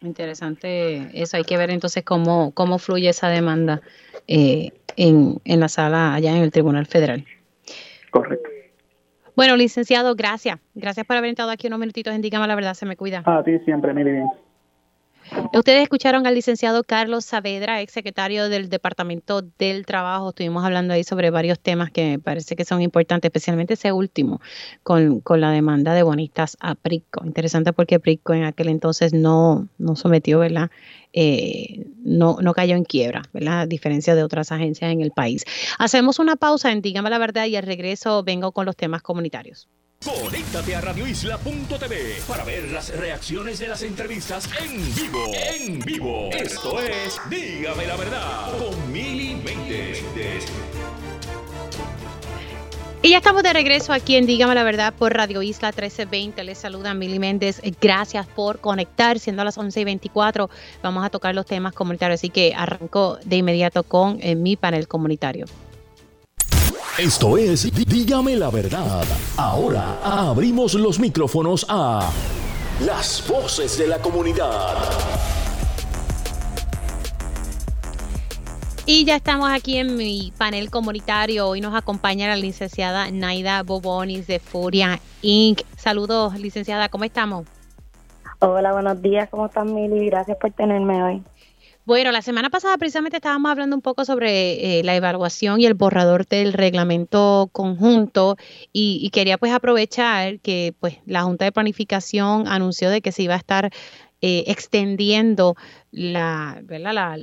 [0.00, 3.80] Interesante eso, hay que ver entonces cómo, cómo fluye esa demanda
[4.28, 7.24] eh, en, en la sala allá en el Tribunal Federal.
[8.10, 8.48] Correcto.
[9.36, 10.60] Bueno, licenciado, gracias.
[10.74, 13.22] Gracias por haber estado aquí unos minutitos en Dígame la Verdad, se me cuida.
[13.24, 14.28] A ti siempre, mi bien.
[15.52, 20.30] Ustedes escucharon al licenciado Carlos Saavedra, ex secretario del Departamento del Trabajo.
[20.30, 24.40] Estuvimos hablando ahí sobre varios temas que me parece que son importantes, especialmente ese último,
[24.82, 27.24] con, la demanda de bonistas a PRICO.
[27.24, 30.70] Interesante porque PRICO en aquel entonces no, no sometió, ¿verdad?
[31.12, 33.60] Eh, no, no cayó en quiebra, ¿verdad?
[33.60, 35.44] A diferencia de otras agencias en el país.
[35.78, 39.68] Hacemos una pausa en Dígame la Verdad y al regreso vengo con los temas comunitarios.
[40.02, 45.32] Conéctate a radioisla.tv para ver las reacciones de las entrevistas en vivo.
[45.34, 46.30] En vivo.
[46.30, 49.36] Esto es Dígame la verdad con Mili
[53.02, 56.44] Y ya estamos de regreso aquí en Dígame la Verdad por Radio Isla 1320.
[56.44, 57.62] Les saluda Mili Méndez.
[57.80, 59.18] Gracias por conectar.
[59.18, 60.50] Siendo las 11 y 24,
[60.82, 62.20] vamos a tocar los temas comunitarios.
[62.20, 65.46] Así que arranco de inmediato con eh, mi panel comunitario.
[66.98, 69.02] Esto es Dígame la verdad.
[69.36, 72.08] Ahora abrimos los micrófonos a
[72.86, 74.76] las voces de la comunidad.
[78.86, 81.48] Y ya estamos aquí en mi panel comunitario.
[81.48, 85.62] Hoy nos acompaña la licenciada Naida Bobonis de Furia Inc.
[85.76, 87.44] Saludos, licenciada, ¿cómo estamos?
[88.38, 90.06] Hola, buenos días, ¿cómo están, Mili?
[90.06, 91.24] Gracias por tenerme hoy.
[91.86, 95.74] Bueno, la semana pasada precisamente estábamos hablando un poco sobre eh, la evaluación y el
[95.74, 98.36] borrador del reglamento conjunto
[98.72, 103.34] y, quería pues aprovechar que pues la Junta de Planificación anunció de que se iba
[103.34, 103.70] a estar
[104.22, 105.56] eh, extendiendo
[105.90, 107.18] la, ¿verdad?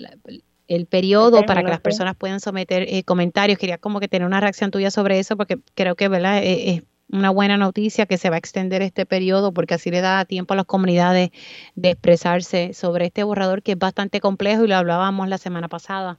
[0.67, 3.57] el periodo para que las personas puedan someter eh, comentarios.
[3.57, 6.39] Quería como que tener una reacción tuya sobre eso porque creo que ¿verdad?
[6.43, 10.25] es una buena noticia que se va a extender este periodo porque así le da
[10.25, 11.31] tiempo a las comunidades
[11.75, 16.17] de expresarse sobre este borrador que es bastante complejo y lo hablábamos la semana pasada.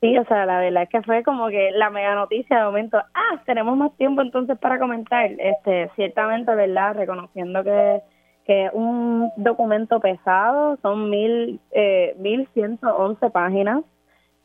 [0.00, 2.98] Sí, o sea, la verdad es que fue como que la mega noticia de momento,
[2.98, 5.30] ah, tenemos más tiempo entonces para comentar.
[5.38, 6.94] Este, ciertamente, ¿verdad?
[6.94, 8.02] Reconociendo que
[8.46, 13.82] que un documento pesado, son mil, eh, 1111 páginas,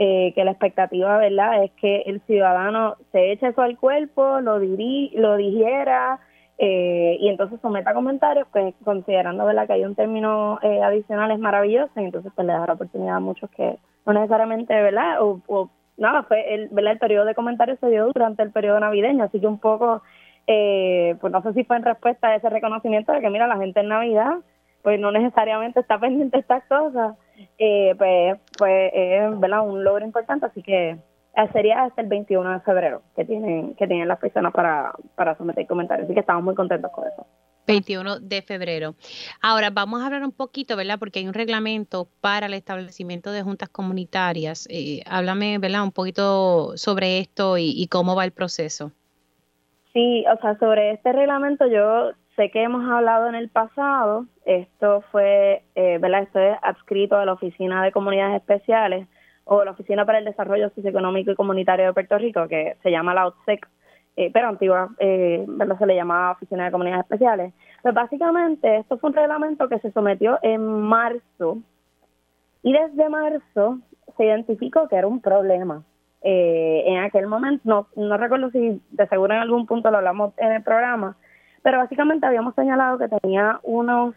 [0.04, 4.60] eh, que la expectativa, ¿verdad?, es que el ciudadano se eche eso al cuerpo, lo,
[4.60, 6.20] diri lo digiera
[6.58, 11.38] eh, y entonces someta comentarios, pues considerando, ¿verdad?, que hay un término eh, adicional es
[11.38, 15.40] maravilloso, y entonces pues le da la oportunidad a muchos que no necesariamente, ¿verdad?, o,
[15.46, 16.94] o nada, fue el, ¿verdad?
[16.94, 20.02] el periodo de comentarios se dio durante el periodo navideño, así que un poco,
[20.48, 23.58] eh, pues no sé si fue en respuesta a ese reconocimiento de que, mira, la
[23.58, 24.38] gente en Navidad,
[24.82, 27.16] pues no necesariamente está pendiente de estas cosas,
[27.60, 29.68] eh, pues, pues es ¿verdad?
[29.68, 33.88] un logro importante, así que eh, sería hasta el 21 de febrero que tienen que
[33.88, 37.26] tienen las personas para, para someter comentarios, así que estamos muy contentos con eso.
[37.66, 38.94] 21 de febrero.
[39.42, 41.00] Ahora vamos a hablar un poquito, ¿verdad?
[41.00, 44.68] Porque hay un reglamento para el establecimiento de juntas comunitarias.
[44.70, 45.82] Eh, háblame, ¿verdad?
[45.82, 48.92] Un poquito sobre esto y, y, cómo va el proceso.
[49.92, 55.04] Sí, o sea, sobre este reglamento yo sé que hemos hablado en el pasado, esto
[55.12, 56.24] fue, eh, ¿verdad?
[56.24, 59.08] Esto es adscrito a la Oficina de Comunidades Especiales
[59.46, 63.14] o la Oficina para el Desarrollo Socioeconómico y Comunitario de Puerto Rico, que se llama
[63.14, 63.68] la OTSEC,
[64.18, 65.78] eh, pero antigua, eh, ¿verdad?
[65.78, 67.54] Se le llamaba Oficina de Comunidades Especiales.
[67.82, 71.58] Pues básicamente esto fue un reglamento que se sometió en marzo
[72.64, 73.80] y desde marzo
[74.18, 75.84] se identificó que era un problema.
[76.24, 80.34] Eh, en aquel momento, no, no recuerdo si de seguro en algún punto lo hablamos
[80.38, 81.16] en el programa,
[81.64, 84.14] pero básicamente habíamos señalado que tenía unos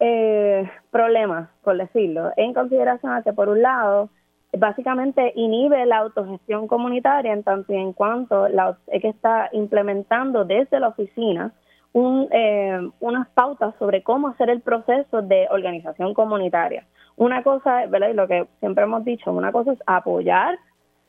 [0.00, 4.08] eh, problemas, por decirlo, en consideración a que por un lado,
[4.56, 10.80] básicamente inhibe la autogestión comunitaria en tanto y en cuanto la que está implementando desde
[10.80, 11.52] la oficina
[11.92, 16.86] un, eh, unas pautas sobre cómo hacer el proceso de organización comunitaria.
[17.16, 18.08] Una cosa, ¿verdad?
[18.10, 20.58] Y lo que siempre hemos dicho, una cosa es apoyar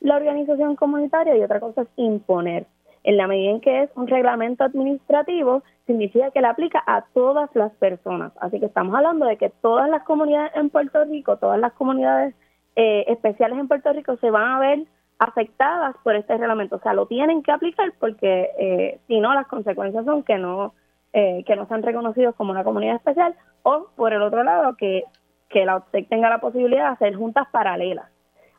[0.00, 2.66] la organización comunitaria y otra cosa es imponer
[3.04, 7.50] en la medida en que es un reglamento administrativo, significa que le aplica a todas
[7.54, 8.32] las personas.
[8.40, 12.34] Así que estamos hablando de que todas las comunidades en Puerto Rico, todas las comunidades
[12.76, 14.84] eh, especiales en Puerto Rico se van a ver
[15.18, 16.76] afectadas por este reglamento.
[16.76, 20.74] O sea, lo tienen que aplicar porque eh, si no, las consecuencias son que no,
[21.12, 25.04] eh, que no sean reconocidos como una comunidad especial o, por el otro lado, que,
[25.48, 28.06] que la OPSEC tenga la posibilidad de hacer juntas paralelas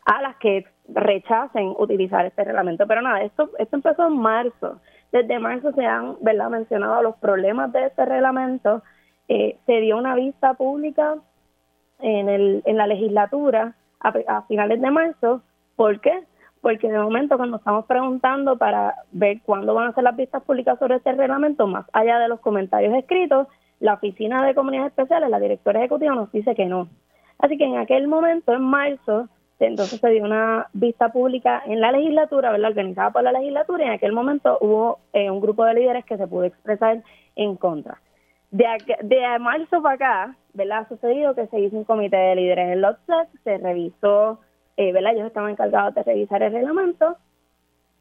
[0.06, 2.86] a las que rechacen utilizar este reglamento.
[2.88, 4.80] Pero nada, esto, esto empezó en marzo.
[5.12, 6.50] Desde marzo se han ¿verdad?
[6.50, 8.82] mencionado los problemas de este reglamento.
[9.28, 11.16] Eh, se dio una vista pública
[12.00, 15.42] en, el, en la legislatura a, finales de marzo.
[15.76, 16.24] ¿Por qué?
[16.62, 20.80] Porque de momento cuando estamos preguntando para ver cuándo van a ser las vistas públicas
[20.80, 23.48] sobre este reglamento, más allá de los comentarios escritos,
[23.80, 26.88] la Oficina de Comunidades Especiales, la directora ejecutiva nos dice que no.
[27.40, 29.28] Así que en aquel momento, en marzo,
[29.60, 32.72] entonces se dio una vista pública en la legislatura, ¿verdad?
[32.72, 36.18] organizada por la legislatura, y en aquel momento hubo eh, un grupo de líderes que
[36.18, 37.04] se pudo expresar
[37.36, 38.00] en contra.
[38.52, 38.66] De,
[39.02, 40.80] de marzo para acá, ¿verdad?
[40.80, 44.40] Ha sucedido que se hizo un comité de líderes en LOTSEC, se revisó,
[44.78, 45.14] eh, ¿verdad?
[45.14, 47.18] Ellos estaban encargados de revisar el reglamento,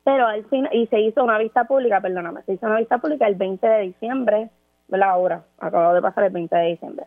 [0.04, 3.26] pero al fin, y se hizo una vista pública, perdóname, se hizo una vista pública
[3.26, 4.50] el 20 de diciembre,
[4.88, 5.10] ¿verdad?
[5.10, 7.06] Ahora, acabó de pasar el 20 de diciembre.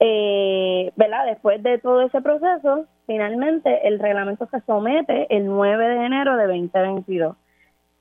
[0.00, 1.26] Eh, ¿verdad?
[1.26, 6.46] Después de todo ese proceso, finalmente el reglamento se somete el 9 de enero de
[6.46, 7.36] 2022.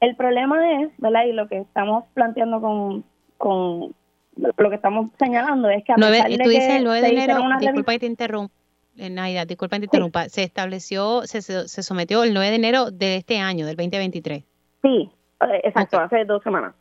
[0.01, 1.25] El problema es, ¿verdad?
[1.25, 3.03] Y lo que estamos planteando con,
[3.37, 3.95] con
[4.35, 7.91] lo que estamos señalando es que a pesar tú dices el 9 de enero, disculpa
[7.93, 8.53] que te interrumpa,
[8.97, 12.91] eh, Naida, disculpa que te interrumpa, se estableció, se, se sometió el 9 de enero
[12.91, 14.43] de este año, del 2023.
[14.81, 15.09] Sí,
[15.41, 16.75] eh, exacto, hace dos semanas,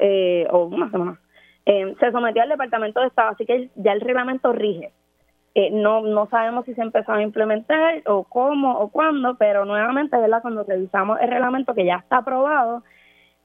[0.00, 1.20] eh, o una semana.
[1.66, 4.92] Eh, se sometió al Departamento de Estado, así que ya el reglamento rige.
[5.54, 10.16] Eh, no, no sabemos si se empezó a implementar o cómo o cuándo, pero nuevamente,
[10.16, 10.42] ¿verdad?
[10.42, 12.82] Cuando revisamos el reglamento que ya está aprobado,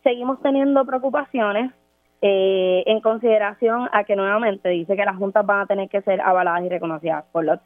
[0.04, 1.72] seguimos teniendo preocupaciones
[2.22, 6.20] eh, en consideración a que nuevamente dice que las juntas van a tener que ser
[6.20, 7.62] avaladas y reconocidas por la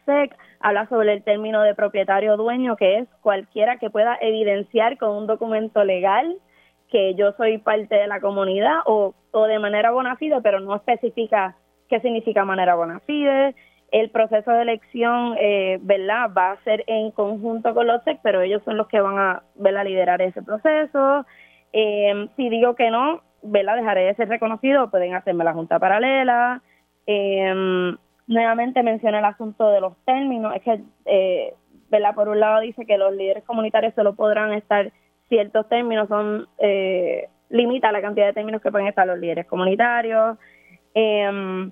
[0.60, 5.26] habla sobre el término de propietario dueño, que es cualquiera que pueda evidenciar con un
[5.26, 6.36] documento legal
[6.90, 10.76] que yo soy parte de la comunidad o, o de manera bona fide, pero no
[10.76, 11.56] especifica
[11.90, 13.56] qué significa manera bona fide.
[13.94, 16.32] El proceso de elección, eh, ¿verdad?
[16.36, 19.44] Va a ser en conjunto con los SEC, pero ellos son los que van a,
[19.53, 19.86] ¿verdad?
[19.86, 21.28] liderar ese proceso.
[21.74, 23.76] Eh, si digo que no, ¿verdad?
[23.76, 26.64] Dejaré de ser reconocido, pueden hacerme la junta paralela.
[27.06, 27.95] Eh,
[28.26, 30.56] nuevamente menciona el asunto de los términos.
[30.56, 31.53] Es que, eh,
[31.91, 32.15] ¿verdad?
[32.15, 34.91] Por un lado dice que los líderes comunitarios solo podrán estar
[35.30, 40.40] ciertos términos son eh, limita la cantidad de términos que pueden estar los líderes comunitarios.
[40.95, 41.70] Eh,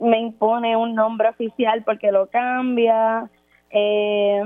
[0.00, 3.30] me impone un nombre oficial porque lo cambia.
[3.70, 4.42] Eh,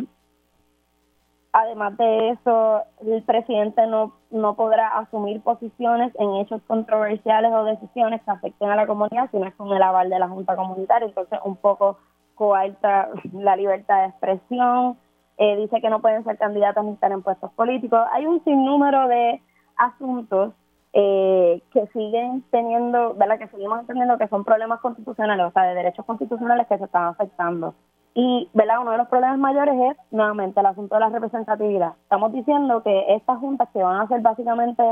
[1.52, 8.22] además de eso, el presidente no, no podrá asumir posiciones en hechos controversiales o decisiones
[8.22, 11.09] que afecten a la comunidad, sino es con el aval de la Junta Comunitaria.
[11.09, 11.98] Entonces, un poco
[12.34, 14.98] coarta la libertad de expresión.
[15.38, 18.01] Eh, dice que no pueden ser candidatos ni estar en puestos políticos.
[18.12, 19.40] Hay un sinnúmero de
[19.76, 20.52] asuntos
[20.97, 23.39] eh, que siguen teniendo, ¿verdad?
[23.39, 27.07] Que seguimos entendiendo que son problemas constitucionales, o sea, de derechos constitucionales que se están
[27.09, 27.75] afectando.
[28.15, 28.81] Y, ¿verdad?
[28.81, 31.95] Uno de los problemas mayores es, nuevamente, el asunto de la representatividad.
[32.05, 34.85] Estamos diciendo que estas juntas que van a ser básicamente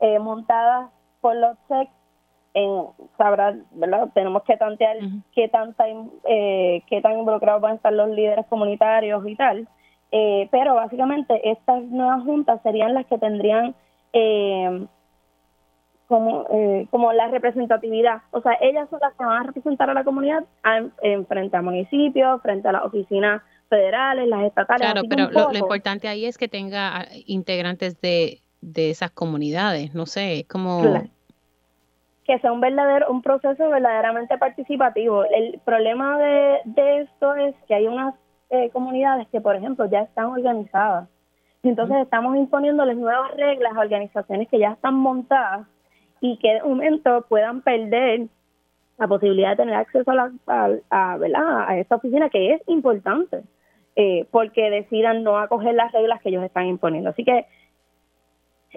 [0.00, 0.90] eh, montadas
[1.20, 1.88] por los SEC,
[2.54, 2.86] en,
[3.16, 4.08] sabrá, ¿verdad?
[4.12, 4.96] Tenemos que tantear
[5.36, 5.84] qué, tanta,
[6.28, 9.68] eh, qué tan involucrados van a estar los líderes comunitarios y tal.
[10.10, 13.74] Eh, pero básicamente estas nuevas juntas serían las que tendrían
[14.12, 14.86] eh,
[16.08, 18.22] como, eh, como la representatividad.
[18.30, 20.44] O sea, ellas son las que van a representar a la comunidad
[21.02, 24.92] en, frente a municipios, frente a las oficinas federales, las estatales.
[24.92, 30.06] Claro, pero lo, importante ahí es que tenga ah, integrantes de, de esas comunidades, no
[30.06, 30.82] sé, como...
[32.24, 35.24] Que sea un verdadero, un proceso verdaderamente participativo.
[35.24, 38.14] El problema de, de esto es que hay unas
[38.48, 41.06] eh, comunidades que, por ejemplo, ya están organizadas.
[41.62, 45.66] Y entonces estamos imponiéndoles nuevas reglas a organizaciones que ya están montadas
[46.24, 48.28] y que de momento puedan perder
[48.96, 50.32] la posibilidad de tener acceso a, la,
[50.88, 51.18] a,
[51.68, 53.42] a, esta oficina, que es importante,
[53.94, 57.10] eh, porque decidan no acoger las reglas que ellos están imponiendo.
[57.10, 57.44] Así que,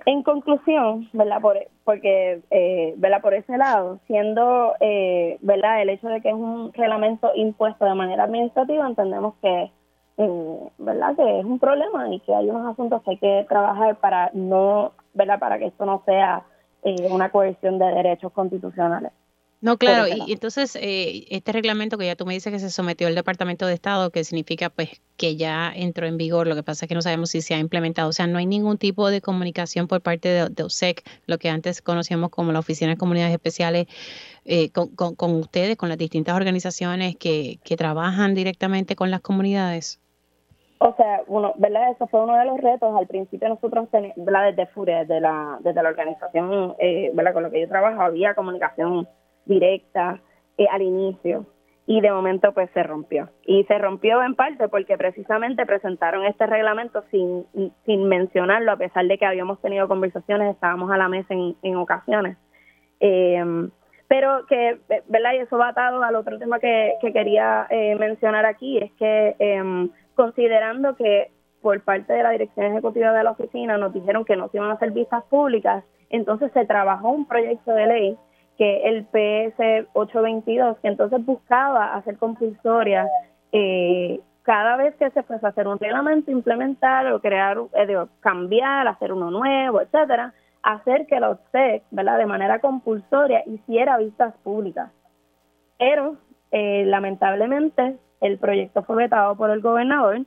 [0.05, 1.39] en conclusión, ¿verdad?
[1.39, 3.21] Por, porque, eh, ¿verdad?
[3.21, 5.81] Por ese lado, siendo, eh, ¿verdad?
[5.81, 9.71] El hecho de que es un reglamento impuesto de manera administrativa, entendemos que,
[10.17, 11.15] eh, ¿verdad?
[11.15, 14.91] Que es un problema y que hay unos asuntos que hay que trabajar para no,
[15.13, 15.39] ¿verdad?
[15.39, 16.43] Para que esto no sea
[16.83, 19.11] eh, una cohesión de derechos constitucionales.
[19.59, 23.07] No, claro, y entonces eh, este reglamento que ya tú me dices que se sometió
[23.07, 26.85] al Departamento de Estado, que significa pues que ya entró en vigor, lo que pasa
[26.85, 29.19] es que no sabemos si se ha implementado, o sea, no hay ningún tipo de
[29.19, 33.87] comunicación por parte de, OSEC, lo que antes conocíamos como la Oficina de Comunidades Especiales,
[34.45, 39.99] eh, con, con, ustedes, con las distintas organizaciones que, que trabajan directamente con las comunidades.
[40.79, 41.91] O sea, uno, ¿verdad?
[41.91, 42.95] Eso fue uno de los retos.
[42.95, 44.53] Al principio nosotros ¿verdad?
[44.53, 47.33] Desde FURE, desde la, desde la organización, eh, ¿verdad?
[47.33, 49.07] Con lo que yo trabajo, había comunicación
[49.45, 50.21] directa
[50.57, 51.45] eh, al inicio
[51.87, 53.29] y de momento pues se rompió.
[53.45, 57.45] Y se rompió en parte porque precisamente presentaron este reglamento sin,
[57.85, 61.75] sin mencionarlo, a pesar de que habíamos tenido conversaciones, estábamos a la mesa en, en
[61.77, 62.37] ocasiones.
[62.99, 63.69] Eh,
[64.07, 65.33] pero que, ¿verdad?
[65.33, 69.35] Y eso va atado al otro tema que, que quería eh, mencionar aquí, es que
[69.39, 71.31] eh, considerando que
[71.61, 74.71] por parte de la dirección ejecutiva de la oficina nos dijeron que no se iban
[74.71, 78.17] a hacer vistas públicas, entonces se trabajó un proyecto de ley
[78.57, 83.07] que el PS 822, que entonces buscaba hacer compulsoria
[83.51, 88.87] eh, cada vez que se fuese a hacer un reglamento, implementar o crear, eh, cambiar,
[88.87, 90.33] hacer uno nuevo, etcétera,
[90.63, 94.89] hacer que la OTSEC, de manera compulsoria hiciera vistas públicas.
[95.77, 96.15] Pero,
[96.51, 100.21] eh, lamentablemente, el proyecto fue vetado por el gobernador.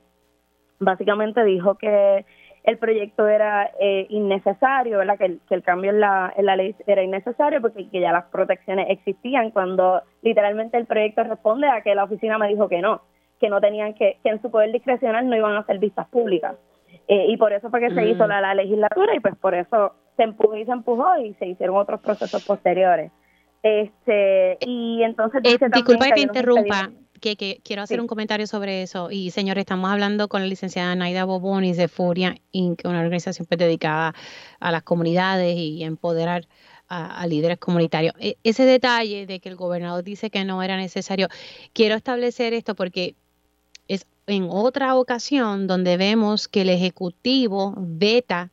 [0.79, 2.25] Básicamente dijo que
[2.63, 5.17] el proyecto era eh, innecesario, ¿verdad?
[5.17, 8.87] Que el, cambio en la, en la ley era innecesario porque que ya las protecciones
[8.89, 13.01] existían cuando literalmente el proyecto responde a que la oficina me dijo que no,
[13.39, 16.55] que no tenían que, que en su poder discrecional no iban a hacer vistas públicas.
[17.07, 18.29] Eh, y por eso fue que se hizo mm.
[18.29, 21.77] la, la, legislatura y pues por eso se empujó y se empujó y se hicieron
[21.77, 23.11] otros procesos posteriores.
[23.63, 25.41] Este, y entonces...
[25.43, 26.89] Eh, disculpa que te interrumpa
[27.21, 29.11] que, quiero hacer un comentario sobre eso.
[29.11, 33.59] Y señores, estamos hablando con la licenciada Naida Bobonis de Furia Inc., una organización pues,
[33.59, 34.13] dedicada
[34.59, 36.47] a las comunidades y empoderar
[36.89, 38.13] a, líderes comunitarios.
[38.19, 41.29] E, ese detalle de que el gobernador dice que no era necesario,
[41.71, 43.15] quiero establecer esto porque
[43.87, 48.51] es en otra ocasión donde vemos que el Ejecutivo veta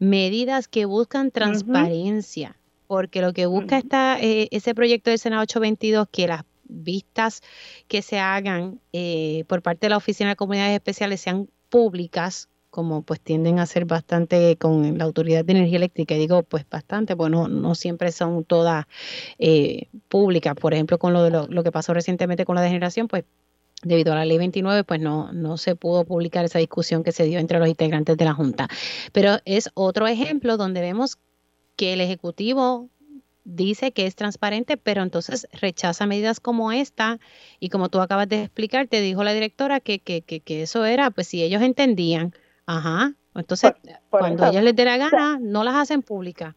[0.00, 2.56] medidas que buscan transparencia.
[2.88, 7.42] porque lo que busca está eh, ese proyecto del Senado 822 que las vistas
[7.88, 13.02] que se hagan eh, por parte de la Oficina de Comunidades Especiales sean públicas, como
[13.02, 17.48] pues tienden a ser bastante con la Autoridad de Energía Eléctrica, digo pues bastante, bueno,
[17.48, 18.86] no siempre son todas
[19.38, 23.24] eh, públicas, por ejemplo con lo de lo, que pasó recientemente con la degeneración, pues
[23.82, 27.24] debido a la ley 29, pues no, no se pudo publicar esa discusión que se
[27.24, 28.68] dio entre los integrantes de la Junta.
[29.12, 31.16] Pero es otro ejemplo donde vemos
[31.76, 32.88] que el Ejecutivo
[33.48, 37.18] dice que es transparente, pero entonces rechaza medidas como esta.
[37.60, 40.84] Y como tú acabas de explicar, te dijo la directora que, que, que, que eso
[40.84, 42.32] era, pues si ellos entendían,
[42.66, 43.72] ajá, entonces
[44.10, 46.54] cuando ellos les dé la gana, no las hacen públicas.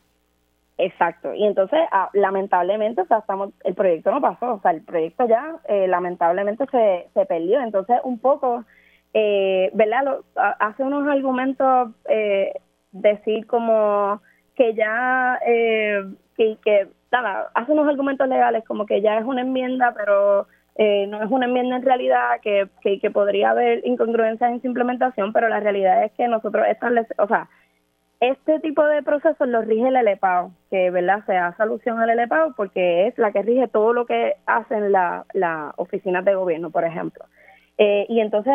[0.77, 4.81] Exacto, y entonces ah, lamentablemente, o sea, estamos, el proyecto no pasó, o sea, el
[4.81, 8.65] proyecto ya eh, lamentablemente se, se perdió, entonces un poco,
[9.13, 10.17] eh, ¿verdad?
[10.59, 12.53] hace unos argumentos eh,
[12.91, 14.21] decir como
[14.55, 16.03] que ya eh,
[16.41, 21.05] que, que nada, hace unos argumentos legales como que ya es una enmienda, pero eh,
[21.07, 25.49] no es una enmienda en realidad, que, que, podría haber incongruencias en su implementación, pero
[25.49, 27.49] la realidad es que nosotros establecemos, o sea,
[28.19, 32.53] este tipo de procesos lo rige el ELEPAO, que verdad se hace alusión al ELEPAO
[32.55, 36.85] porque es la que rige todo lo que hacen las la oficinas de gobierno, por
[36.85, 37.25] ejemplo.
[37.77, 38.53] Eh, y entonces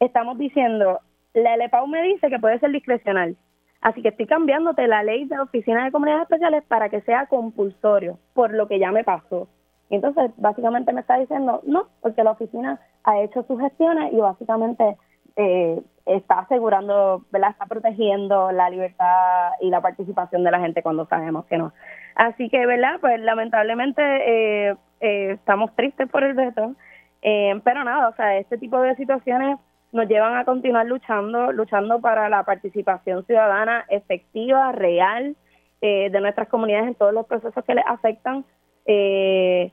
[0.00, 1.00] estamos diciendo,
[1.34, 3.36] la ELEPAO me dice que puede ser discrecional,
[3.80, 8.18] Así que estoy cambiándote la ley de oficina de comunidades especiales para que sea compulsorio,
[8.34, 9.48] por lo que ya me pasó.
[9.90, 14.96] entonces, básicamente me está diciendo, no, porque la oficina ha hecho sus gestiones y básicamente
[15.36, 17.50] eh, está asegurando, ¿verdad?
[17.50, 21.72] Está protegiendo la libertad y la participación de la gente cuando sabemos que no.
[22.16, 22.98] Así que, ¿verdad?
[23.00, 26.74] Pues lamentablemente eh, eh, estamos tristes por el veto,
[27.22, 29.58] pero nada, o sea, este tipo de situaciones
[29.92, 35.36] nos llevan a continuar luchando, luchando para la participación ciudadana efectiva, real,
[35.80, 38.44] eh, de nuestras comunidades en todos los procesos que les afectan.
[38.86, 39.70] Eh,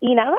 [0.00, 0.36] y nada,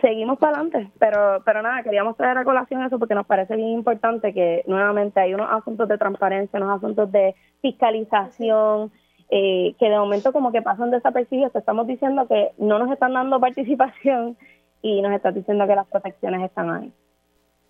[0.00, 3.70] seguimos para adelante, pero pero nada, queríamos traer a colación eso porque nos parece bien
[3.70, 8.92] importante que nuevamente hay unos asuntos de transparencia, unos asuntos de fiscalización,
[9.30, 13.40] eh, que de momento como que pasan desapercibidos, estamos diciendo que no nos están dando
[13.48, 14.36] participación
[14.82, 16.92] y nos están diciendo que las protecciones están ahí.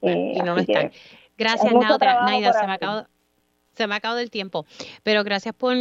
[0.03, 0.91] Eh, y no están.
[1.37, 2.53] Gracias, Naida.
[2.53, 3.07] Se me acabó
[3.81, 4.67] se me ha acabado el tiempo,
[5.03, 5.75] pero gracias por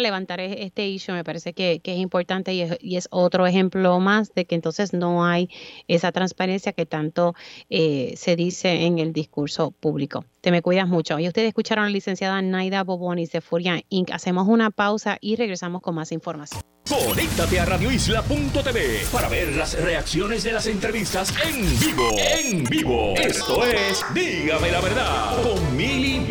[0.00, 4.44] levantar e-, este issue, me parece que, es importante y es, otro ejemplo más de
[4.44, 5.48] que entonces no hay
[5.88, 7.34] esa transparencia que tanto
[7.70, 10.24] eh, se dice en el discurso público.
[10.46, 11.18] Te me cuidas mucho.
[11.18, 14.12] Y ustedes escucharon a la licenciada Naida Bobonis de Furia Inc.
[14.12, 16.62] Hacemos una pausa y regresamos con más información.
[16.88, 22.10] Conéctate a radioisla.tv para ver las reacciones de las entrevistas en vivo.
[22.16, 23.14] En vivo.
[23.16, 26.24] Esto es Dígame la verdad con Mili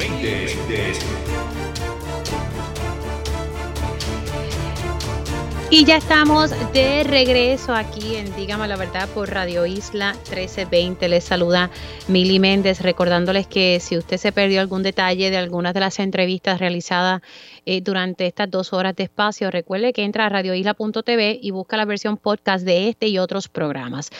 [5.72, 11.10] Y ya estamos de regreso aquí en Dígame la Verdad por Radio Isla 1320.
[11.10, 11.72] Les saluda
[12.08, 16.60] Mili Méndez, recordándoles que si usted se perdió algún detalle de algunas de las entrevistas
[16.60, 17.22] realizadas
[17.66, 21.86] eh, durante estas dos horas de espacio, recuerde que entra a radioisla.tv y busca la
[21.86, 24.12] versión podcast de este y otros programas.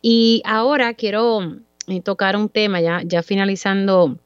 [0.00, 4.16] Y ahora quiero eh, tocar un tema, ya, ya finalizando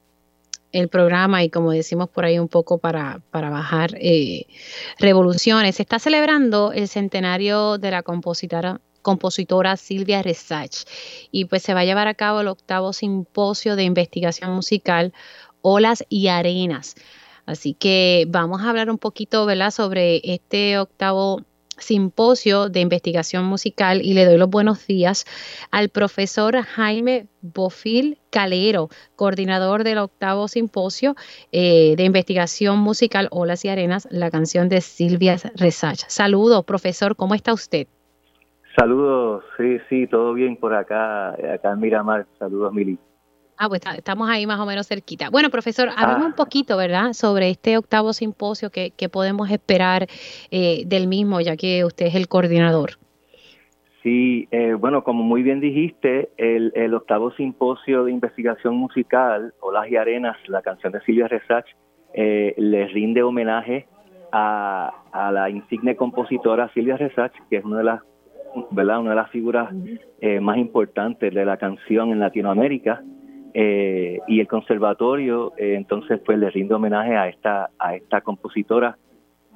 [0.71, 4.45] el programa y como decimos por ahí un poco para, para bajar eh,
[4.99, 5.75] revoluciones.
[5.75, 10.85] Se está celebrando el centenario de la compositora, compositora Silvia Resach
[11.31, 15.13] y pues se va a llevar a cabo el octavo simposio de investigación musical
[15.61, 16.95] Olas y Arenas.
[17.45, 19.71] Así que vamos a hablar un poquito ¿verdad?
[19.71, 21.41] sobre este octavo
[21.79, 25.25] simposio de investigación musical y le doy los buenos días
[25.71, 31.15] al profesor Jaime Bofil Calero, coordinador del octavo simposio
[31.51, 36.03] eh, de investigación musical Olas y Arenas, la canción de Silvia Resach.
[36.07, 37.87] Saludos, profesor, ¿cómo está usted?
[38.77, 42.27] Saludos, sí, sí, todo bien por acá, acá en Miramar.
[42.37, 42.97] Saludos, Mili.
[43.61, 45.29] Ah, pues estamos ahí más o menos cerquita.
[45.29, 46.35] Bueno, profesor, hablemos un ah.
[46.37, 50.07] poquito, ¿verdad?, sobre este octavo simposio que, podemos esperar
[50.49, 52.91] eh, del mismo, ya que usted es el coordinador.
[54.01, 59.97] Sí, eh, bueno, como muy bien dijiste, el, octavo simposio de investigación musical, Olas y
[59.97, 61.65] Arenas, la canción de Silvia Resach,
[62.13, 63.87] eh, le rinde homenaje
[64.31, 64.93] a,
[65.33, 68.01] la insigne compositora Silvia Resach, que es una de las,
[68.71, 69.01] ¿verdad?
[69.01, 69.69] Una de las figuras
[70.21, 73.03] eh, más importantes de la canción en Latinoamérica.
[73.53, 78.97] Eh, y el conservatorio eh, entonces pues le rinde homenaje a esta a esta compositora.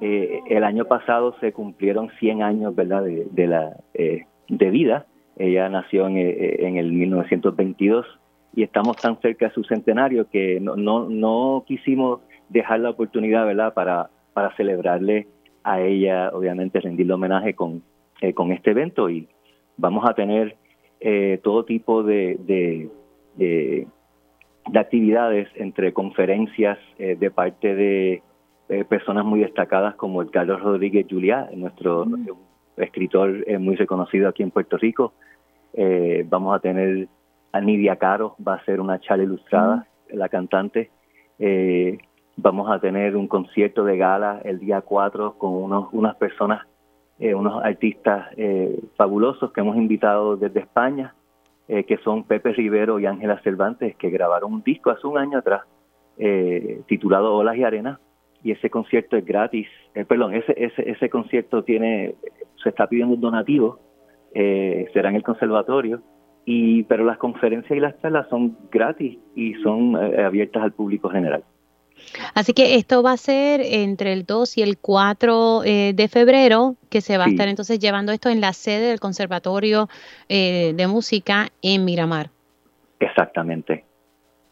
[0.00, 5.06] Eh, el año pasado se cumplieron 100 años verdad de, la de vida.
[5.36, 8.06] Ella nació en, en, el 1922
[8.54, 13.46] y estamos tan cerca de su centenario que no, no, no quisimos dejar la oportunidad
[13.46, 15.28] verdad para para celebrarle
[15.62, 17.82] a ella obviamente rendirle homenaje con
[18.34, 19.08] con este evento.
[19.08, 19.28] Y
[19.76, 20.56] vamos a tener
[21.42, 22.90] todo tipo de de
[24.72, 28.22] actividades entre conferencias eh, de parte de
[28.68, 32.28] eh, personas muy destacadas como el Carlos Rodríguez Juliá, nuestro mm.
[32.78, 35.12] escritor eh, muy reconocido aquí en Puerto Rico.
[36.26, 37.08] vamos a tener
[37.52, 40.16] a Nidia Caro, va a ser una charla ilustrada, mm.
[40.16, 40.90] la cantante.
[42.36, 46.62] vamos a tener un concierto de gala el día 4 con unos, unas personas,
[47.18, 48.28] unos artistas
[48.96, 51.14] fabulosos que hemos invitado desde España
[51.68, 55.38] eh, que son Pepe Rivero y Ángela Cervantes, que grabaron un disco hace un año
[55.38, 55.62] atrás
[56.18, 58.00] eh, titulado Olas y Arena,
[58.42, 59.66] y ese concierto es gratis.
[59.94, 62.14] Eh, perdón, ese, ese, ese concierto tiene,
[62.62, 63.80] se está pidiendo un donativo,
[64.34, 66.02] será en el conservatorio,
[66.44, 71.44] y pero las conferencias y las charlas son gratis y son abiertas al público general.
[72.34, 76.76] Así que esto va a ser entre el 2 y el 4 eh, de febrero,
[76.88, 79.88] que se va a estar entonces llevando esto en la sede del Conservatorio
[80.28, 82.30] eh, de Música en Miramar.
[83.00, 83.84] Exactamente.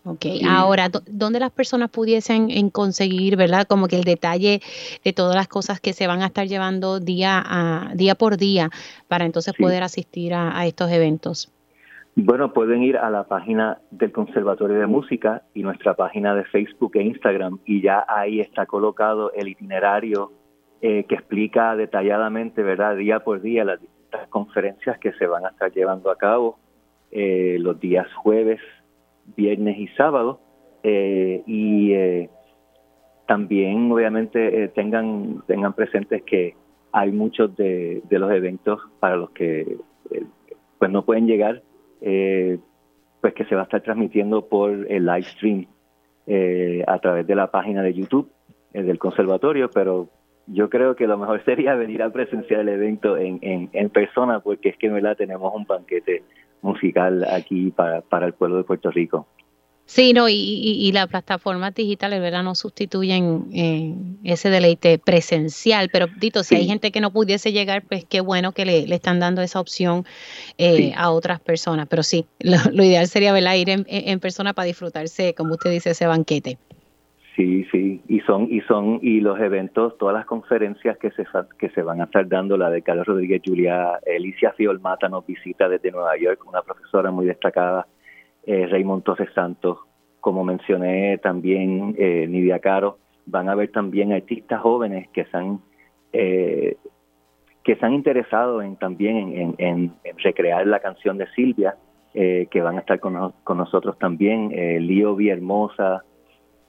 [0.05, 3.69] Ok, ahora, ¿dónde las personas pudiesen conseguir, verdad?
[3.69, 4.61] Como que el detalle
[5.05, 8.71] de todas las cosas que se van a estar llevando día, a, día por día
[9.07, 11.53] para entonces poder asistir a estos eventos.
[12.15, 16.93] Bueno, pueden ir a la página del Conservatorio de Música y nuestra página de Facebook
[16.95, 20.31] e Instagram y ya ahí está colocado el itinerario
[20.83, 25.49] eh, que explica detalladamente, ¿verdad?, día por día las distintas conferencias que se van a
[25.49, 26.59] estar llevando a cabo
[27.11, 28.61] eh, los días jueves,
[29.35, 30.39] viernes y sábado.
[30.83, 31.95] Eh, y
[33.27, 36.57] también, obviamente, tengan, tengan presentes que
[36.93, 39.79] hay muchos de, de los eventos para los que
[40.79, 41.63] pues no pueden llegar
[42.03, 42.59] eh,
[43.21, 45.67] pues que se va a estar transmitiendo por el live stream
[46.27, 48.31] eh, a través de la página de YouTube
[48.75, 50.09] eh, del conservatorio, pero
[50.47, 54.41] yo creo que lo mejor sería venir a presenciar el evento en, en, en persona
[54.41, 56.23] porque es que en verdad tenemos un banquete
[56.61, 59.27] musical aquí para, para el pueblo de Puerto Rico.
[59.85, 62.43] Sí, no, y, y, las plataformas digitales, ¿verdad?
[62.43, 63.95] No sustituyen eh,
[64.25, 68.53] ese deleite presencial, pero Dito, si hay gente que no pudiese llegar, pues qué bueno
[68.53, 70.05] que le, están dando esa opción
[70.57, 71.89] eh, a otras personas.
[71.89, 73.55] Pero sí, lo, ideal sería ¿verdad?
[73.57, 76.59] ir en, en, persona para disfrutarse, como usted dice, ese banquete.
[77.37, 81.25] Sí, sí, y son y son y los eventos, todas las conferencias que se
[81.59, 85.67] que se van a estar dando, la de Carlos Rodríguez Julia, Alicia Fiolmata nos visita
[85.69, 87.87] desde Nueva York, una profesora muy destacada
[88.47, 89.79] eh, Raymond Torres Santos,
[90.21, 95.61] como mencioné también eh, Nidia Caro, van a haber también artistas jóvenes que se han
[96.13, 96.77] eh,
[97.65, 101.77] que se han interesado en también en, recrear la canción de Silvia,
[102.13, 103.15] eh, que van a estar con,
[103.57, 106.05] nosotros también, eh, Lío Hermosa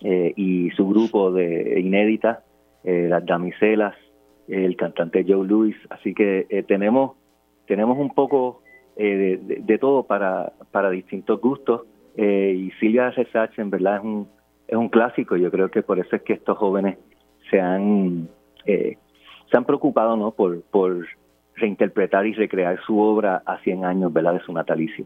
[0.06, 2.44] y su grupo de inédita,
[2.84, 3.96] las damiselas,
[4.48, 5.76] el cantante Joe Louis.
[5.90, 7.14] Así que eh, tenemos,
[7.68, 8.63] tenemos un poco
[8.96, 11.82] eh, de, todo para, para distintos gustos.
[12.16, 14.28] Eh, y Silvia Resach en verdad es un,
[14.68, 15.36] es un clásico.
[15.36, 16.98] Yo creo que por eso es que estos jóvenes
[17.50, 18.30] se han,
[18.66, 18.98] se
[19.52, 20.32] han preocupado ¿no?
[20.32, 21.06] por, por
[21.56, 24.34] reinterpretar y recrear su obra a 100 años ¿verdad?
[24.34, 25.06] de su natalicio.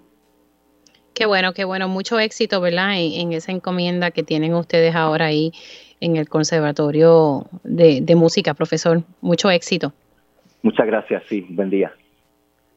[1.18, 1.88] Qué bueno, qué bueno.
[1.88, 2.91] Mucho éxito, ¿verdad?
[2.95, 5.51] En, esa encomienda que tienen ustedes ahora ahí
[5.99, 9.01] en el Conservatorio de, de Música, profesor.
[9.22, 9.93] Mucho éxito.
[10.61, 11.43] Muchas gracias, sí.
[11.49, 11.91] Buen día.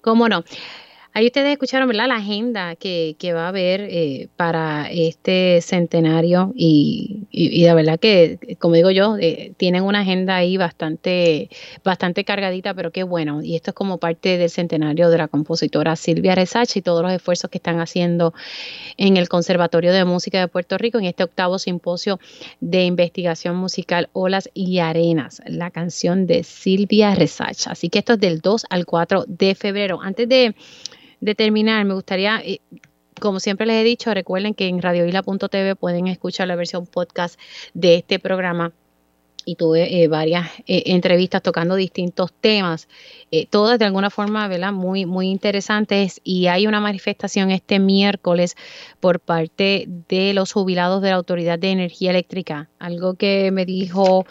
[0.01, 0.43] ¿Cómo no?
[1.13, 2.07] Ahí ustedes escucharon, ¿verdad?
[2.07, 7.99] La agenda que, que va a haber eh, para este centenario y, y, la verdad
[7.99, 11.51] que, como digo yo, eh, tienen una agenda ahí bastante,
[11.83, 13.43] bastante cargadita, pero qué bueno.
[13.43, 17.13] Y esto es como parte del centenario de la compositora Silvia Resacha y todos los
[17.13, 18.33] esfuerzos que están haciendo
[18.97, 22.21] en el Conservatorio de Música de Puerto Rico en este octavo simposio
[22.61, 27.73] de investigación musical Olas y Arenas, la canción de Silvia Resacha.
[27.73, 30.01] Así que esto es del 2 al 4 de febrero.
[30.01, 30.55] Antes de
[31.21, 32.61] de terminar, me gustaría, eh,
[33.21, 37.39] como siempre les he dicho, recuerden que en radioisla.tv pueden escuchar la versión podcast
[37.75, 38.73] de este programa
[39.45, 42.89] y tuve eh, varias eh, entrevistas tocando distintos temas,
[43.49, 44.73] todas de alguna forma, ¿verdad?
[44.73, 46.21] Muy, muy interesantes.
[46.25, 48.57] Y hay una manifestación este miércoles
[49.01, 54.27] por parte de los jubilados de la Autoridad de Energía Eléctrica, algo que me dijo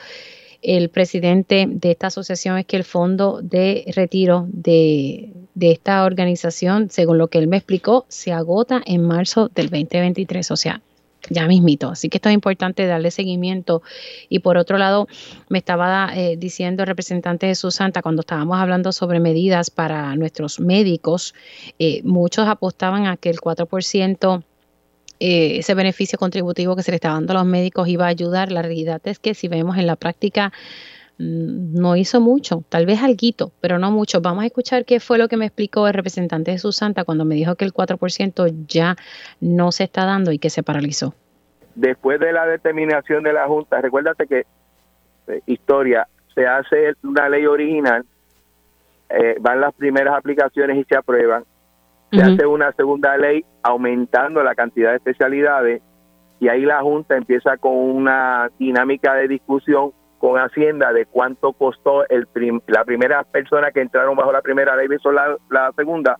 [0.62, 7.18] el presidente de esta asociación es que el fondo de retiro de, esta organización, según
[7.18, 10.82] lo que él me explicó, se agota en marzo del 2023, o sea,
[11.30, 11.90] ya mismito.
[11.90, 13.82] Así que esto es importante darle seguimiento.
[14.30, 15.08] Y por otro lado,
[15.50, 20.60] me estaba eh, diciendo el representante de Santa cuando estábamos hablando sobre medidas para nuestros
[20.60, 21.34] médicos,
[21.78, 24.44] eh, muchos apostaban a que el 4%
[25.20, 28.52] eh, ese beneficio contributivo que se le está dando a los médicos iba a ayudar.
[28.52, 30.52] La realidad es que si vemos en la práctica
[31.18, 34.22] mm, no hizo mucho, tal vez algo, pero no mucho.
[34.22, 37.36] Vamos a escuchar qué fue lo que me explicó el representante de Susanta cuando me
[37.36, 38.96] dijo que el 4% ya
[39.42, 41.14] no se está dando y que se paralizó.
[41.76, 44.46] Después de la determinación de la Junta, recuérdate que
[45.28, 48.06] eh, historia, se hace una ley original,
[49.10, 51.44] eh, van las primeras aplicaciones y se aprueban,
[52.12, 55.82] se hace una segunda ley aumentando la cantidad de especialidades
[56.40, 62.08] y ahí la Junta empieza con una dinámica de discusión con Hacienda de cuánto costó
[62.10, 62.28] el
[62.68, 66.18] la primera persona que entraron bajo la primera ley versus la, la segunda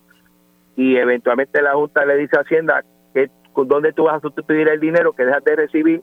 [0.76, 4.80] y eventualmente la Junta le dice a Hacienda que dónde tú vas a sustituir el
[4.80, 6.02] dinero que dejas de recibir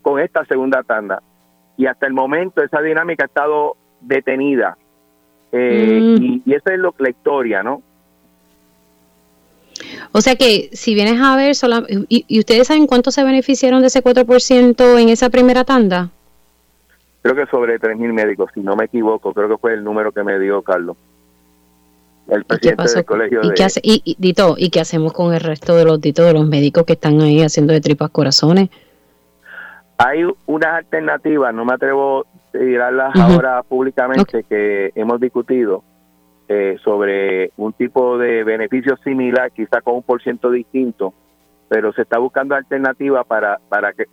[0.00, 1.22] con esta segunda tanda
[1.76, 4.78] y hasta el momento esa dinámica ha estado detenida
[5.52, 6.22] eh, mm.
[6.22, 7.82] y, y esa es lo, la historia, ¿no?
[10.12, 11.54] O sea que si vienes a ver,
[12.08, 16.10] y, ustedes saben cuánto se beneficiaron de ese 4% en esa primera tanda?
[17.22, 20.22] Creo que sobre 3.000 médicos, si no me equivoco, creo que fue el número que
[20.22, 20.96] me dio Carlos.
[22.28, 23.54] El presidente del colegio ¿Y, de...
[23.54, 26.46] qué hace, y, Dito, ¿y qué hacemos con el resto de los Dito, de los
[26.46, 28.68] médicos que están ahí haciendo de tripas corazones?
[29.96, 35.82] Hay unas alternativas, no me atrevo a tirarlas ahora públicamente, que hemos discutido,
[36.48, 41.12] eh, sobre un tipo de beneficio similar, quizá con un por ciento distinto,
[41.68, 44.06] pero se está buscando alternativas para, para, que,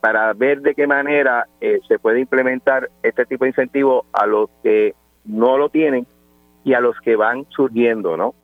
[0.00, 4.50] para ver de qué manera eh, se puede implementar este tipo de incentivo a los
[4.62, 4.94] que
[5.24, 6.06] no lo tienen
[6.64, 8.34] y a los que van surgiendo, ¿no?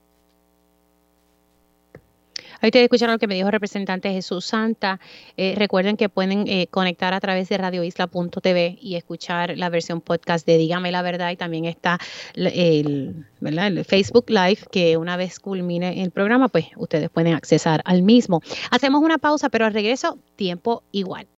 [2.63, 5.01] Ahí ustedes escucharon lo que me dijo el representante Jesús Santa.
[5.37, 10.47] Eh, recuerden que pueden eh, conectar a través de radioisla.tv y escuchar la versión podcast
[10.47, 11.99] de Dígame la Verdad y también está
[12.35, 18.03] el, el Facebook Live que una vez culmine el programa, pues ustedes pueden accesar al
[18.03, 18.41] mismo.
[18.71, 21.27] Hacemos una pausa, pero al regreso, tiempo igual.